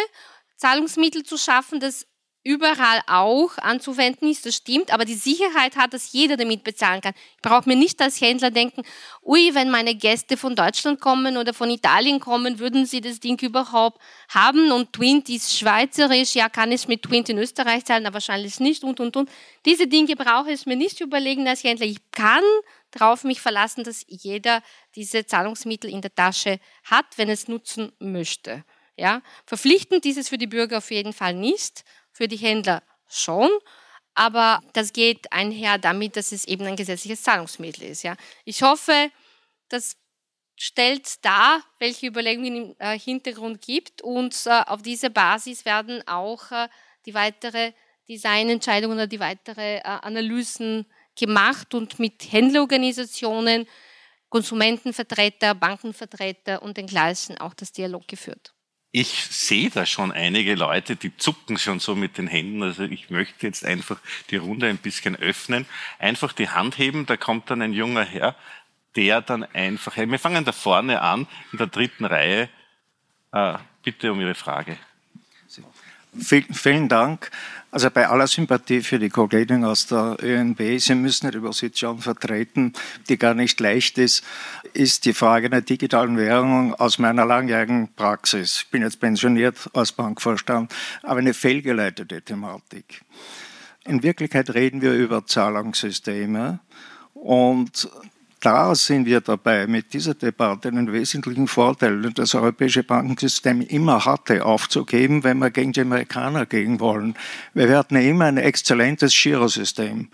Zahlungsmittel 0.57 1.23
zu 1.23 1.39
schaffen, 1.39 1.81
das 1.81 2.07
überall 2.43 3.03
auch 3.07 3.59
anzuwenden 3.59 4.31
ist, 4.31 4.47
das 4.47 4.57
stimmt, 4.57 4.93
aber 4.93 5.05
die 5.05 5.15
Sicherheit 5.15 5.77
hat, 5.77 5.93
dass 5.93 6.13
jeder 6.13 6.37
damit 6.37 6.65
bezahlen 6.65 7.03
kann. 7.03 7.13
Ich 7.37 7.43
brauche 7.43 7.69
mir 7.69 7.77
nicht 7.77 8.01
als 8.01 8.21
Händler 8.21 8.51
denken, 8.51 8.83
ui, 9.23 9.55
wenn 9.55 9.71
meine 9.71 9.95
Gäste 9.95 10.37
von 10.39 10.57
Deutschland 10.57 11.01
kommen 11.01 11.37
oder 11.37 11.53
von 11.53 11.69
Italien 11.69 12.19
kommen, 12.19 12.59
würden 12.59 12.87
sie 12.87 13.03
das 13.03 13.21
Ding 13.21 13.39
überhaupt 13.43 14.01
haben 14.29 14.73
und 14.73 14.93
Twint 14.95 15.29
ist 15.29 15.57
schweizerisch, 15.57 16.35
ja, 16.35 16.49
kann 16.49 16.73
ich 16.73 16.89
mit 16.89 17.03
Twint 17.03 17.29
in 17.29 17.39
Österreich 17.39 17.85
zahlen, 17.85 18.07
aber 18.07 18.15
wahrscheinlich 18.15 18.59
nicht 18.59 18.85
und, 18.85 19.01
und, 19.01 19.17
und. 19.17 19.31
Diese 19.67 19.87
Dinge 19.87 20.17
brauche 20.17 20.51
ich 20.51 20.65
mir 20.65 20.77
nicht 20.77 21.01
überlegen 21.01 21.47
als 21.47 21.63
Händler. 21.63 21.87
Ich 21.87 21.99
kann 22.11 22.43
darauf 22.91 23.25
mich 23.25 23.41
verlassen, 23.41 23.85
dass 23.85 24.05
jeder 24.09 24.63
diese 24.97 25.27
Zahlungsmittel 25.27 25.91
in 25.91 26.01
der 26.01 26.15
Tasche 26.15 26.59
hat, 26.85 27.07
wenn 27.17 27.29
es 27.29 27.49
nutzen 27.49 27.93
möchte. 27.99 28.65
Ja, 28.97 29.23
verpflichtend 29.47 30.05
ist 30.05 30.19
es 30.19 30.29
für 30.29 30.37
die 30.37 30.47
Bürger 30.47 30.79
auf 30.79 30.91
jeden 30.91 31.15
Fall 31.15 31.33
nicht 31.33 31.85
für 32.21 32.29
die 32.29 32.37
Händler 32.37 32.83
schon, 33.09 33.49
aber 34.13 34.61
das 34.75 34.93
geht 34.93 35.33
einher 35.33 35.79
damit, 35.79 36.17
dass 36.17 36.33
es 36.33 36.45
eben 36.45 36.67
ein 36.67 36.77
gesetzliches 36.77 37.23
Zahlungsmittel 37.23 37.85
ist. 37.85 38.03
Ja. 38.03 38.15
Ich 38.45 38.63
hoffe, 38.63 39.11
das 39.71 39.97
stellt 40.55 41.25
dar, 41.25 41.63
welche 41.79 42.09
Überlegungen 42.09 42.57
im 42.57 42.77
äh, 42.79 42.99
Hintergrund 42.99 43.63
gibt 43.63 44.03
und 44.03 44.37
äh, 44.45 44.51
auf 44.67 44.83
dieser 44.83 45.09
Basis 45.09 45.65
werden 45.65 46.07
auch 46.07 46.51
äh, 46.51 46.69
die 47.07 47.15
weitere 47.15 47.73
Designentscheidungen 48.07 48.99
oder 48.99 49.07
die 49.07 49.21
weitere 49.21 49.79
äh, 49.79 49.81
Analysen 49.83 50.85
gemacht 51.19 51.73
und 51.73 51.99
mit 51.99 52.31
Händlerorganisationen, 52.31 53.67
Konsumentenvertreter, 54.29 55.55
Bankenvertreter 55.55 56.61
und 56.61 56.77
den 56.77 56.87
gleichen 56.87 57.39
auch 57.39 57.55
das 57.55 57.73
Dialog 57.73 58.07
geführt 58.09 58.53
ich 58.93 59.27
sehe 59.27 59.71
da 59.71 59.87
schon 59.87 60.11
einige 60.11 60.55
Leute, 60.57 60.97
die 60.97 61.17
zucken 61.17 61.59
schon 61.59 61.79
so 61.79 61.95
mit 61.95 62.19
den 62.19 62.27
Händen. 62.27 62.63
Also 62.63 62.83
ich 62.83 63.09
möchte 63.11 63.47
jetzt 63.47 63.65
einfach 63.65 64.01
die 64.31 64.37
Runde 64.37 64.67
ein 64.67 64.79
bisschen 64.79 65.15
öffnen. 65.15 65.67
Einfach 65.99 66.33
die 66.33 66.49
Hand 66.49 66.79
heben, 66.79 67.07
da 67.07 67.17
kommt 67.17 67.51
dann 67.51 67.63
ein 67.63 67.73
junger 67.73 68.05
Herr, 68.05 68.35
der 68.97 69.21
dann 69.21 69.45
einfach, 69.45 69.97
wir 69.97 70.19
fangen 70.19 70.45
da 70.45 70.53
vorne 70.53 71.03
an, 71.03 71.29
in 71.53 71.59
der 71.59 71.69
dritten 71.69 72.05
Reihe. 72.05 72.49
Äh, 73.33 73.59
bitte 73.85 74.13
um 74.13 74.21
Ihre 74.21 74.35
Frage. 74.35 74.77
Vielen 76.19 76.89
Dank. 76.89 77.31
Also 77.73 77.89
bei 77.89 78.09
aller 78.09 78.27
Sympathie 78.27 78.81
für 78.81 78.99
die 78.99 79.11
Kollegin 79.11 79.65
aus 79.65 79.87
der 79.87 80.17
ÖNB, 80.21 80.81
Sie 80.81 80.97
müssen 80.97 81.29
eine 81.29 81.41
Position 81.41 82.01
vertreten, 82.01 82.73
die 83.09 83.17
gar 83.17 83.35
nicht 83.35 83.61
leicht 83.61 83.97
ist, 83.97 84.25
ist 84.73 85.05
die 85.05 85.13
Frage 85.13 85.49
der 85.49 85.61
digitalen 85.61 86.17
Währung 86.17 86.75
aus 86.75 86.99
meiner 86.99 87.25
langjährigen 87.25 87.89
Praxis. 87.95 88.63
Ich 88.65 88.71
bin 88.71 88.83
jetzt 88.83 88.99
pensioniert 88.99 89.57
als 89.73 89.93
Bankvorstand, 89.93 90.75
aber 91.05 91.21
eine 91.21 91.33
fehlgeleitete 91.33 92.23
Thematik. 92.23 93.03
In 93.85 94.03
Wirklichkeit 94.03 94.53
reden 94.53 94.83
wir 94.83 94.93
über 94.93 95.25
Zahlungssysteme 95.25 96.59
und 97.15 97.89
da 98.41 98.75
sind 98.75 99.07
wir 99.07 99.21
dabei, 99.21 99.67
mit 99.67 99.93
dieser 99.93 100.15
Debatte 100.15 100.69
einen 100.69 100.93
wesentlichen 100.93 101.47
Vorteil, 101.47 102.01
den 102.01 102.15
das 102.15 102.35
europäische 102.35 102.83
Bankensystem 102.83 103.61
immer 103.61 104.05
hatte, 104.05 104.45
aufzugeben, 104.45 105.25
wenn 105.25 105.39
wir 105.39 105.51
gegen 105.51 105.73
die 105.73 105.83
Amerikaner 105.83 106.47
gehen 106.47 106.81
wollen. 106.81 107.15
Wir 107.55 107.77
hatten 107.77 107.97
immer 107.97 108.25
ein 108.25 108.39
exzellentes 108.39 109.15
Girosystem 109.15 110.09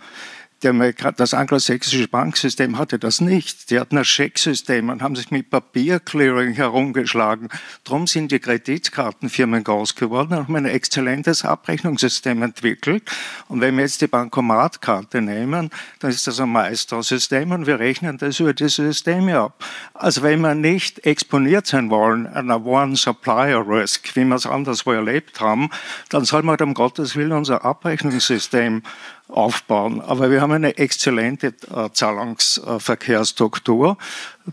das 0.60 1.34
anglosächsische 1.34 2.08
Banksystem 2.08 2.78
hatte 2.78 2.98
das 2.98 3.20
nicht. 3.20 3.70
Die 3.70 3.78
hatten 3.78 3.98
ein 3.98 4.04
Schecksystem 4.04 4.88
und 4.88 5.02
haben 5.02 5.14
sich 5.14 5.30
mit 5.30 5.50
Papierclearing 5.50 6.54
herumgeschlagen. 6.54 7.48
Darum 7.84 8.06
sind 8.06 8.32
die 8.32 8.38
Kreditkartenfirmen 8.38 9.64
groß 9.64 9.94
geworden 9.96 10.32
und 10.32 10.44
haben 10.44 10.56
ein 10.56 10.64
exzellentes 10.64 11.44
Abrechnungssystem 11.44 12.42
entwickelt. 12.42 13.02
Und 13.48 13.60
wenn 13.60 13.76
wir 13.76 13.82
jetzt 13.82 14.00
die 14.00 14.06
Bankomatkarte 14.06 15.20
nehmen, 15.20 15.70
dann 16.00 16.10
ist 16.10 16.26
das 16.26 16.40
ein 16.40 16.48
Maestro-System 16.48 17.52
und 17.52 17.66
wir 17.66 17.78
rechnen 17.78 18.16
das 18.16 18.40
über 18.40 18.54
diese 18.54 18.84
Systeme 18.86 19.38
ab. 19.38 19.62
Also 19.92 20.22
wenn 20.22 20.40
wir 20.40 20.54
nicht 20.54 21.04
exponiert 21.06 21.66
sein 21.66 21.90
wollen 21.90 22.26
einer 22.26 22.64
One-Supplier-Risk, 22.64 24.16
wie 24.16 24.24
wir 24.24 24.36
es 24.36 24.46
anderswo 24.46 24.92
erlebt 24.92 25.40
haben, 25.40 25.68
dann 26.08 26.24
soll 26.24 26.42
man 26.42 26.56
um 26.60 26.72
Gottes 26.72 27.14
Willen 27.14 27.32
unser 27.32 27.64
Abrechnungssystem 27.64 28.82
aufbauen. 29.28 30.00
Aber 30.00 30.30
wir 30.30 30.40
haben 30.40 30.52
eine 30.52 30.78
exzellente 30.78 31.54
äh, 31.74 31.90
Zahlungsverkehrsstruktur. 31.92 33.98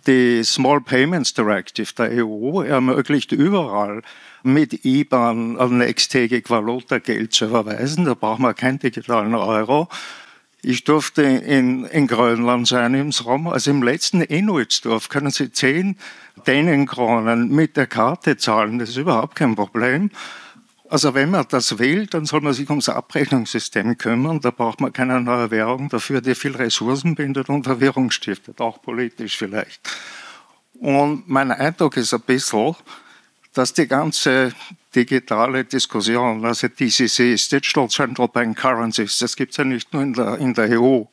Die 0.08 0.44
Small 0.44 0.82
Payments 0.82 1.34
Directive 1.34 1.94
der 1.98 2.26
EU 2.26 2.62
ermöglicht 2.62 3.32
überall 3.32 4.02
mit 4.44 4.84
IBAN 4.84 5.78
nächsttägig 5.78 6.50
Valuta-Geld 6.50 7.34
zu 7.34 7.46
überweisen. 7.46 8.06
Da 8.06 8.14
braucht 8.14 8.40
man 8.40 8.56
keinen 8.56 8.80
digitalen 8.80 9.36
Euro. 9.36 9.88
Ich 10.62 10.86
durfte 10.86 11.24
in, 11.24 11.86
in 11.86 12.08
Grönland 12.08 12.68
sein, 12.68 12.94
im 12.94 13.12
Sommer, 13.12 13.52
also 13.52 13.70
im 13.70 13.84
letzten 13.84 14.22
Inuitsdorf 14.22 15.10
können 15.10 15.30
Sie 15.30 15.52
zehn 15.52 15.98
Dänenkronen 16.48 17.50
mit 17.50 17.76
der 17.76 17.86
Karte 17.86 18.38
zahlen. 18.38 18.80
Das 18.80 18.90
ist 18.90 18.98
überhaupt 18.98 19.36
kein 19.36 19.56
Problem. 19.56 20.10
Also 20.94 21.16
wenn 21.16 21.32
man 21.32 21.48
das 21.50 21.80
will, 21.80 22.06
dann 22.06 22.28
soll 22.28 22.42
man 22.42 22.54
sich 22.54 22.70
ums 22.70 22.88
Abrechnungssystem 22.88 23.98
kümmern. 23.98 24.40
Da 24.42 24.52
braucht 24.52 24.80
man 24.80 24.94
keine 24.94 25.20
neue 25.22 25.50
Währung 25.50 25.90
dafür, 25.90 26.22
die 26.22 26.36
viel 26.36 26.56
Ressourcen 26.56 27.16
bindet 27.16 27.50
und 27.50 27.64
Verwirrung 27.64 28.12
stiftet, 28.12 28.62
auch 28.62 28.80
politisch 28.80 29.36
vielleicht. 29.36 29.82
Und 30.76 31.28
mein 31.28 31.52
Eindruck 31.52 31.98
ist 31.98 32.14
ein 32.14 32.22
bisschen, 32.22 32.76
dass 33.54 33.74
die 33.74 33.88
ganze 33.88 34.54
digitale 34.94 35.66
Diskussion, 35.66 36.46
also 36.46 36.68
DCCs, 36.68 37.50
Digital 37.50 37.90
Central 37.90 38.28
Bank 38.28 38.60
Currencies, 38.60 39.18
das 39.18 39.36
gibt 39.36 39.54
es 39.54 39.58
ja 39.58 39.64
nicht 39.64 39.92
nur 39.94 40.04
in 40.04 40.14
der, 40.14 40.38
in 40.38 40.54
der 40.54 40.80
EU, 40.80 41.06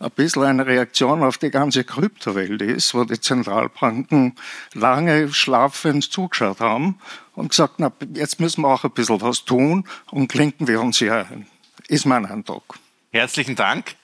ein 0.00 0.10
bisschen 0.12 0.44
eine 0.44 0.66
Reaktion 0.66 1.22
auf 1.22 1.38
die 1.38 1.50
ganze 1.50 1.84
Kryptowelt 1.84 2.62
ist, 2.62 2.94
wo 2.94 3.04
die 3.04 3.20
Zentralbanken 3.20 4.36
lange 4.74 5.32
schlafend 5.32 6.10
zugeschaut 6.10 6.60
haben 6.60 6.98
und 7.34 7.48
gesagt, 7.48 7.74
na, 7.78 7.92
jetzt 8.14 8.40
müssen 8.40 8.62
wir 8.62 8.68
auch 8.68 8.84
ein 8.84 8.92
bisschen 8.92 9.20
was 9.20 9.44
tun 9.44 9.88
und 10.10 10.28
klinken 10.28 10.68
wir 10.68 10.80
uns 10.80 10.98
hier 10.98 11.26
ein. 11.28 11.46
Ist 11.88 12.06
mein 12.06 12.26
Eindruck. 12.26 12.78
Herzlichen 13.10 13.56
Dank. 13.56 13.96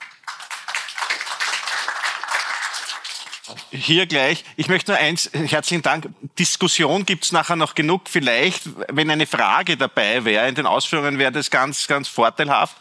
Hier 3.69 4.05
gleich. 4.05 4.43
Ich 4.55 4.69
möchte 4.69 4.91
nur 4.91 4.99
eins, 4.99 5.29
herzlichen 5.33 5.83
Dank. 5.83 6.07
Diskussion 6.39 7.05
gibt's 7.05 7.31
nachher 7.31 7.55
noch 7.55 7.75
genug. 7.75 8.09
Vielleicht, 8.09 8.69
wenn 8.89 9.09
eine 9.09 9.27
Frage 9.27 9.77
dabei 9.77 10.25
wäre 10.25 10.47
in 10.47 10.55
den 10.55 10.65
Ausführungen, 10.65 11.19
wäre 11.19 11.31
das 11.31 11.51
ganz, 11.51 11.87
ganz 11.87 12.07
vorteilhaft 12.07 12.75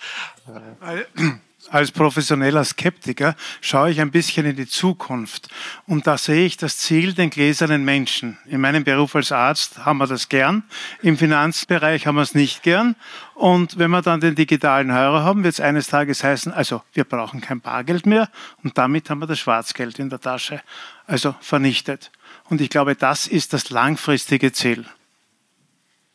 als 1.71 1.91
professioneller 1.91 2.65
Skeptiker 2.65 3.37
schaue 3.61 3.91
ich 3.91 4.01
ein 4.01 4.11
bisschen 4.11 4.47
in 4.47 4.57
die 4.57 4.67
Zukunft 4.67 5.49
und 5.87 6.07
da 6.07 6.19
sehe 6.19 6.47
ich 6.47 6.57
das 6.57 6.79
Ziel, 6.79 7.15
den 7.15 7.31
gläsernen 7.31 7.85
Menschen. 7.85 8.39
In 8.47 8.61
meinem 8.61 8.85
Beruf 8.85 9.15
als 9.17 9.33
Arzt 9.33 9.85
haben 9.85 9.99
wir 9.99 10.07
das 10.07 10.29
gern, 10.29 10.65
im 11.03 11.17
Finanzbereich 11.17 12.07
haben 12.07 12.17
wir 12.17 12.23
es 12.23 12.35
nicht 12.35 12.63
gern 12.63 12.97
und 13.35 13.79
wenn 13.79 13.91
wir 13.91 14.03
dann 14.03 14.21
den 14.21 14.35
digitalen 14.35 14.91
Euro 14.91 15.21
haben, 15.21 15.45
wird 15.45 15.55
es 15.55 15.61
eines 15.61 15.87
Tages 15.87 16.23
heißen, 16.25 16.53
also 16.53 16.83
wir 16.93 17.05
brauchen 17.05 17.41
kein 17.41 17.61
Bargeld 17.61 18.07
mehr 18.07 18.29
und 18.63 18.79
damit 18.79 19.11
haben 19.11 19.21
wir 19.21 19.27
das 19.27 19.39
Schwarzgeld 19.39 19.99
in 19.99 20.11
der 20.11 20.21
Tasche, 20.21 20.61
also 21.07 21.35
vernichtet. 21.41 22.11
Und 22.51 22.61
ich 22.61 22.71
glaube, 22.71 22.95
das 22.95 23.27
ist 23.27 23.53
das 23.53 23.71
langfristige 23.71 24.53
Ziel 24.53 24.85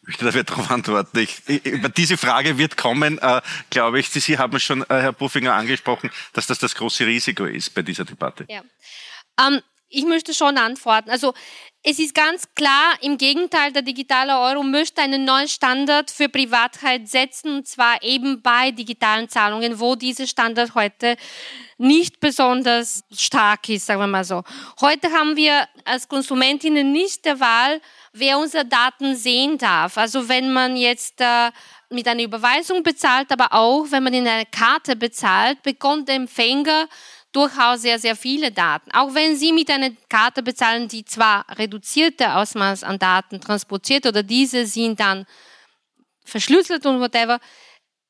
möchte 0.09 0.25
dafür 0.25 0.43
darauf 0.43 0.71
antworten. 0.71 1.19
Ich, 1.19 1.47
über 1.65 1.89
diese 1.89 2.17
Frage 2.17 2.57
wird 2.57 2.77
kommen, 2.77 3.19
äh, 3.19 3.41
glaube 3.69 3.99
ich. 3.99 4.09
Sie 4.09 4.37
haben 4.37 4.59
schon, 4.59 4.81
äh, 4.83 4.85
Herr 4.89 5.13
Buffinger, 5.13 5.53
angesprochen, 5.53 6.09
dass 6.33 6.47
das 6.47 6.57
das 6.57 6.73
große 6.73 7.05
Risiko 7.05 7.45
ist 7.45 7.73
bei 7.75 7.83
dieser 7.83 8.05
Debatte. 8.05 8.45
Ja. 8.49 8.61
Ähm, 9.39 9.61
Ich 9.91 10.05
möchte 10.05 10.35
schon 10.35 10.57
antworten. 10.59 11.09
Also 11.09 11.33
es 11.81 11.97
ist 11.97 12.13
ganz 12.13 12.43
klar, 12.53 12.95
im 13.01 13.17
Gegenteil, 13.17 13.71
der 13.71 13.81
digitale 13.81 14.37
Euro 14.37 14.61
möchte 14.61 15.01
einen 15.01 15.25
neuen 15.25 15.47
Standard 15.47 16.11
für 16.11 16.29
Privatheit 16.29 17.07
setzen, 17.07 17.55
und 17.55 17.67
zwar 17.67 18.03
eben 18.03 18.41
bei 18.43 18.69
digitalen 18.69 19.29
Zahlungen, 19.29 19.79
wo 19.79 19.95
dieser 19.95 20.27
Standard 20.27 20.75
heute 20.75 21.17
nicht 21.79 22.19
besonders 22.19 23.03
stark 23.11 23.67
ist, 23.69 23.87
sagen 23.87 24.01
wir 24.01 24.07
mal 24.07 24.23
so. 24.23 24.43
Heute 24.79 25.11
haben 25.11 25.35
wir 25.35 25.67
als 25.85 26.07
Konsumentinnen 26.07 26.91
nicht 26.91 27.25
der 27.25 27.39
Wahl, 27.39 27.81
wer 28.13 28.37
unsere 28.37 28.65
Daten 28.65 29.15
sehen 29.15 29.57
darf. 29.57 29.97
Also 29.97 30.29
wenn 30.29 30.51
man 30.51 30.75
jetzt 30.75 31.21
äh, 31.21 31.51
mit 31.89 32.07
einer 32.07 32.23
Überweisung 32.23 32.83
bezahlt, 32.83 33.31
aber 33.31 33.53
auch 33.53 33.85
wenn 33.89 34.03
man 34.03 34.13
in 34.13 34.27
einer 34.27 34.45
Karte 34.45 34.95
bezahlt, 34.95 35.61
bekommt 35.63 36.07
der 36.07 36.15
Empfänger 36.15 36.87
durchaus 37.31 37.81
sehr, 37.81 37.99
sehr 37.99 38.15
viele 38.15 38.51
Daten. 38.51 38.91
Auch 38.91 39.13
wenn 39.13 39.35
Sie 39.35 39.51
mit 39.53 39.69
einer 39.69 39.91
Karte 40.09 40.41
bezahlen, 40.41 40.87
die 40.87 41.05
zwar 41.05 41.45
reduzierte 41.57 42.35
Ausmaß 42.35 42.83
an 42.83 42.97
Daten 42.99 43.39
transportiert 43.39 44.05
oder 44.05 44.23
diese 44.23 44.65
sind 44.65 44.99
dann 44.99 45.25
verschlüsselt 46.23 46.85
und 46.85 46.99
whatever, 46.99 47.39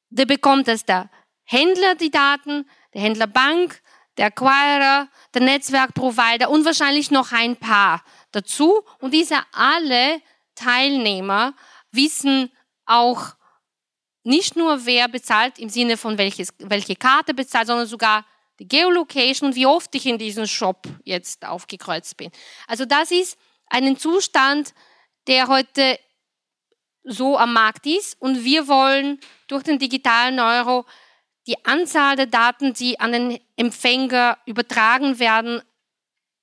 der 0.09 0.25
bekommt 0.25 0.67
es 0.67 0.85
der 0.85 1.09
Händler 1.43 1.95
die 1.95 2.11
Daten, 2.11 2.69
der 2.93 3.01
Händlerbank, 3.01 3.81
der 4.17 4.27
Acquirer, 4.27 5.07
der 5.33 5.41
Netzwerkprovider 5.41 6.49
und 6.49 6.65
wahrscheinlich 6.65 7.09
noch 7.11 7.31
ein 7.31 7.55
paar 7.55 8.03
dazu. 8.31 8.81
Und 8.99 9.13
diese 9.13 9.37
alle 9.51 10.21
Teilnehmer 10.55 11.53
wissen 11.91 12.51
auch 12.85 13.35
nicht 14.23 14.55
nur, 14.55 14.85
wer 14.85 15.07
bezahlt 15.07 15.59
im 15.59 15.69
Sinne 15.69 15.97
von 15.97 16.17
welches, 16.17 16.53
welche 16.59 16.95
Karte 16.95 17.33
bezahlt, 17.33 17.67
sondern 17.67 17.87
sogar 17.87 18.25
die 18.59 18.67
Geolocation 18.67 19.49
und 19.49 19.55
wie 19.55 19.65
oft 19.65 19.93
ich 19.95 20.05
in 20.05 20.17
diesem 20.17 20.45
Shop 20.45 20.87
jetzt 21.03 21.45
aufgekreuzt 21.45 22.17
bin. 22.17 22.29
Also 22.67 22.85
das 22.85 23.11
ist 23.11 23.37
ein 23.67 23.97
Zustand, 23.97 24.73
der 25.27 25.47
heute 25.47 25.97
so 27.03 27.37
am 27.37 27.53
Markt 27.53 27.85
ist 27.85 28.21
und 28.21 28.43
wir 28.43 28.67
wollen 28.67 29.19
durch 29.47 29.63
den 29.63 29.79
digitalen 29.79 30.39
Euro 30.39 30.85
die 31.47 31.65
Anzahl 31.65 32.15
der 32.15 32.27
Daten, 32.27 32.73
die 32.73 32.99
an 32.99 33.11
den 33.11 33.39
Empfänger 33.55 34.37
übertragen 34.45 35.17
werden, 35.19 35.61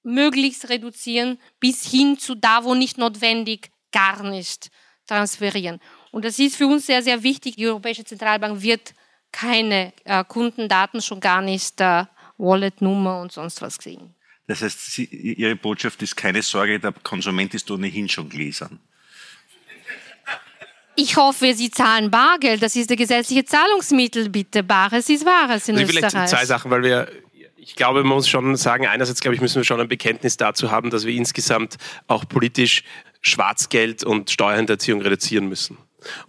möglichst 0.07 0.69
reduzieren 0.69 1.39
bis 1.61 1.91
hin 1.91 2.19
zu 2.19 2.35
da, 2.35 2.65
wo 2.65 2.75
nicht 2.75 2.97
notwendig, 2.97 3.71
gar 3.93 4.23
nicht 4.23 4.71
transferieren. 5.07 5.81
Und 6.13 6.25
das 6.25 6.39
ist 6.39 6.57
für 6.57 6.67
uns 6.67 6.87
sehr, 6.87 7.03
sehr 7.03 7.23
wichtig. 7.23 7.57
Die 7.57 7.67
Europäische 7.67 8.05
Zentralbank 8.05 8.63
wird 8.63 8.95
keine 9.33 9.93
äh, 10.05 10.25
Kundendaten, 10.25 11.03
schon 11.03 11.21
gar 11.21 11.43
nicht 11.43 11.81
äh, 11.81 12.05
Wallet-Nummer 12.39 13.21
und 13.21 13.33
sonst 13.33 13.61
was 13.61 13.77
sehen. 13.77 14.15
Das 14.47 14.63
heißt, 14.63 14.93
Sie, 14.93 15.05
Ihre 15.05 15.57
Botschaft 15.57 16.01
ist 16.03 16.17
keine 16.17 16.41
Sorge, 16.41 16.79
der 16.79 16.93
Konsument 16.93 17.53
ist 17.55 17.71
ohnehin 17.71 18.09
schon 18.09 18.29
gläsern. 18.29 18.79
Ich 20.95 21.17
hoffe, 21.17 21.53
Sie 21.53 21.71
zahlen 21.71 22.11
Bargeld. 22.11 22.63
Das 22.63 22.75
ist 22.77 22.89
der 22.89 22.97
gesetzliche 22.97 23.45
Zahlungsmittel, 23.45 24.31
bitte. 24.31 24.63
Bares 24.63 25.11
ist 25.11 25.27
Wahres 25.27 25.69
in 25.69 25.77
also 25.77 25.89
Österreich. 25.89 26.11
Vielleicht 26.11 26.29
zwei 26.31 26.47
Sachen, 26.47 26.71
weil 26.71 26.83
wir 26.83 27.09
ich 27.67 27.75
glaube, 27.75 28.05
man 28.05 28.15
muss 28.15 28.29
schon 28.29 28.55
sagen, 28.55 28.87
einerseits 28.87 29.21
glaube 29.21 29.35
ich, 29.35 29.41
müssen 29.41 29.57
wir 29.57 29.65
schon 29.65 29.81
ein 29.81 29.89
Bekenntnis 29.89 30.37
dazu 30.37 30.71
haben, 30.71 30.91
dass 30.91 31.05
wir 31.05 31.13
insgesamt 31.13 31.79
auch 32.07 32.25
politisch 32.29 32.85
Schwarzgeld 33.23 34.05
und 34.05 34.31
Steuerhinterziehung 34.31 35.03
reduzieren 35.03 35.49
müssen. 35.49 35.77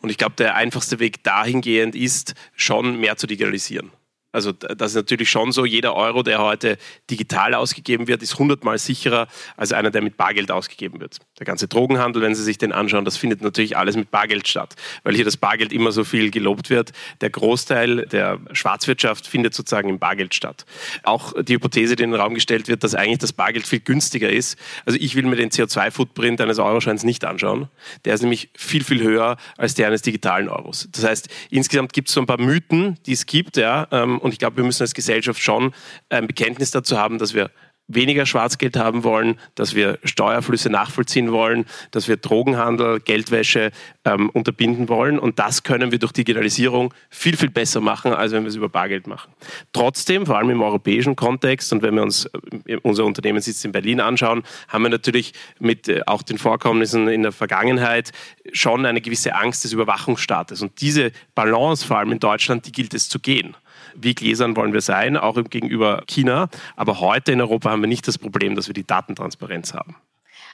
Und 0.02 0.10
ich 0.10 0.18
glaube, 0.18 0.34
der 0.36 0.56
einfachste 0.56 0.98
Weg 0.98 1.24
dahingehend 1.24 1.96
ist, 1.96 2.34
schon 2.56 3.00
mehr 3.00 3.18
zu 3.18 3.28
digitalisieren. 3.28 3.92
Also 4.34 4.52
das 4.52 4.92
ist 4.92 4.96
natürlich 4.96 5.32
schon 5.32 5.52
so, 5.52 5.66
jeder 5.66 5.96
Euro, 5.96 6.22
der 6.22 6.40
heute 6.40 6.78
digital 7.10 7.54
ausgegeben 7.54 8.08
wird, 8.08 8.22
ist 8.22 8.38
hundertmal 8.38 8.78
sicherer 8.78 9.28
als 9.56 9.72
einer, 9.72 9.90
der 9.90 10.02
mit 10.02 10.18
Bargeld 10.18 10.52
ausgegeben 10.52 11.00
wird. 11.00 11.18
Der 11.40 11.46
ganze 11.46 11.68
Drogenhandel, 11.68 12.22
wenn 12.22 12.36
Sie 12.36 12.44
sich 12.44 12.58
den 12.58 12.74
anschauen, 12.74 13.06
das 13.06 13.16
findet 13.16 13.42
natürlich 13.42 13.78
alles 13.78 13.96
mit 13.96 14.12
Bargeld 14.12 14.48
statt, 14.48 14.76
weil 15.04 15.16
hier 15.16 15.24
das 15.24 15.38
Bargeld 15.38 15.72
immer 15.72 15.94
so 15.94 16.04
viel 16.04 16.30
gelobt 16.30 16.70
wird. 16.70 16.92
Der 17.22 17.30
Großteil 17.30 18.06
der 18.06 18.40
Schwarzwirtschaft 18.52 19.26
findet 19.28 19.54
sozusagen 19.54 19.90
im 19.90 19.98
Bargeld 19.98 20.36
statt. 20.36 20.66
Auch 21.04 21.34
die 21.42 21.54
Hypothese, 21.54 21.96
die 21.96 22.04
in 22.04 22.12
den 22.12 22.20
Raum 22.20 22.34
gestellt 22.34 22.68
wird, 22.68 22.84
dass 22.84 22.96
eigentlich 22.96 23.20
das 23.20 23.32
Bargeld 23.34 23.66
viel 23.66 23.80
günstiger 23.80 24.30
ist. 24.30 24.58
Also 24.86 25.00
ich 25.00 25.16
will 25.16 25.24
mir 25.24 25.38
den 25.38 25.52
CO2-Footprint 25.52 26.42
eines 26.42 26.60
Euroscheins 26.60 27.04
nicht 27.04 27.24
anschauen. 27.24 27.70
Der 28.04 28.14
ist 28.14 28.22
nämlich 28.22 28.50
viel, 28.56 28.84
viel 28.84 29.02
höher 29.02 29.38
als 29.58 29.74
der 29.74 29.88
eines 29.88 30.02
digitalen 30.02 30.50
Euros. 30.50 30.90
Das 30.92 31.06
heißt, 31.06 31.30
insgesamt 31.50 31.94
gibt 31.94 32.10
es 32.10 32.14
so 32.14 32.20
ein 32.20 32.28
paar 32.28 32.42
Mythen, 32.42 32.98
die 33.06 33.14
es 33.14 33.26
gibt, 33.26 33.58
ja, 33.58 33.88
ähm, 33.92 34.17
und 34.18 34.32
ich 34.32 34.40
glaube, 34.40 34.58
wir 34.58 34.64
müssen 34.64 34.84
als 34.84 34.94
Gesellschaft 34.94 35.42
schon 35.42 35.74
ein 36.10 36.28
Bekenntnis 36.28 36.72
dazu 36.72 36.98
haben, 36.98 37.18
dass 37.18 37.34
wir 37.34 37.52
weniger 37.88 38.26
Schwarzgeld 38.26 38.76
haben 38.76 39.04
wollen, 39.04 39.40
dass 39.56 39.74
wir 39.74 39.98
Steuerflüsse 40.04 40.70
nachvollziehen 40.70 41.32
wollen, 41.32 41.66
dass 41.92 42.08
wir 42.08 42.18
Drogenhandel, 42.18 43.00
Geldwäsche 43.00 43.72
ähm, 44.04 44.30
unterbinden 44.30 44.90
wollen. 44.90 45.18
Und 45.18 45.40
das 45.40 45.64
können 45.64 45.92
wir 45.92 46.00
durch 46.00 46.12
Digitalisierung 46.12 46.94
viel, 47.10 47.38
viel 47.38 47.50
besser 47.50 47.80
machen, 47.80 48.14
als 48.14 48.34
wenn 48.34 48.44
wir 48.44 48.50
es 48.50 48.56
über 48.56 48.70
Bargeld 48.70 49.08
machen. 49.08 49.32
Trotzdem, 49.72 50.26
vor 50.26 50.38
allem 50.38 50.50
im 50.50 50.62
europäischen 50.62 51.16
Kontext 51.16 51.72
und 51.72 51.82
wenn 51.82 51.96
wir 51.96 52.04
uns 52.04 52.30
äh, 52.66 52.78
unser 52.84 53.06
Unternehmen 53.06 53.40
sitzt 53.40 53.64
in 53.64 53.72
Berlin 53.72 54.02
anschauen, 54.02 54.44
haben 54.68 54.84
wir 54.84 54.90
natürlich 54.90 55.34
mit 55.60 55.88
äh, 55.88 56.02
auch 56.06 56.22
den 56.22 56.38
Vorkommnissen 56.38 57.08
in 57.08 57.24
der 57.24 57.32
Vergangenheit 57.32 58.12
schon 58.52 58.86
eine 58.86 59.00
gewisse 59.00 59.34
Angst 59.34 59.64
des 59.64 59.72
Überwachungsstaates. 59.72 60.62
Und 60.62 60.82
diese 60.82 61.12
Balance, 61.36 61.86
vor 61.86 62.00
allem 62.00 62.12
in 62.12 62.20
Deutschland, 62.20 62.66
die 62.66 62.74
gilt 62.74 62.94
es 62.94 63.08
zu 63.08 63.20
gehen 63.20 63.56
wie 63.98 64.16
gläsern 64.16 64.56
wollen 64.56 64.74
wir 64.74 64.82
sein, 64.82 65.18
auch 65.18 65.38
gegenüber 65.50 66.04
China. 66.08 66.50
Aber 66.76 67.00
heute 67.00 67.32
in 67.32 67.42
Europa 67.42 67.72
haben 67.72 67.82
wir 67.82 67.88
nicht 67.88 68.08
das 68.08 68.18
Problem, 68.18 68.56
dass 68.56 68.68
wir 68.68 68.74
die 68.74 68.86
Datentransparenz 68.86 69.74
haben. 69.74 69.96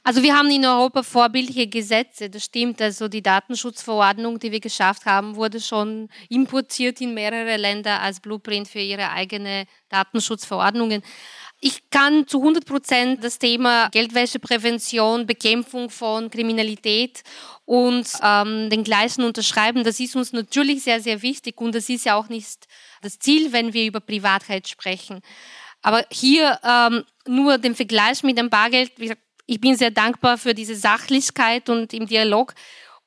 Also 0.06 0.22
wir 0.22 0.36
haben 0.36 0.50
in 0.50 0.66
Europa 0.66 1.02
vorbildliche 1.02 1.66
Gesetze, 1.66 2.28
das 2.28 2.44
stimmt. 2.44 2.82
Also 2.82 3.08
die 3.08 3.22
Datenschutzverordnung, 3.22 4.38
die 4.38 4.52
wir 4.52 4.60
geschafft 4.60 5.06
haben, 5.06 5.34
wurde 5.34 5.60
schon 5.60 6.10
importiert 6.28 7.00
in 7.00 7.14
mehrere 7.14 7.56
Länder 7.56 8.02
als 8.02 8.20
Blueprint 8.20 8.68
für 8.68 8.80
ihre 8.80 9.10
eigene 9.10 9.64
Datenschutzverordnungen. 9.88 11.02
Ich 11.60 11.88
kann 11.88 12.26
zu 12.26 12.40
100 12.40 12.66
Prozent 12.66 13.24
das 13.24 13.38
Thema 13.38 13.88
Geldwäscheprävention, 13.88 15.24
Bekämpfung 15.24 15.88
von 15.88 16.28
Kriminalität 16.28 17.22
und 17.64 18.06
ähm, 18.22 18.68
den 18.68 18.84
Gleichen 18.84 19.24
unterschreiben. 19.24 19.84
Das 19.84 20.00
ist 20.00 20.14
uns 20.14 20.34
natürlich 20.34 20.82
sehr, 20.82 21.00
sehr 21.00 21.22
wichtig 21.22 21.58
und 21.62 21.74
das 21.74 21.88
ist 21.88 22.04
ja 22.04 22.16
auch 22.16 22.28
nicht 22.28 22.66
das 23.04 23.18
Ziel, 23.18 23.52
wenn 23.52 23.72
wir 23.72 23.86
über 23.86 24.00
Privatheit 24.00 24.68
sprechen. 24.68 25.20
Aber 25.82 26.04
hier 26.10 26.58
ähm, 26.64 27.04
nur 27.26 27.58
den 27.58 27.74
Vergleich 27.74 28.22
mit 28.22 28.38
dem 28.38 28.48
Bargeld. 28.48 28.92
Ich 29.46 29.60
bin 29.60 29.76
sehr 29.76 29.90
dankbar 29.90 30.38
für 30.38 30.54
diese 30.54 30.74
Sachlichkeit 30.74 31.68
und 31.68 31.92
im 31.92 32.06
Dialog, 32.06 32.54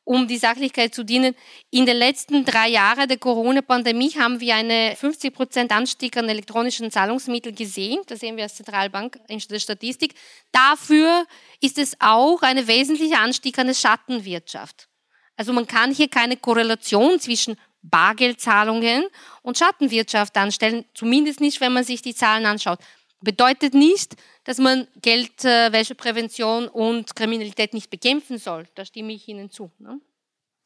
um 0.04 0.28
die 0.28 0.38
Sachlichkeit 0.38 0.94
zu 0.94 1.04
dienen. 1.04 1.36
In 1.72 1.88
den 1.88 1.98
letzten 1.98 2.46
drei 2.46 2.70
Jahren 2.70 3.08
der 3.08 3.18
Corona-Pandemie 3.18 4.12
haben 4.12 4.40
wir 4.40 4.56
einen 4.56 4.96
50 4.96 5.34
Prozent 5.34 5.72
Anstieg 5.72 6.16
an 6.16 6.30
elektronischen 6.30 6.92
Zahlungsmitteln 6.92 7.56
gesehen. 7.56 8.02
Das 8.06 8.20
sehen 8.20 8.38
wir 8.38 8.44
als 8.44 8.56
Zentralbank 8.56 9.20
in 9.28 9.40
der 9.40 9.60
Statistik. 9.60 10.14
Dafür 10.52 11.26
ist 11.60 11.80
es 11.80 11.98
auch 12.00 12.44
ein 12.44 12.68
wesentlicher 12.68 13.20
Anstieg 13.20 13.58
an 13.58 13.68
der 13.68 13.74
Schattenwirtschaft. 13.74 14.88
Also 15.36 15.52
man 15.52 15.68
kann 15.68 15.94
hier 15.94 16.10
keine 16.10 16.38
Korrelation 16.38 17.20
zwischen 17.20 17.58
Bargeldzahlungen 17.90 19.08
und 19.42 19.58
Schattenwirtschaft 19.58 20.36
anstellen, 20.38 20.86
zumindest 20.94 21.42
nicht, 21.42 21.62
wenn 21.62 21.74
man 21.74 21.84
sich 21.84 22.02
die 22.02 22.16
Zahlen 22.16 22.46
anschaut. 22.46 22.80
Bedeutet 23.22 23.74
nicht, 23.74 24.16
dass 24.44 24.60
man 24.60 24.88
Geldwäscheprävention 25.02 26.68
und 26.68 27.16
Kriminalität 27.16 27.74
nicht 27.74 27.90
bekämpfen 27.90 28.38
soll. 28.38 28.68
Da 28.76 28.86
stimme 28.86 29.14
ich 29.14 29.28
Ihnen 29.28 29.50
zu. 29.50 29.72
Ne? 29.80 30.00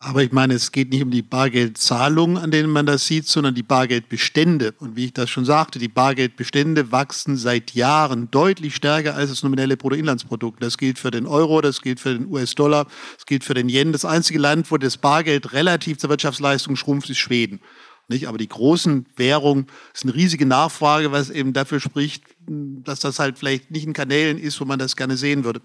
Aber 0.04 0.24
ich 0.24 0.32
meine, 0.32 0.56
es 0.56 0.72
geht 0.72 0.90
nicht 0.90 1.04
um 1.04 1.12
die 1.12 1.22
Bargeldzahlungen, 1.22 2.40
an 2.40 2.50
denen 2.50 2.72
man 2.72 2.88
das 2.88 3.06
sieht, 3.06 3.28
sondern 3.28 3.54
die 3.54 3.62
Bargeldbestände. 3.62 4.74
Und 4.80 4.96
wie 4.96 5.06
ich 5.06 5.14
das 5.14 5.30
schon 5.30 5.46
sagte, 5.46 5.78
die 5.78 5.90
Bargeldbestände 5.90 6.92
wachsen 6.92 7.38
seit 7.38 7.76
Jahren 7.76 8.32
deutlich 8.32 8.76
stärker 8.76 9.14
als 9.14 9.30
das 9.30 9.44
nominelle 9.44 9.78
Bruttoinlandsprodukt. 9.78 10.64
Das 10.64 10.80
gilt 10.80 10.98
für 10.98 11.12
den 11.12 11.28
Euro, 11.28 11.62
das 11.62 11.84
gilt 11.84 12.00
für 12.00 12.18
den 12.18 12.26
US-Dollar, 12.32 12.88
das 13.16 13.28
gilt 13.28 13.44
für 13.44 13.54
den 13.54 13.70
Yen. 13.70 13.92
Das 13.92 14.04
einzige 14.04 14.40
Land, 14.40 14.72
wo 14.72 14.80
das 14.80 14.98
Bargeld 14.98 15.54
relativ 15.54 16.00
zur 16.00 16.10
Wirtschaftsleistung 16.10 16.76
schrumpft, 16.76 17.12
ist 17.12 17.20
Schweden. 17.20 17.62
Nicht? 18.08 18.28
Aber 18.28 18.40
die 18.40 18.50
großen 18.50 19.06
Währungen 19.18 19.68
ist 19.94 20.04
eine 20.04 20.16
riesige 20.16 20.48
Nachfrage, 20.48 21.12
was 21.12 21.30
eben 21.30 21.54
dafür 21.54 21.80
spricht, 21.80 22.24
dass 22.48 23.02
das 23.02 23.20
halt 23.20 23.38
vielleicht 23.38 23.70
nicht 23.70 23.86
in 23.86 23.94
Kanälen 23.94 24.40
ist, 24.40 24.60
wo 24.60 24.66
man 24.66 24.80
das 24.80 24.96
gerne 24.96 25.16
sehen 25.16 25.44
würde. 25.44 25.62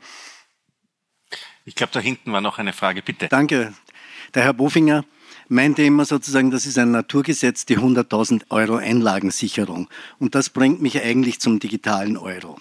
Ich 1.64 1.74
glaube, 1.74 1.92
da 1.92 1.98
hinten 1.98 2.32
war 2.32 2.40
noch 2.40 2.58
eine 2.58 2.72
Frage, 2.72 3.02
bitte. 3.02 3.28
Danke. 3.28 3.74
Der 4.34 4.44
Herr 4.44 4.54
Bofinger 4.54 5.04
meinte 5.48 5.82
immer 5.82 6.04
sozusagen, 6.04 6.50
das 6.50 6.66
ist 6.66 6.78
ein 6.78 6.90
Naturgesetz, 6.90 7.66
die 7.66 7.78
100.000 7.78 8.42
Euro 8.50 8.76
Einlagensicherung. 8.76 9.88
Und 10.18 10.34
das 10.34 10.50
bringt 10.50 10.82
mich 10.82 11.00
eigentlich 11.02 11.40
zum 11.40 11.58
digitalen 11.58 12.16
Euro. 12.16 12.58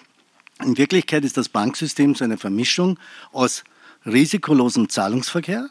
In 0.64 0.78
Wirklichkeit 0.78 1.26
ist 1.26 1.38
das 1.38 1.50
Banksystem 1.50 2.16
so 2.16 2.24
eine 2.24 2.38
Vermischung 2.38 2.98
aus 3.32 3.64
risikolosem 4.06 4.90
Zahlungsverkehr 4.90 5.70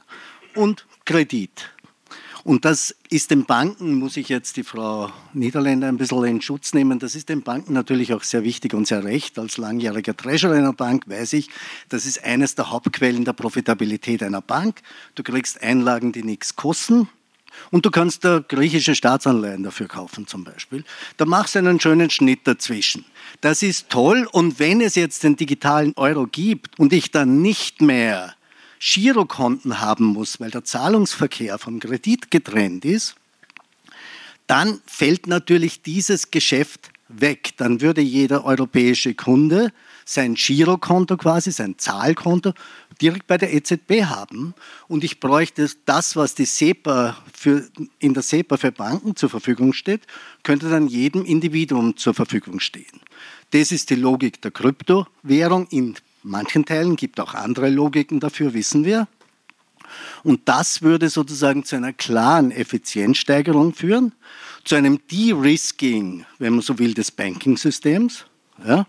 und 0.54 0.86
Kredit. 1.04 1.73
Und 2.44 2.66
das 2.66 2.94
ist 3.08 3.30
den 3.30 3.46
Banken, 3.46 3.94
muss 3.94 4.18
ich 4.18 4.28
jetzt 4.28 4.58
die 4.58 4.64
Frau 4.64 5.10
Niederländer 5.32 5.88
ein 5.88 5.96
bisschen 5.96 6.24
in 6.24 6.42
Schutz 6.42 6.74
nehmen, 6.74 6.98
das 6.98 7.14
ist 7.14 7.30
den 7.30 7.40
Banken 7.40 7.72
natürlich 7.72 8.12
auch 8.12 8.22
sehr 8.22 8.44
wichtig 8.44 8.74
und 8.74 8.86
sehr 8.86 9.02
recht. 9.02 9.38
Als 9.38 9.56
langjähriger 9.56 10.14
Treasurer 10.14 10.52
einer 10.52 10.74
Bank 10.74 11.08
weiß 11.08 11.32
ich, 11.32 11.48
das 11.88 12.04
ist 12.04 12.22
eines 12.22 12.54
der 12.54 12.70
Hauptquellen 12.70 13.24
der 13.24 13.32
Profitabilität 13.32 14.22
einer 14.22 14.42
Bank. 14.42 14.82
Du 15.14 15.22
kriegst 15.22 15.62
Einlagen, 15.62 16.12
die 16.12 16.22
nichts 16.22 16.54
kosten. 16.54 17.08
Und 17.70 17.86
du 17.86 17.90
kannst 17.90 18.24
da 18.24 18.44
griechische 18.46 18.94
Staatsanleihen 18.94 19.62
dafür 19.62 19.88
kaufen 19.88 20.26
zum 20.26 20.44
Beispiel. 20.44 20.84
Da 21.16 21.24
machst 21.24 21.54
du 21.54 21.60
einen 21.60 21.80
schönen 21.80 22.10
Schnitt 22.10 22.40
dazwischen. 22.44 23.06
Das 23.40 23.62
ist 23.62 23.88
toll. 23.88 24.28
Und 24.32 24.58
wenn 24.58 24.82
es 24.82 24.96
jetzt 24.96 25.22
den 25.22 25.36
digitalen 25.36 25.94
Euro 25.96 26.26
gibt 26.26 26.78
und 26.78 26.92
ich 26.92 27.10
dann 27.10 27.40
nicht 27.40 27.80
mehr 27.80 28.34
Girokonten 28.86 29.80
haben 29.80 30.04
muss, 30.04 30.40
weil 30.40 30.50
der 30.50 30.62
Zahlungsverkehr 30.62 31.58
vom 31.58 31.80
Kredit 31.80 32.30
getrennt 32.30 32.84
ist, 32.84 33.14
dann 34.46 34.82
fällt 34.84 35.26
natürlich 35.26 35.80
dieses 35.80 36.30
Geschäft 36.30 36.90
weg. 37.08 37.54
Dann 37.56 37.80
würde 37.80 38.02
jeder 38.02 38.44
europäische 38.44 39.14
Kunde 39.14 39.72
sein 40.04 40.34
Girokonto 40.34 41.16
quasi, 41.16 41.50
sein 41.50 41.78
Zahlkonto 41.78 42.52
direkt 43.00 43.26
bei 43.26 43.38
der 43.38 43.54
EZB 43.54 44.04
haben. 44.04 44.52
Und 44.86 45.02
ich 45.02 45.18
bräuchte 45.18 45.66
das, 45.86 46.14
was 46.14 46.34
die 46.34 46.44
SEPA 46.44 47.16
für, 47.32 47.66
in 48.00 48.12
der 48.12 48.22
SEPA 48.22 48.58
für 48.58 48.70
Banken 48.70 49.16
zur 49.16 49.30
Verfügung 49.30 49.72
steht, 49.72 50.02
könnte 50.42 50.68
dann 50.68 50.88
jedem 50.88 51.24
Individuum 51.24 51.96
zur 51.96 52.12
Verfügung 52.12 52.60
stehen. 52.60 53.00
Das 53.52 53.72
ist 53.72 53.88
die 53.88 53.94
Logik 53.94 54.42
der 54.42 54.50
Kryptowährung 54.50 55.68
in 55.68 55.96
manchen 56.24 56.64
Teilen 56.64 56.96
gibt 56.96 57.20
auch 57.20 57.34
andere 57.34 57.70
Logiken 57.70 58.18
dafür, 58.18 58.54
wissen 58.54 58.84
wir. 58.84 59.06
Und 60.24 60.40
das 60.46 60.82
würde 60.82 61.08
sozusagen 61.08 61.64
zu 61.64 61.76
einer 61.76 61.92
klaren 61.92 62.50
Effizienzsteigerung 62.50 63.74
führen, 63.74 64.12
zu 64.64 64.74
einem 64.74 64.98
De-Risking, 65.10 66.24
wenn 66.38 66.54
man 66.54 66.62
so 66.62 66.78
will, 66.78 66.94
des 66.94 67.10
Banking-Systems, 67.12 68.24
ja, 68.66 68.86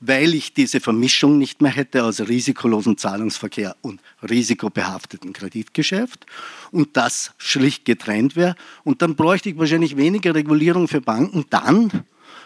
weil 0.00 0.34
ich 0.34 0.52
diese 0.52 0.80
Vermischung 0.80 1.38
nicht 1.38 1.62
mehr 1.62 1.70
hätte 1.70 2.02
aus 2.02 2.20
risikolosem 2.20 2.96
Zahlungsverkehr 2.96 3.76
und 3.82 4.00
risikobehafteten 4.28 5.32
Kreditgeschäft 5.32 6.26
und 6.72 6.96
das 6.96 7.32
schlicht 7.38 7.84
getrennt 7.84 8.34
wäre. 8.34 8.56
Und 8.82 9.00
dann 9.00 9.14
bräuchte 9.14 9.50
ich 9.50 9.58
wahrscheinlich 9.58 9.96
weniger 9.96 10.34
Regulierung 10.34 10.88
für 10.88 11.00
Banken 11.00 11.44
dann, 11.50 12.04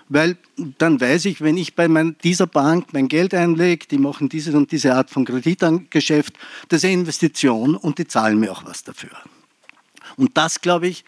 weil 0.09 0.36
dann 0.78 1.00
weiß 1.00 1.24
ich, 1.24 1.40
wenn 1.40 1.57
ich 1.57 1.74
bei 1.74 1.88
mein, 1.88 2.16
dieser 2.22 2.46
Bank 2.46 2.92
mein 2.92 3.09
Geld 3.09 3.34
einlege, 3.34 3.86
die 3.90 3.98
machen 3.98 4.28
diese 4.28 4.57
und 4.57 4.70
diese 4.72 4.94
Art 4.94 5.11
von 5.11 5.24
Kreditgeschäft, 5.24 6.34
das 6.68 6.78
ist 6.78 6.84
eine 6.84 6.94
Investition 6.94 7.74
und 7.74 7.98
die 7.98 8.07
zahlen 8.07 8.38
mir 8.38 8.52
auch 8.52 8.64
was 8.64 8.84
dafür. 8.84 9.11
Und 10.16 10.36
das, 10.36 10.61
glaube 10.61 10.88
ich, 10.88 11.04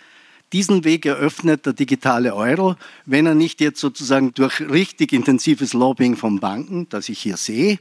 diesen 0.53 0.85
Weg 0.85 1.07
eröffnet 1.07 1.67
der 1.67 1.75
digitale 1.75 2.35
Euro, 2.35 2.77
wenn 3.05 3.27
er 3.27 3.35
nicht 3.35 3.61
jetzt 3.61 3.81
sozusagen 3.81 4.33
durch 4.35 4.61
richtig 4.61 5.13
intensives 5.13 5.75
Lobbying 5.75 6.17
von 6.17 6.41
Banken, 6.41 6.89
das 6.89 7.09
ich 7.09 7.19
hier 7.19 7.37
sehe, 7.37 7.79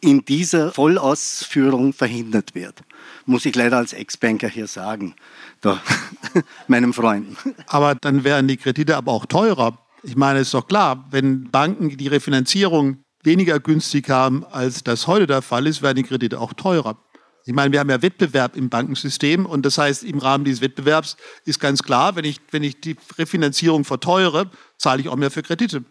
in 0.00 0.24
dieser 0.24 0.72
Vollausführung 0.72 1.92
verhindert 1.92 2.54
wird. 2.54 2.82
Muss 3.26 3.44
ich 3.44 3.54
leider 3.54 3.78
als 3.78 3.92
Ex-Banker 3.92 4.48
hier 4.48 4.66
sagen, 4.66 5.14
da, 5.60 5.82
meinem 6.68 6.92
Freunden. 6.92 7.36
Aber 7.66 7.94
dann 7.94 8.24
wären 8.24 8.48
die 8.48 8.56
Kredite 8.56 8.96
aber 8.96 9.12
auch 9.12 9.26
teurer. 9.26 9.78
Ich 10.02 10.16
meine, 10.16 10.40
es 10.40 10.48
ist 10.48 10.54
doch 10.54 10.66
klar, 10.66 11.06
wenn 11.10 11.50
Banken 11.50 11.96
die 11.96 12.08
Refinanzierung 12.08 12.98
weniger 13.22 13.58
günstig 13.60 14.08
haben, 14.10 14.44
als 14.44 14.84
das 14.84 15.06
heute 15.06 15.26
der 15.26 15.42
Fall 15.42 15.66
ist, 15.66 15.82
werden 15.82 15.96
die 15.96 16.02
Kredite 16.04 16.40
auch 16.40 16.52
teurer. 16.52 16.96
Ich 17.44 17.54
meine, 17.54 17.72
wir 17.72 17.80
haben 17.80 17.90
ja 17.90 18.02
Wettbewerb 18.02 18.56
im 18.56 18.68
Bankensystem 18.68 19.46
und 19.46 19.64
das 19.64 19.78
heißt, 19.78 20.04
im 20.04 20.18
Rahmen 20.18 20.44
dieses 20.44 20.60
Wettbewerbs 20.60 21.16
ist 21.46 21.60
ganz 21.60 21.82
klar, 21.82 22.14
wenn 22.14 22.24
ich, 22.24 22.40
wenn 22.50 22.62
ich 22.62 22.80
die 22.80 22.96
Refinanzierung 23.16 23.84
verteure, 23.84 24.50
zahle 24.76 25.00
ich 25.00 25.08
auch 25.08 25.16
mehr 25.16 25.30
für 25.30 25.42
Kredite. 25.42 25.84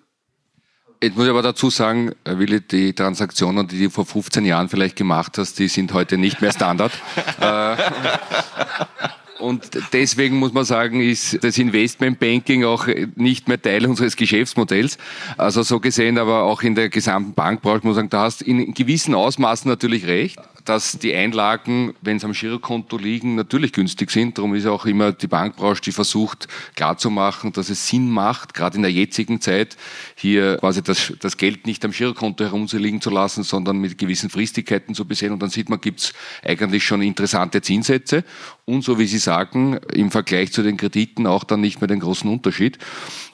Jetzt 1.02 1.16
muss 1.16 1.26
ich 1.26 1.30
aber 1.30 1.44
dazu 1.44 1.70
sagen, 1.70 2.12
äh, 2.24 2.38
Willi, 2.38 2.62
die 2.62 2.94
Transaktionen, 2.94 3.68
die 3.68 3.84
du 3.84 3.90
vor 3.90 4.06
15 4.06 4.46
Jahren 4.46 4.68
vielleicht 4.68 4.96
gemacht 4.96 5.38
hast, 5.38 5.60
die 5.60 5.68
sind 5.68 5.94
heute 5.94 6.18
nicht 6.18 6.42
mehr 6.42 6.52
Standard. 6.52 6.92
Äh, 7.40 7.78
und 9.40 9.70
deswegen 9.94 10.38
muss 10.38 10.54
man 10.54 10.66
sagen, 10.66 11.02
ist 11.02 11.44
das 11.44 11.58
Investmentbanking 11.58 12.64
auch 12.64 12.88
nicht 13.16 13.48
mehr 13.48 13.62
Teil 13.62 13.86
unseres 13.86 14.16
Geschäftsmodells. 14.16 14.98
Also 15.38 15.64
so 15.64 15.80
gesehen, 15.80 16.18
aber 16.18 16.44
auch 16.44 16.62
in 16.64 16.76
der 16.76 16.90
gesamten 16.90 17.34
Bankbranche 17.34 17.86
muss 17.86 17.96
man 17.96 18.06
sagen, 18.06 18.10
da 18.10 18.22
hast 18.24 18.42
in 18.42 18.74
gewissen 18.74 19.16
Ausmaßen 19.16 19.70
natürlich 19.70 20.08
recht 20.08 20.40
dass 20.68 21.00
die 21.00 21.14
Einlagen, 21.14 21.94
wenn 22.02 22.20
sie 22.20 22.26
am 22.26 22.34
Girokonto 22.34 22.98
liegen, 22.98 23.36
natürlich 23.36 23.72
günstig 23.72 24.12
sind. 24.12 24.38
Darum 24.38 24.54
ist 24.54 24.66
auch 24.66 24.86
immer 24.86 25.14
die 25.14 25.28
Bankbranche, 25.28 25.82
die 25.82 25.92
versucht 25.92 26.48
klarzumachen, 26.76 27.54
dass 27.54 27.70
es 27.70 27.88
Sinn 27.88 28.10
macht, 28.10 28.54
gerade 28.54 28.76
in 28.76 28.82
der 28.82 28.92
jetzigen 28.92 29.40
Zeit, 29.40 29.78
hier 30.16 30.58
quasi 30.58 30.84
das, 30.84 31.14
das 31.20 31.38
Geld 31.38 31.68
nicht 31.68 31.86
am 31.86 31.92
Girokonto 31.92 32.44
herumliegen 32.44 33.00
zu 33.00 33.10
lassen, 33.10 33.44
sondern 33.44 33.78
mit 33.78 33.98
gewissen 33.98 34.30
Fristigkeiten 34.30 34.94
zu 34.94 35.06
besehen. 35.06 35.32
Und 35.32 35.42
dann 35.42 35.50
sieht 35.50 35.70
man, 35.70 35.80
gibt 35.80 36.02
es 36.02 36.14
eigentlich 36.44 36.84
schon 36.84 37.02
interessante 37.02 37.62
Zinssätze. 37.62 38.26
Und 38.66 38.84
so 38.84 39.00
wie 39.00 39.08
Sie 39.08 39.20
sagen, 39.20 39.80
im 39.94 40.12
Vergleich 40.12 40.52
zu 40.52 40.64
den 40.64 40.76
Krediten 40.76 41.28
auch 41.28 41.46
dann 41.46 41.62
nicht 41.62 41.80
mehr 41.80 41.88
den 41.88 42.02
großen 42.02 42.30
Unterschied. 42.30 42.78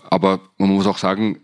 Aber 0.09 0.41
man 0.57 0.69
muss 0.69 0.85
auch 0.85 0.99
sagen, 0.99 1.39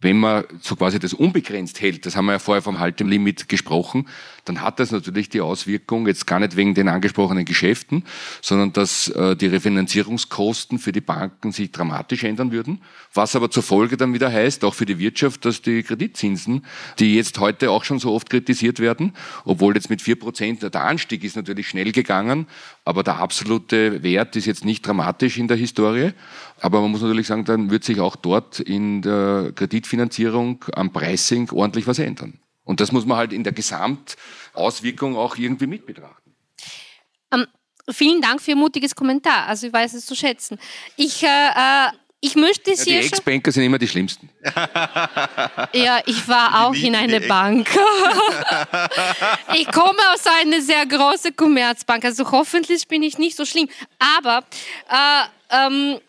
wenn 0.00 0.18
man 0.18 0.44
so 0.60 0.76
quasi 0.76 0.98
das 0.98 1.14
unbegrenzt 1.14 1.80
hält, 1.80 2.04
das 2.04 2.16
haben 2.16 2.26
wir 2.26 2.32
ja 2.32 2.38
vorher 2.38 2.60
vom 2.60 2.78
Haltelimit 2.78 3.48
gesprochen, 3.48 4.08
dann 4.44 4.60
hat 4.60 4.78
das 4.78 4.90
natürlich 4.90 5.30
die 5.30 5.40
Auswirkung, 5.40 6.06
jetzt 6.06 6.26
gar 6.26 6.38
nicht 6.38 6.54
wegen 6.54 6.74
den 6.74 6.88
angesprochenen 6.88 7.46
Geschäften, 7.46 8.04
sondern 8.42 8.74
dass 8.74 9.08
äh, 9.08 9.34
die 9.36 9.46
Refinanzierungskosten 9.46 10.78
für 10.78 10.92
die 10.92 11.00
Banken 11.00 11.50
sich 11.50 11.72
dramatisch 11.72 12.24
ändern 12.24 12.52
würden, 12.52 12.82
was 13.14 13.34
aber 13.34 13.50
zur 13.50 13.62
Folge 13.62 13.96
dann 13.96 14.12
wieder 14.12 14.30
heißt, 14.30 14.64
auch 14.64 14.74
für 14.74 14.84
die 14.84 14.98
Wirtschaft, 14.98 15.46
dass 15.46 15.62
die 15.62 15.82
Kreditzinsen, 15.82 16.66
die 16.98 17.16
jetzt 17.16 17.38
heute 17.40 17.70
auch 17.70 17.84
schon 17.84 17.98
so 17.98 18.12
oft 18.12 18.28
kritisiert 18.28 18.80
werden, 18.80 19.14
obwohl 19.46 19.74
jetzt 19.74 19.88
mit 19.88 20.02
vier 20.02 20.18
Prozent 20.18 20.62
der 20.62 20.84
Anstieg 20.84 21.24
ist 21.24 21.36
natürlich 21.36 21.68
schnell 21.68 21.92
gegangen, 21.92 22.46
aber 22.86 23.02
der 23.02 23.18
absolute 23.18 24.04
Wert 24.04 24.36
ist 24.36 24.46
jetzt 24.46 24.64
nicht 24.64 24.86
dramatisch 24.86 25.38
in 25.38 25.48
der 25.48 25.56
Historie, 25.56 26.12
aber 26.60 26.80
man 26.80 26.92
muss 26.92 27.02
natürlich 27.02 27.26
sagen, 27.26 27.44
dann 27.44 27.68
wird 27.68 27.82
sich 27.82 27.98
auch 27.98 28.14
dort 28.14 28.60
in 28.60 29.02
der 29.02 29.52
Kreditfinanzierung 29.54 30.64
am 30.72 30.92
Pricing 30.92 31.50
ordentlich 31.50 31.88
was 31.88 31.98
ändern. 31.98 32.38
Und 32.64 32.80
das 32.80 32.92
muss 32.92 33.04
man 33.04 33.16
halt 33.16 33.32
in 33.32 33.42
der 33.42 33.52
Gesamtauswirkung 33.52 35.16
auch 35.16 35.36
irgendwie 35.36 35.66
mit 35.66 35.84
betrachten. 35.84 36.32
Ähm, 37.32 37.46
vielen 37.90 38.22
Dank 38.22 38.40
für 38.40 38.52
Ihr 38.52 38.56
mutiges 38.56 38.94
Kommentar. 38.94 39.46
Also 39.48 39.66
ich 39.66 39.72
weiß 39.72 39.94
es 39.94 40.06
zu 40.06 40.14
schätzen. 40.14 40.56
Ich, 40.96 41.24
äh, 41.24 41.26
äh 41.26 41.88
ich 42.26 42.34
möchte 42.34 42.72
ja, 42.72 42.84
Die 42.84 42.96
Ex-Banker 42.96 43.52
sind 43.52 43.62
immer 43.62 43.78
die 43.78 43.86
schlimmsten. 43.86 44.28
ja, 45.72 46.00
ich 46.06 46.26
war 46.26 46.66
auch 46.66 46.74
in 46.74 46.94
einer 46.94 47.20
Bank. 47.20 47.68
ich 49.54 49.70
komme 49.70 49.98
aus 50.12 50.24
einer 50.40 50.60
sehr 50.60 50.84
großen 50.86 51.36
Commerzbank, 51.36 52.04
also 52.04 52.30
hoffentlich 52.30 52.88
bin 52.88 53.02
ich 53.02 53.18
nicht 53.18 53.36
so 53.36 53.44
schlimm. 53.44 53.68
Aber 54.18 54.44
äh, 54.90 55.56
ähm, 55.66 56.00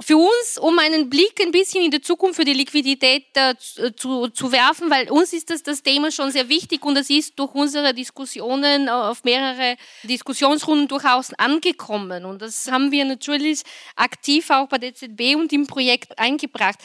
für 0.00 0.18
uns, 0.18 0.58
um 0.58 0.78
einen 0.78 1.08
Blick 1.08 1.40
ein 1.40 1.52
bisschen 1.52 1.82
in 1.82 1.90
die 1.90 2.02
Zukunft 2.02 2.36
für 2.36 2.44
die 2.44 2.52
Liquidität 2.52 3.24
äh, 3.34 3.54
zu, 3.96 4.28
zu 4.28 4.52
werfen, 4.52 4.90
weil 4.90 5.10
uns 5.10 5.32
ist 5.32 5.48
das, 5.48 5.62
das 5.62 5.82
Thema 5.82 6.10
schon 6.10 6.30
sehr 6.30 6.50
wichtig 6.50 6.84
und 6.84 6.98
es 6.98 7.08
ist 7.08 7.38
durch 7.38 7.54
unsere 7.54 7.94
Diskussionen 7.94 8.90
auf 8.90 9.24
mehrere 9.24 9.76
Diskussionsrunden 10.02 10.86
durchaus 10.86 11.32
angekommen. 11.34 12.26
Und 12.26 12.42
das 12.42 12.70
haben 12.70 12.92
wir 12.92 13.06
natürlich 13.06 13.62
aktiv 13.94 14.50
auch 14.50 14.68
bei 14.68 14.76
der 14.76 14.90
EZB 14.90 15.34
und 15.34 15.52
im 15.54 15.66
Projekt 15.66 16.18
eingebracht. 16.18 16.78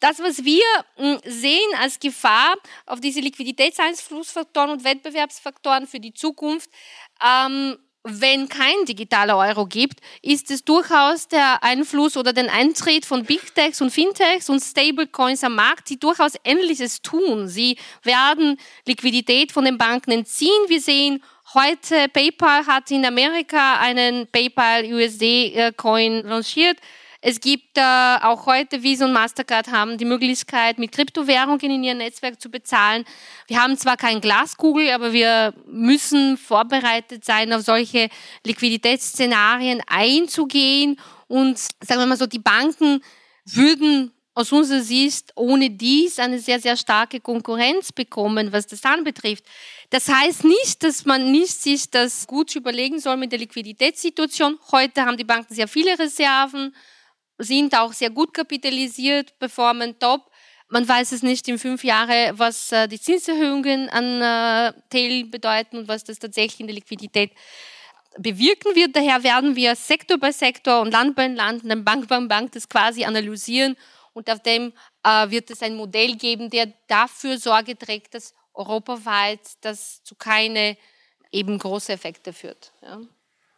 Das, 0.00 0.18
was 0.18 0.44
wir 0.44 0.62
hm, 0.96 1.18
sehen 1.24 1.70
als 1.80 1.98
Gefahr 1.98 2.54
auf 2.84 3.00
diese 3.00 3.20
Liquiditätseinflussfaktoren 3.20 4.70
und 4.70 4.84
Wettbewerbsfaktoren 4.84 5.86
für 5.86 6.00
die 6.00 6.12
Zukunft, 6.12 6.68
ähm, 7.24 7.78
wenn 8.04 8.48
kein 8.48 8.84
digitaler 8.86 9.36
Euro 9.36 9.66
gibt, 9.66 10.00
ist 10.22 10.50
es 10.50 10.64
durchaus 10.64 11.28
der 11.28 11.62
Einfluss 11.62 12.16
oder 12.16 12.32
den 12.32 12.48
Eintritt 12.48 13.04
von 13.04 13.24
Big 13.24 13.54
Techs 13.54 13.80
und 13.80 13.90
Fintechs 13.90 14.48
und 14.48 14.60
Stablecoins 14.60 15.44
am 15.44 15.56
Markt, 15.56 15.90
die 15.90 15.98
durchaus 15.98 16.32
Ähnliches 16.44 17.02
tun. 17.02 17.48
Sie 17.48 17.76
werden 18.02 18.58
Liquidität 18.86 19.52
von 19.52 19.64
den 19.64 19.78
Banken 19.78 20.12
entziehen. 20.12 20.50
Wir 20.68 20.80
sehen 20.80 21.22
heute, 21.54 22.08
PayPal 22.08 22.66
hat 22.66 22.90
in 22.90 23.04
Amerika 23.04 23.78
einen 23.78 24.26
PayPal 24.28 24.84
USD 24.84 25.54
äh, 25.54 25.72
Coin 25.72 26.22
lanciert. 26.22 26.78
Es 27.20 27.40
gibt 27.40 27.76
äh, 27.76 27.80
auch 28.22 28.46
heute 28.46 28.84
Visa 28.84 29.04
und 29.04 29.12
Mastercard 29.12 29.72
haben 29.72 29.98
die 29.98 30.04
Möglichkeit, 30.04 30.78
mit 30.78 30.92
Kryptowährungen 30.92 31.58
in 31.68 31.82
ihr 31.82 31.94
Netzwerk 31.94 32.40
zu 32.40 32.48
bezahlen. 32.48 33.04
Wir 33.48 33.60
haben 33.60 33.76
zwar 33.76 33.96
kein 33.96 34.20
Glaskugel, 34.20 34.90
aber 34.92 35.12
wir 35.12 35.52
müssen 35.66 36.36
vorbereitet 36.36 37.24
sein, 37.24 37.52
auf 37.52 37.62
solche 37.62 38.08
Liquiditätsszenarien 38.44 39.82
einzugehen. 39.88 41.00
Und 41.26 41.58
sagen 41.58 42.00
wir 42.00 42.06
mal 42.06 42.16
so, 42.16 42.26
die 42.26 42.38
Banken 42.38 43.02
würden 43.44 44.12
aus 44.34 44.52
unserer 44.52 44.82
Sicht 44.82 45.32
ohne 45.34 45.70
dies 45.70 46.20
eine 46.20 46.38
sehr, 46.38 46.60
sehr 46.60 46.76
starke 46.76 47.18
Konkurrenz 47.18 47.90
bekommen, 47.90 48.52
was 48.52 48.68
das 48.68 48.84
anbetrifft. 48.84 49.44
Das 49.90 50.08
heißt 50.08 50.44
nicht, 50.44 50.84
dass 50.84 51.04
man 51.04 51.32
nicht 51.32 51.60
sich 51.60 51.90
das 51.90 52.28
gut 52.28 52.54
überlegen 52.54 53.00
soll 53.00 53.16
mit 53.16 53.32
der 53.32 53.40
Liquiditätssituation. 53.40 54.56
Heute 54.70 55.04
haben 55.04 55.16
die 55.16 55.24
Banken 55.24 55.52
sehr 55.52 55.66
viele 55.66 55.98
Reserven, 55.98 56.72
sind 57.38 57.76
auch 57.76 57.92
sehr 57.92 58.10
gut 58.10 58.34
kapitalisiert, 58.34 59.38
performen 59.38 59.98
top. 59.98 60.30
Man 60.68 60.86
weiß 60.86 61.12
es 61.12 61.22
nicht 61.22 61.48
in 61.48 61.58
fünf 61.58 61.82
Jahren, 61.82 62.38
was 62.38 62.72
äh, 62.72 62.88
die 62.88 63.00
Zinserhöhungen 63.00 63.88
an 63.88 64.20
äh, 64.20 64.72
Tail 64.90 65.24
bedeuten 65.24 65.78
und 65.78 65.88
was 65.88 66.04
das 66.04 66.18
tatsächlich 66.18 66.60
in 66.60 66.66
der 66.66 66.74
Liquidität 66.74 67.32
bewirken 68.18 68.74
wird. 68.74 68.94
Daher 68.94 69.22
werden 69.22 69.56
wir 69.56 69.74
Sektor 69.76 70.18
bei 70.18 70.32
Sektor 70.32 70.82
und 70.82 70.92
Land 70.92 71.16
bei 71.16 71.28
Land 71.28 71.64
und 71.64 71.84
Bank 71.84 72.08
bei 72.08 72.20
Bank 72.20 72.52
das 72.52 72.68
quasi 72.68 73.04
analysieren 73.04 73.76
und 74.12 74.28
auf 74.28 74.42
dem 74.42 74.72
äh, 75.04 75.30
wird 75.30 75.50
es 75.50 75.62
ein 75.62 75.76
Modell 75.76 76.16
geben, 76.16 76.50
der 76.50 76.72
dafür 76.86 77.38
Sorge 77.38 77.78
trägt, 77.78 78.14
dass 78.14 78.34
europaweit 78.52 79.40
das 79.60 80.02
zu 80.02 80.16
keine 80.16 80.76
eben 81.30 81.58
große 81.58 81.92
Effekte 81.92 82.32
führt. 82.32 82.72
Ja. 82.82 83.00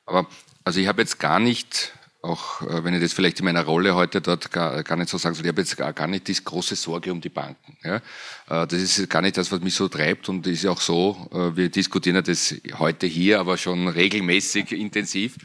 Aber 0.05 0.27
also 0.65 0.81
ich 0.81 0.87
habe 0.87 1.03
jetzt 1.03 1.19
gar 1.19 1.39
nicht 1.39 1.93
auch 2.23 2.63
äh, 2.63 2.85
wenn 2.85 2.95
ich 2.95 3.01
das 3.01 3.13
vielleicht 3.13 3.39
in 3.39 3.47
meiner 3.47 3.65
Rolle 3.65 3.95
heute 3.95 4.21
dort 4.21 4.51
gar, 4.51 4.83
gar 4.83 4.97
nicht 4.97 5.09
so 5.09 5.17
sagen 5.17 5.35
soll, 5.35 5.45
ich 5.47 5.49
habe 5.49 5.63
jetzt 5.63 5.77
gar, 5.77 5.93
gar 5.93 6.07
nicht 6.07 6.29
die 6.29 6.35
große 6.35 6.77
Sorge 6.77 7.13
um 7.13 7.21
die 7.21 7.29
Banken. 7.31 7.77
Ja? 7.83 7.97
Äh, 7.97 8.67
das 8.67 8.75
ist 8.75 9.09
gar 9.09 9.23
nicht 9.23 9.37
das, 9.37 9.51
was 9.51 9.61
mich 9.61 9.75
so 9.75 9.89
treibt 9.89 10.29
und 10.29 10.47
ist 10.47 10.67
auch 10.67 10.81
so, 10.81 11.29
äh, 11.33 11.57
wir 11.57 11.71
diskutieren 11.71 12.17
ja 12.17 12.23
das 12.23 12.55
heute 12.79 13.07
hier, 13.07 13.41
aber 13.41 13.57
schon 13.57 13.89
regelmäßig 13.89 14.73
intensiv. 14.73 15.37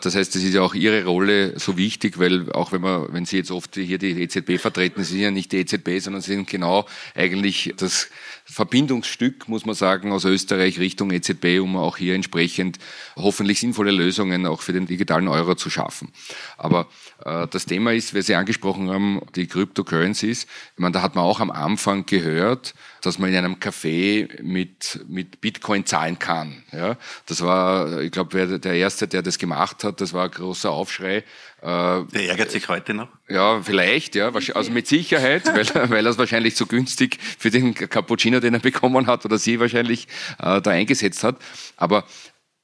Das 0.00 0.14
heißt, 0.14 0.34
das 0.34 0.42
ist 0.42 0.54
ja 0.54 0.62
auch 0.62 0.74
Ihre 0.74 1.04
Rolle 1.04 1.58
so 1.58 1.76
wichtig, 1.76 2.18
weil 2.18 2.50
auch 2.52 2.72
wenn 2.72 2.80
man, 2.80 3.12
wenn 3.12 3.26
Sie 3.26 3.36
jetzt 3.36 3.50
oft 3.50 3.74
hier 3.74 3.98
die 3.98 4.22
EZB 4.22 4.58
vertreten, 4.58 5.04
Sie 5.04 5.14
sind 5.14 5.22
ja 5.22 5.30
nicht 5.30 5.52
die 5.52 5.58
EZB, 5.58 6.00
sondern 6.00 6.22
Sie 6.22 6.32
sind 6.32 6.48
genau 6.48 6.86
eigentlich 7.14 7.74
das 7.76 8.08
Verbindungsstück, 8.48 9.48
muss 9.48 9.66
man 9.66 9.74
sagen, 9.74 10.12
aus 10.12 10.24
Österreich 10.24 10.78
Richtung 10.78 11.10
EZB, 11.10 11.60
um 11.60 11.76
auch 11.76 11.96
hier 11.96 12.14
entsprechend 12.14 12.78
hoffentlich 13.16 13.58
sinnvolle 13.58 13.90
Lösungen 13.90 14.46
auch 14.46 14.62
für 14.62 14.72
den 14.72 14.86
digitalen 14.86 15.26
Euro 15.26 15.56
zu 15.56 15.68
schaffen. 15.68 16.12
Aber 16.56 16.88
das 17.18 17.64
Thema 17.64 17.92
ist, 17.92 18.14
wie 18.14 18.22
Sie 18.22 18.34
angesprochen 18.34 18.90
haben, 18.90 19.22
die 19.34 19.46
Cryptocurrencies. 19.46 20.44
Ich 20.44 20.78
meine, 20.78 20.92
da 20.92 21.02
hat 21.02 21.14
man 21.14 21.24
auch 21.24 21.40
am 21.40 21.50
Anfang 21.50 22.04
gehört, 22.04 22.74
dass 23.00 23.18
man 23.18 23.30
in 23.30 23.36
einem 23.36 23.54
Café 23.54 24.42
mit, 24.42 25.00
mit 25.08 25.40
Bitcoin 25.40 25.86
zahlen 25.86 26.18
kann. 26.18 26.62
Ja, 26.72 26.96
das 27.26 27.42
war, 27.42 28.00
ich 28.02 28.12
glaube, 28.12 28.58
der 28.58 28.74
Erste, 28.74 29.08
der 29.08 29.22
das 29.22 29.38
gemacht 29.38 29.82
hat, 29.82 30.00
das 30.00 30.12
war 30.12 30.24
ein 30.24 30.30
großer 30.30 30.70
Aufschrei. 30.70 31.24
Äh, 31.62 31.62
der 31.62 32.28
ärgert 32.28 32.50
sich 32.50 32.68
heute 32.68 32.94
noch? 32.94 33.08
Ja, 33.28 33.60
vielleicht, 33.62 34.14
ja, 34.14 34.30
also 34.32 34.70
mit 34.70 34.86
Sicherheit, 34.86 35.46
weil, 35.74 35.90
weil 35.90 36.06
er 36.06 36.10
es 36.10 36.18
wahrscheinlich 36.18 36.54
so 36.54 36.66
günstig 36.66 37.18
für 37.38 37.50
den 37.50 37.74
Cappuccino, 37.74 38.40
den 38.40 38.54
er 38.54 38.60
bekommen 38.60 39.06
hat, 39.06 39.24
oder 39.24 39.38
sie 39.38 39.58
wahrscheinlich 39.58 40.06
äh, 40.38 40.60
da 40.60 40.70
eingesetzt 40.70 41.24
hat. 41.24 41.36
Aber 41.76 42.04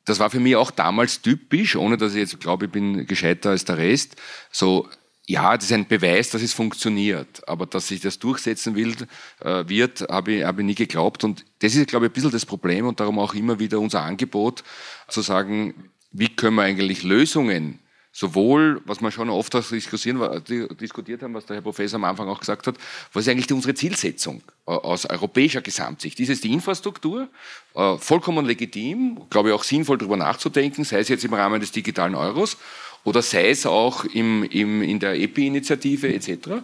das 0.04 0.18
war 0.18 0.30
für 0.30 0.40
mich 0.40 0.56
auch 0.56 0.70
damals 0.70 1.22
typisch, 1.22 1.76
ohne 1.76 1.96
dass 1.96 2.14
ich 2.14 2.20
jetzt 2.20 2.40
glaube, 2.40 2.66
ich 2.66 2.72
bin 2.72 3.06
gescheiter 3.06 3.50
als 3.50 3.64
der 3.64 3.78
Rest. 3.78 4.16
So, 4.50 4.88
ja, 5.26 5.56
das 5.56 5.66
ist 5.66 5.72
ein 5.72 5.86
Beweis, 5.86 6.30
dass 6.30 6.42
es 6.42 6.52
funktioniert. 6.52 7.46
Aber 7.48 7.66
dass 7.66 7.88
sich 7.88 8.00
das 8.00 8.18
durchsetzen 8.18 8.74
will, 8.74 8.94
äh, 9.40 9.68
wird, 9.68 10.02
habe 10.08 10.32
ich, 10.32 10.44
hab 10.44 10.58
ich 10.58 10.64
nie 10.64 10.74
geglaubt. 10.74 11.22
Und 11.22 11.44
das 11.60 11.74
ist, 11.74 11.88
glaube 11.88 12.06
ich, 12.06 12.10
ein 12.10 12.14
bisschen 12.14 12.32
das 12.32 12.44
Problem 12.44 12.86
und 12.86 12.98
darum 12.98 13.18
auch 13.18 13.34
immer 13.34 13.58
wieder 13.58 13.78
unser 13.78 14.02
Angebot, 14.02 14.64
zu 15.08 15.20
sagen, 15.20 15.90
wie 16.10 16.28
können 16.28 16.56
wir 16.56 16.62
eigentlich 16.62 17.04
Lösungen 17.04 17.78
sowohl, 18.12 18.82
was 18.84 19.00
wir 19.00 19.10
schon 19.10 19.30
oft 19.30 19.54
diskutiert 19.54 21.22
haben, 21.22 21.34
was 21.34 21.46
der 21.46 21.56
Herr 21.56 21.62
Professor 21.62 21.96
am 21.96 22.04
Anfang 22.04 22.28
auch 22.28 22.38
gesagt 22.38 22.66
hat, 22.66 22.76
was 23.12 23.26
ist 23.26 23.30
eigentlich 23.30 23.50
unsere 23.52 23.74
Zielsetzung 23.74 24.42
äh, 24.66 24.72
aus 24.72 25.06
europäischer 25.06 25.62
Gesamtsicht? 25.62 26.20
Ist 26.20 26.28
es 26.28 26.42
die 26.42 26.52
Infrastruktur? 26.52 27.28
Äh, 27.74 27.96
vollkommen 27.96 28.44
legitim, 28.44 29.22
glaube 29.30 29.48
ich 29.48 29.54
auch 29.54 29.64
sinnvoll 29.64 29.96
darüber 29.98 30.18
nachzudenken, 30.18 30.84
sei 30.84 31.00
es 31.00 31.08
jetzt 31.08 31.24
im 31.24 31.32
Rahmen 31.32 31.60
des 31.60 31.72
digitalen 31.72 32.14
Euros 32.14 32.58
oder 33.04 33.22
sei 33.22 33.48
es 33.50 33.66
auch 33.66 34.04
im, 34.04 34.44
im, 34.44 34.82
in 34.82 35.00
der 35.00 35.18
EPI-Initiative 35.18 36.12
etc. 36.12 36.62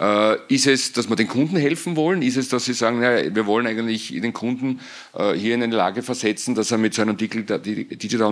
Äh, 0.00 0.36
ist 0.48 0.66
es, 0.66 0.92
dass 0.92 1.08
wir 1.08 1.16
den 1.16 1.28
Kunden 1.28 1.56
helfen 1.56 1.96
wollen? 1.96 2.22
Ist 2.22 2.36
es, 2.36 2.48
dass 2.48 2.64
sie 2.64 2.72
sagen, 2.72 3.02
ja, 3.02 3.34
wir 3.34 3.46
wollen 3.46 3.66
eigentlich 3.66 4.08
den 4.20 4.32
Kunden 4.32 4.80
äh, 5.14 5.32
hier 5.32 5.54
in 5.54 5.62
eine 5.62 5.76
Lage 5.76 6.02
versetzen, 6.02 6.54
dass 6.54 6.70
er 6.70 6.78
mit 6.78 6.94
so 6.94 7.02
einem 7.02 7.16
Digital 7.16 7.60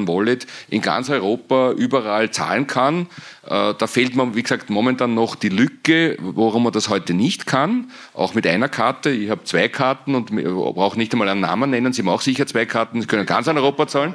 Wallet 0.08 0.46
in 0.68 0.80
ganz 0.80 1.10
Europa 1.10 1.72
überall 1.72 2.30
zahlen 2.30 2.66
kann? 2.66 3.06
Äh, 3.44 3.74
da 3.76 3.86
fehlt 3.86 4.16
mir, 4.16 4.34
wie 4.34 4.42
gesagt, 4.42 4.70
momentan 4.70 5.14
noch 5.14 5.34
die 5.34 5.48
Lücke, 5.48 6.16
warum 6.20 6.64
man 6.64 6.72
das 6.72 6.88
heute 6.88 7.14
nicht 7.14 7.46
kann. 7.46 7.90
Auch 8.14 8.34
mit 8.34 8.46
einer 8.46 8.68
Karte. 8.68 9.10
Ich 9.10 9.30
habe 9.30 9.44
zwei 9.44 9.68
Karten 9.68 10.14
und 10.14 10.30
brauche 10.30 10.98
nicht 10.98 11.12
einmal 11.12 11.28
einen 11.28 11.40
Namen 11.40 11.70
nennen. 11.70 11.92
Sie 11.92 12.02
haben 12.02 12.08
auch 12.08 12.22
sicher 12.22 12.46
zwei 12.46 12.66
Karten. 12.66 13.00
Sie 13.00 13.06
können 13.06 13.26
ganz 13.26 13.46
in 13.46 13.56
Europa 13.56 13.86
zahlen. 13.86 14.14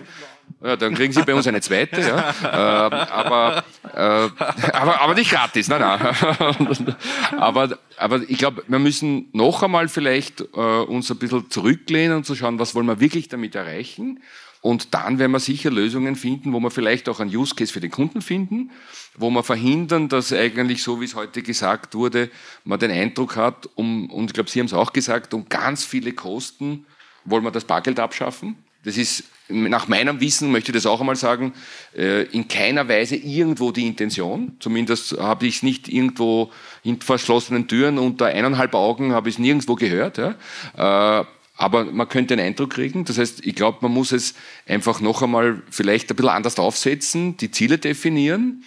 Ja, 0.64 0.76
dann 0.76 0.96
kriegen 0.96 1.14
Sie 1.14 1.22
bei 1.24 1.36
uns 1.36 1.46
eine 1.48 1.62
zweite, 1.62 2.02
ja. 2.02 2.34
Äh, 2.44 2.96
aber, 3.12 3.64
äh, 3.94 4.70
aber, 4.72 5.02
aber 5.02 5.14
nicht 5.14 5.30
gratis, 5.30 5.68
nein, 5.68 5.82
nein. 5.82 6.16
aber, 7.38 7.78
aber 7.98 8.22
ich 8.28 8.38
glaube, 8.38 8.64
wir 8.68 8.80
müssen 8.80 9.30
noch 9.32 9.62
einmal 9.62 9.90
vielleicht 9.90 10.42
äh, 10.42 10.46
uns 10.56 11.12
ein 11.12 11.18
bisschen 11.18 11.50
zurücklehnen 11.52 12.18
und 12.18 12.26
zu 12.26 12.36
schauen, 12.36 12.58
was 12.58 12.74
wollen 12.74 12.88
wir 12.88 13.00
wirklich 13.00 13.28
damit 13.28 13.54
erreichen. 13.54 14.22
Und 14.62 14.96
dann 14.96 15.20
werden 15.20 15.32
wir 15.32 15.40
sicher 15.40 15.70
Lösungen 15.70 16.16
finden, 16.16 16.52
wo 16.52 16.60
wir 16.60 16.72
vielleicht 16.72 17.08
auch 17.10 17.20
einen 17.20 17.36
Use 17.36 17.54
Case 17.54 17.72
für 17.72 17.82
den 17.82 17.92
Kunden 17.92 18.24
finden, 18.24 18.72
wo 19.16 19.30
wir 19.30 19.44
verhindern, 19.44 20.10
dass 20.10 20.34
eigentlich, 20.34 20.82
so 20.82 21.00
wie 21.00 21.06
es 21.06 21.14
heute 21.14 21.44
gesagt 21.44 21.94
wurde, 21.94 22.32
man 22.64 22.80
den 22.80 22.90
Eindruck 22.90 23.36
hat, 23.36 23.70
um, 23.76 24.10
und 24.10 24.26
ich 24.26 24.34
glaube, 24.34 24.50
Sie 24.50 24.60
haben 24.60 24.66
es 24.66 24.74
auch 24.74 24.92
gesagt, 24.92 25.36
um 25.36 25.48
ganz 25.48 25.86
viele 25.86 26.14
Kosten 26.14 26.88
wollen 27.26 27.44
wir 27.44 27.52
das 27.52 27.66
Bargeld 27.66 28.00
abschaffen. 28.00 28.56
Das 28.84 28.98
ist 28.98 29.26
nach 29.48 29.88
meinem 29.88 30.20
Wissen, 30.22 30.52
möchte 30.52 30.72
ich 30.72 30.76
das 30.76 30.86
auch 30.86 31.00
einmal 31.00 31.16
sagen, 31.16 31.54
äh, 31.96 32.24
in 32.24 32.48
keiner 32.48 32.88
Weise 32.88 33.16
irgendwo 33.16 33.72
die 33.72 33.86
Intention. 33.86 34.58
Zumindest 34.60 35.18
habe 35.20 35.46
ich 35.46 35.58
es 35.58 35.64
nicht 35.64 35.88
irgendwo 35.88 36.52
hinter 36.84 37.06
verschlossenen 37.06 37.68
Türen 37.68 37.98
unter 37.98 38.26
eineinhalb 38.26 38.74
Augen 38.74 39.14
habe 39.14 39.30
ich 39.30 39.36
es 39.36 39.40
nirgendwo 39.40 39.76
gehört. 39.76 40.18
Äh, 40.18 40.34
aber 41.58 41.86
man 41.86 42.10
könnte 42.10 42.34
einen 42.34 42.48
Eindruck 42.48 42.72
kriegen. 42.72 43.06
Das 43.06 43.18
heißt, 43.18 43.46
ich 43.46 43.56
glaube, 43.56 43.78
man 43.82 43.92
muss 43.92 44.12
es 44.12 44.34
einfach 44.68 45.00
noch 45.00 45.22
einmal 45.22 45.62
vielleicht 45.70 46.10
ein 46.12 46.16
bisschen 46.16 46.32
anders 46.32 46.60
aufsetzen, 46.60 47.38
die 47.38 47.52
Ziele 47.52 47.78
definieren. 47.78 48.64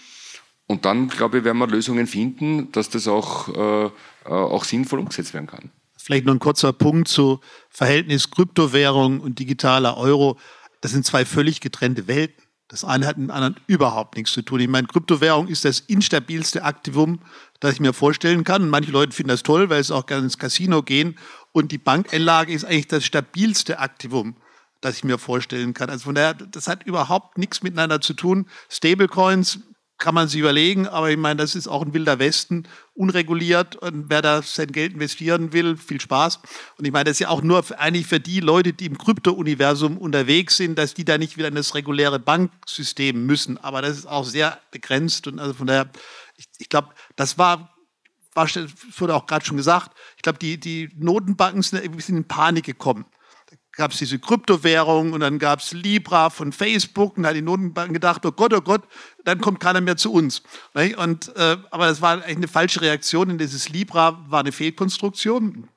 Und 0.67 0.85
dann, 0.85 1.09
glaube 1.09 1.39
ich, 1.39 1.45
werden 1.45 1.59
wir 1.59 1.67
Lösungen 1.67 2.07
finden, 2.07 2.73
dass 2.73 2.89
das 2.89 3.09
auch, 3.09 3.49
äh, 3.49 3.91
auch 4.29 4.65
sinnvoll 4.65 5.01
umgesetzt 5.01 5.35
werden 5.35 5.47
kann. 5.47 5.71
Vielleicht 5.97 6.25
noch 6.25 6.33
ein 6.33 6.39
kurzer 6.39 6.73
Punkt 6.73 7.09
zu 7.09 7.41
Verhältnis 7.69 8.31
Kryptowährung 8.31 9.21
und 9.21 9.39
digitaler 9.39 9.99
Euro 9.99 10.39
das 10.81 10.93
sind 10.93 11.05
zwei 11.05 11.25
völlig 11.25 11.61
getrennte 11.61 12.07
Welten. 12.07 12.43
Das 12.69 12.85
eine 12.85 13.07
hat 13.07 13.17
mit 13.17 13.29
dem 13.29 13.31
anderen 13.31 13.57
überhaupt 13.67 14.17
nichts 14.17 14.33
zu 14.33 14.43
tun. 14.43 14.61
Ich 14.61 14.69
meine, 14.69 14.87
Kryptowährung 14.87 15.49
ist 15.49 15.65
das 15.65 15.81
instabilste 15.81 16.65
Aktivum, 16.65 17.21
das 17.61 17.75
ich 17.75 17.81
mir 17.81 17.95
vorstellen 17.95 18.45
kann. 18.45 18.63
Und 18.63 18.69
manche 18.69 18.93
Leute 18.93 19.13
finden 19.13 19.31
das 19.31 19.43
toll, 19.43 19.71
weil 19.71 19.83
sie 19.83 19.95
auch 19.95 20.05
gerne 20.05 20.25
ins 20.25 20.37
Casino 20.37 20.83
gehen. 20.83 21.19
Und 21.53 21.73
die 21.73 21.79
Bankeinlage 21.79 22.53
ist 22.53 22.65
eigentlich 22.65 22.89
das 22.89 23.07
stabilste 23.07 23.79
Aktivum, 23.79 24.37
das 24.83 24.99
ich 24.99 25.05
mir 25.05 25.17
vorstellen 25.17 25.73
kann. 25.73 25.89
Also 25.89 26.05
von 26.05 26.15
daher, 26.15 26.35
das 26.35 26.69
hat 26.69 26.85
überhaupt 26.85 27.39
nichts 27.39 27.63
miteinander 27.63 28.03
zu 28.03 28.13
tun. 28.13 28.47
Stablecoins 28.69 29.61
kann 29.99 30.15
man 30.15 30.29
sich 30.29 30.39
überlegen, 30.39 30.87
aber 30.87 31.11
ich 31.11 31.17
meine, 31.17 31.37
das 31.37 31.57
ist 31.57 31.67
auch 31.67 31.83
ein 31.83 31.93
wilder 31.93 32.21
Westen, 32.21 32.69
unreguliert 32.95 33.75
und 33.77 34.09
wer 34.09 34.23
da 34.23 34.43
sein 34.43 34.71
Geld 34.71 34.95
investieren 34.95 35.53
will, 35.53 35.77
viel 35.77 36.01
Spaß. 36.01 36.41
Und 36.79 36.85
ich 36.85 36.93
meine, 36.93 37.05
das 37.05 37.13
ist 37.13 37.21
ja 37.21 37.29
auch 37.29 37.43
nur 37.43 37.65
eigentlich 37.79 38.07
für 38.07 38.21
die 38.21 38.41
Leute, 38.41 38.73
die 38.73 38.87
im 38.87 38.97
Krypto-Universum 38.97 39.99
unterwegs 39.99 40.57
sind, 40.57 40.79
dass 40.79 40.95
die 40.95 41.05
da 41.05 41.19
nicht 41.19 41.37
wieder 41.37 41.49
in 41.49 41.57
das 41.57 41.75
reguläre 41.75 42.21
Banksystem 42.21 43.27
müssen. 43.27 43.59
Aber 43.59 43.83
das 43.83 43.99
ist 43.99 44.07
auch 44.07 44.25
sehr 44.25 44.59
begrenzt 44.71 45.27
und 45.27 45.41
also 45.41 45.53
von 45.53 45.67
daher, 45.67 45.91
ich, 46.37 46.47
ich 46.59 46.69
glaube, 46.69 46.91
das 47.17 47.37
war, 47.37 47.77
war, 48.35 48.49
wurde 48.97 49.15
auch 49.15 49.27
gerade 49.27 49.45
schon 49.45 49.57
gesagt, 49.57 49.97
ich 50.17 50.23
glaube, 50.23 50.39
die, 50.39 50.59
die 50.61 50.91
Notenbanken 50.97 51.63
sind 51.63 52.09
in 52.09 52.29
Panik 52.29 52.65
gekommen 52.65 53.05
gab 53.79 53.93
es 53.93 53.99
diese 53.99 54.19
Kryptowährung 54.19 55.13
und 55.13 55.21
dann 55.21 55.39
gab 55.39 55.61
es 55.61 55.71
Libra 55.73 56.31
von 56.31 56.53
Facebook 56.53 57.17
und 57.17 57.23
da 57.23 57.29
hat 57.29 57.37
die 57.37 57.43
Notenbank 57.43 57.93
gedacht, 57.93 58.27
oh 58.27 58.33
Gott, 58.33 58.53
oh 58.53 58.61
Gott, 58.61 58.83
dann 59.25 59.41
kommt 59.41 59.61
keiner 59.61 59.81
mehr 59.81 59.97
zu 59.97 60.13
uns. 60.13 60.43
Und, 60.75 61.35
äh, 61.37 61.57
aber 61.71 61.87
das 61.87 62.03
war 62.03 62.15
eigentlich 62.15 62.37
eine 62.39 62.49
falsche 62.49 62.81
Reaktion, 62.81 63.29
denn 63.29 63.39
dieses 63.39 63.69
Libra 63.69 64.25
war 64.29 64.41
eine 64.41 64.51
Fehlkonstruktion, 64.51 65.69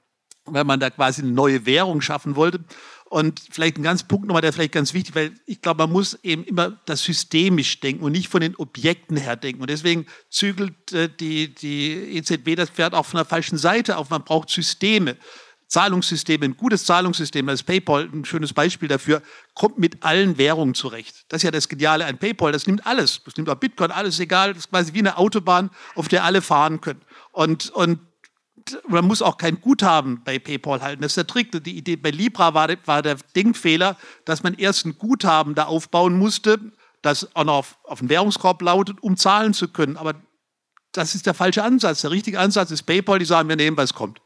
weil 0.45 0.63
man 0.63 0.79
da 0.79 0.89
quasi 0.89 1.21
eine 1.21 1.31
neue 1.31 1.67
Währung 1.67 2.01
schaffen 2.01 2.35
wollte. 2.35 2.65
Und 3.05 3.39
vielleicht 3.51 3.77
ein 3.77 3.83
ganz 3.83 4.03
Punkt 4.03 4.25
nochmal, 4.25 4.41
der 4.41 4.53
vielleicht 4.53 4.71
ganz 4.71 4.95
wichtig, 4.95 5.13
weil 5.13 5.33
ich 5.45 5.61
glaube, 5.61 5.83
man 5.83 5.91
muss 5.91 6.17
eben 6.23 6.43
immer 6.45 6.79
das 6.85 7.03
systemisch 7.03 7.81
denken 7.81 8.03
und 8.03 8.13
nicht 8.13 8.29
von 8.29 8.41
den 8.41 8.55
Objekten 8.55 9.15
her 9.15 9.35
denken. 9.35 9.61
Und 9.61 9.69
deswegen 9.69 10.07
zügelt 10.29 10.91
äh, 10.91 11.07
die, 11.07 11.53
die 11.53 12.17
EZB 12.17 12.55
das 12.55 12.71
Pferd 12.71 12.95
auch 12.95 13.05
von 13.05 13.19
der 13.19 13.25
falschen 13.25 13.59
Seite 13.59 13.97
auf. 13.97 14.09
Man 14.09 14.23
braucht 14.23 14.49
Systeme. 14.49 15.17
Zahlungssystem, 15.72 16.43
ein 16.43 16.57
gutes 16.57 16.84
Zahlungssystem, 16.84 17.47
das 17.47 17.61
ist 17.61 17.63
PayPal 17.63 18.09
ein 18.11 18.26
schönes 18.26 18.51
Beispiel 18.51 18.89
dafür, 18.89 19.22
kommt 19.53 19.80
mit 19.80 20.03
allen 20.03 20.38
Währungen 20.38 20.74
zurecht. 20.74 21.24
Das 21.30 21.38
ist 21.38 21.43
ja 21.43 21.51
das 21.51 21.69
Geniale 21.69 22.05
an 22.05 22.17
PayPal, 22.17 22.51
das 22.51 22.67
nimmt 22.67 22.86
alles. 22.86 23.22
Das 23.24 23.38
nimmt 23.38 23.49
auch 23.49 23.55
Bitcoin, 23.55 23.89
alles 23.89 24.19
egal, 24.19 24.49
das 24.49 24.65
ist 24.65 24.69
quasi 24.69 24.93
wie 24.93 24.99
eine 24.99 25.17
Autobahn, 25.17 25.69
auf 25.95 26.09
der 26.09 26.26
alle 26.26 26.41
fahren 26.41 26.82
können. 26.82 27.01
Und, 27.32 27.69
und 27.69 27.99
man 28.89 29.05
muss 29.05 29.22
auch 29.22 29.38
kein 29.38 29.61
Guthaben 29.61 30.22
bei 30.26 30.39
PayPal 30.39 30.82
halten. 30.82 31.01
Das 31.03 31.11
ist 31.11 31.17
der 31.17 31.28
Trick. 31.28 31.51
Die 31.63 31.78
Idee 31.78 31.95
bei 31.95 32.11
Libra 32.11 32.53
war, 32.53 32.67
war 32.86 33.01
der 33.01 33.15
Denkfehler, 33.34 33.95
dass 34.26 34.43
man 34.43 34.55
erst 34.55 34.86
ein 34.86 34.97
Guthaben 34.97 35.55
da 35.55 35.67
aufbauen 35.67 36.17
musste, 36.17 36.59
das 37.01 37.34
auch 37.34 37.45
noch 37.45 37.55
auf, 37.55 37.80
auf 37.86 37.99
den 37.99 38.09
Währungskorb 38.09 38.61
lautet, 38.61 39.01
um 39.01 39.15
zahlen 39.15 39.53
zu 39.53 39.69
können. 39.69 39.95
Aber 39.95 40.15
das 40.91 41.15
ist 41.15 41.26
der 41.28 41.34
falsche 41.34 41.63
Ansatz. 41.63 42.01
Der 42.01 42.11
richtige 42.11 42.39
Ansatz 42.39 42.72
ist 42.72 42.84
PayPal, 42.84 43.19
die 43.19 43.26
sagen, 43.26 43.47
wir 43.47 43.55
nehmen, 43.55 43.78
was 43.78 43.93
kommt. 43.93 44.19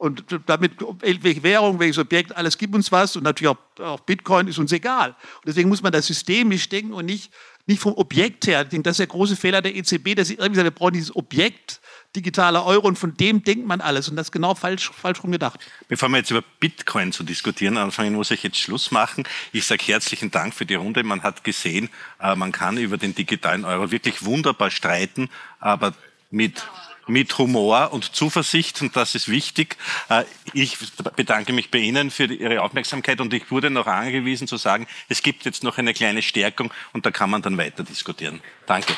Und 0.00 0.24
damit, 0.46 0.72
welche 1.02 1.42
Währung, 1.42 1.78
welches 1.78 1.98
Objekt, 1.98 2.34
alles 2.34 2.56
gibt 2.56 2.74
uns 2.74 2.90
was. 2.90 3.16
Und 3.16 3.22
natürlich 3.22 3.54
auch, 3.54 3.84
auch 3.84 4.00
Bitcoin 4.00 4.48
ist 4.48 4.58
uns 4.58 4.72
egal. 4.72 5.10
Und 5.10 5.46
deswegen 5.46 5.68
muss 5.68 5.82
man 5.82 5.92
das 5.92 6.06
systemisch 6.06 6.70
denken 6.70 6.94
und 6.94 7.04
nicht, 7.04 7.30
nicht 7.66 7.82
vom 7.82 7.92
Objekt 7.92 8.46
her. 8.46 8.62
Ich 8.62 8.68
denke, 8.68 8.84
das 8.84 8.92
ist 8.92 9.00
der 9.00 9.08
große 9.08 9.36
Fehler 9.36 9.60
der 9.60 9.76
EZB, 9.76 10.14
dass 10.14 10.28
sie 10.28 10.36
irgendwie 10.36 10.54
sagen, 10.54 10.64
wir 10.64 10.70
brauchen 10.70 10.94
dieses 10.94 11.14
Objekt, 11.14 11.82
digitaler 12.16 12.64
Euro 12.64 12.88
und 12.88 12.98
von 12.98 13.14
dem 13.14 13.44
denkt 13.44 13.66
man 13.66 13.82
alles 13.82 14.08
und 14.08 14.16
das 14.16 14.28
ist 14.28 14.32
genau 14.32 14.54
falsch, 14.54 14.90
falsch 14.90 15.22
rum 15.22 15.32
gedacht. 15.32 15.60
Bevor 15.88 16.08
wir 16.08 16.16
jetzt 16.16 16.30
über 16.30 16.42
Bitcoin 16.60 17.12
zu 17.12 17.22
diskutieren 17.22 17.76
anfangen, 17.76 18.14
muss 18.14 18.30
ich 18.30 18.42
jetzt 18.42 18.56
Schluss 18.56 18.90
machen. 18.90 19.24
Ich 19.52 19.66
sage 19.66 19.84
herzlichen 19.84 20.30
Dank 20.30 20.54
für 20.54 20.64
die 20.64 20.76
Runde. 20.76 21.04
Man 21.04 21.22
hat 21.22 21.44
gesehen, 21.44 21.90
äh, 22.20 22.34
man 22.34 22.52
kann 22.52 22.78
über 22.78 22.96
den 22.96 23.14
digitalen 23.14 23.66
Euro 23.66 23.90
wirklich 23.90 24.24
wunderbar 24.24 24.70
streiten, 24.70 25.28
aber 25.58 25.92
mit 26.30 26.64
mit 27.10 27.36
Humor 27.38 27.92
und 27.92 28.14
Zuversicht 28.14 28.80
und 28.82 28.96
das 28.96 29.14
ist 29.14 29.28
wichtig. 29.28 29.76
Äh, 30.08 30.24
ich 30.52 30.78
bedanke 31.16 31.52
mich 31.52 31.70
bei 31.70 31.78
Ihnen 31.78 32.10
für 32.10 32.24
Ihre 32.24 32.62
Aufmerksamkeit 32.62 33.20
und 33.20 33.34
ich 33.34 33.50
wurde 33.50 33.70
noch 33.70 33.86
angewiesen 33.86 34.46
zu 34.46 34.56
sagen, 34.56 34.86
es 35.08 35.22
gibt 35.22 35.44
jetzt 35.44 35.62
noch 35.62 35.78
eine 35.78 35.92
kleine 35.92 36.22
Stärkung 36.22 36.72
und 36.92 37.04
da 37.04 37.10
kann 37.10 37.30
man 37.30 37.42
dann 37.42 37.58
weiter 37.58 37.82
diskutieren. 37.82 38.40
Danke. 38.66 38.94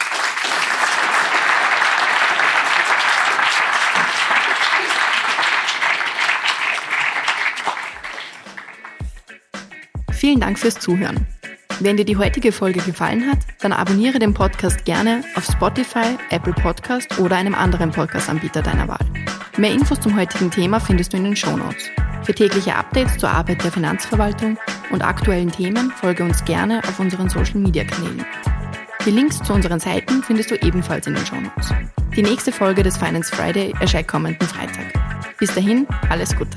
Vielen 10.13 10.39
Dank 10.39 10.57
fürs 10.57 10.79
Zuhören. 10.79 11.27
Wenn 11.81 11.97
dir 11.97 12.05
die 12.05 12.17
heutige 12.17 12.53
Folge 12.53 12.81
gefallen 12.81 13.29
hat, 13.29 13.39
dann 13.61 13.73
abonniere 13.73 14.19
den 14.19 14.35
Podcast 14.35 14.85
gerne 14.85 15.25
auf 15.35 15.45
Spotify, 15.45 16.17
Apple 16.31 16.53
Podcast 16.53 17.19
oder 17.19 17.37
einem 17.37 17.55
anderen 17.55 17.91
Podcast-Anbieter 17.91 18.63
deiner 18.63 18.89
Wahl. 18.89 19.05
Mehr 19.57 19.73
Infos 19.73 20.01
zum 20.01 20.17
heutigen 20.17 20.51
Thema 20.51 20.81
findest 20.81 21.13
du 21.13 21.17
in 21.17 21.25
den 21.25 21.37
Show 21.37 21.57
Notes. 21.57 21.91
Für 22.23 22.35
tägliche 22.35 22.75
Updates 22.75 23.19
zur 23.19 23.31
Arbeit 23.31 23.65
der 23.65 23.73
Finanzverwaltung 23.73 24.57
und 24.91 25.03
aktuellen 25.03 25.51
Themen 25.51 25.91
folge 25.91 26.23
uns 26.23 26.45
gerne 26.45 26.81
auf 26.87 27.01
unseren 27.01 27.29
Social-Media-Kanälen. 27.29 28.25
Die 29.05 29.11
Links 29.11 29.43
zu 29.43 29.53
unseren 29.53 29.81
Seiten 29.81 30.23
findest 30.23 30.53
du 30.53 30.55
ebenfalls 30.57 31.07
in 31.09 31.15
den 31.15 31.27
Show 31.27 31.41
Notes. 31.41 31.75
Die 32.15 32.23
nächste 32.23 32.53
Folge 32.53 32.83
des 32.83 32.97
Finance 32.97 33.35
Friday 33.35 33.75
erscheint 33.81 34.07
kommenden 34.07 34.47
Freitag. 34.47 34.87
Bis 35.39 35.53
dahin, 35.53 35.89
alles 36.09 36.37
Gute. 36.37 36.57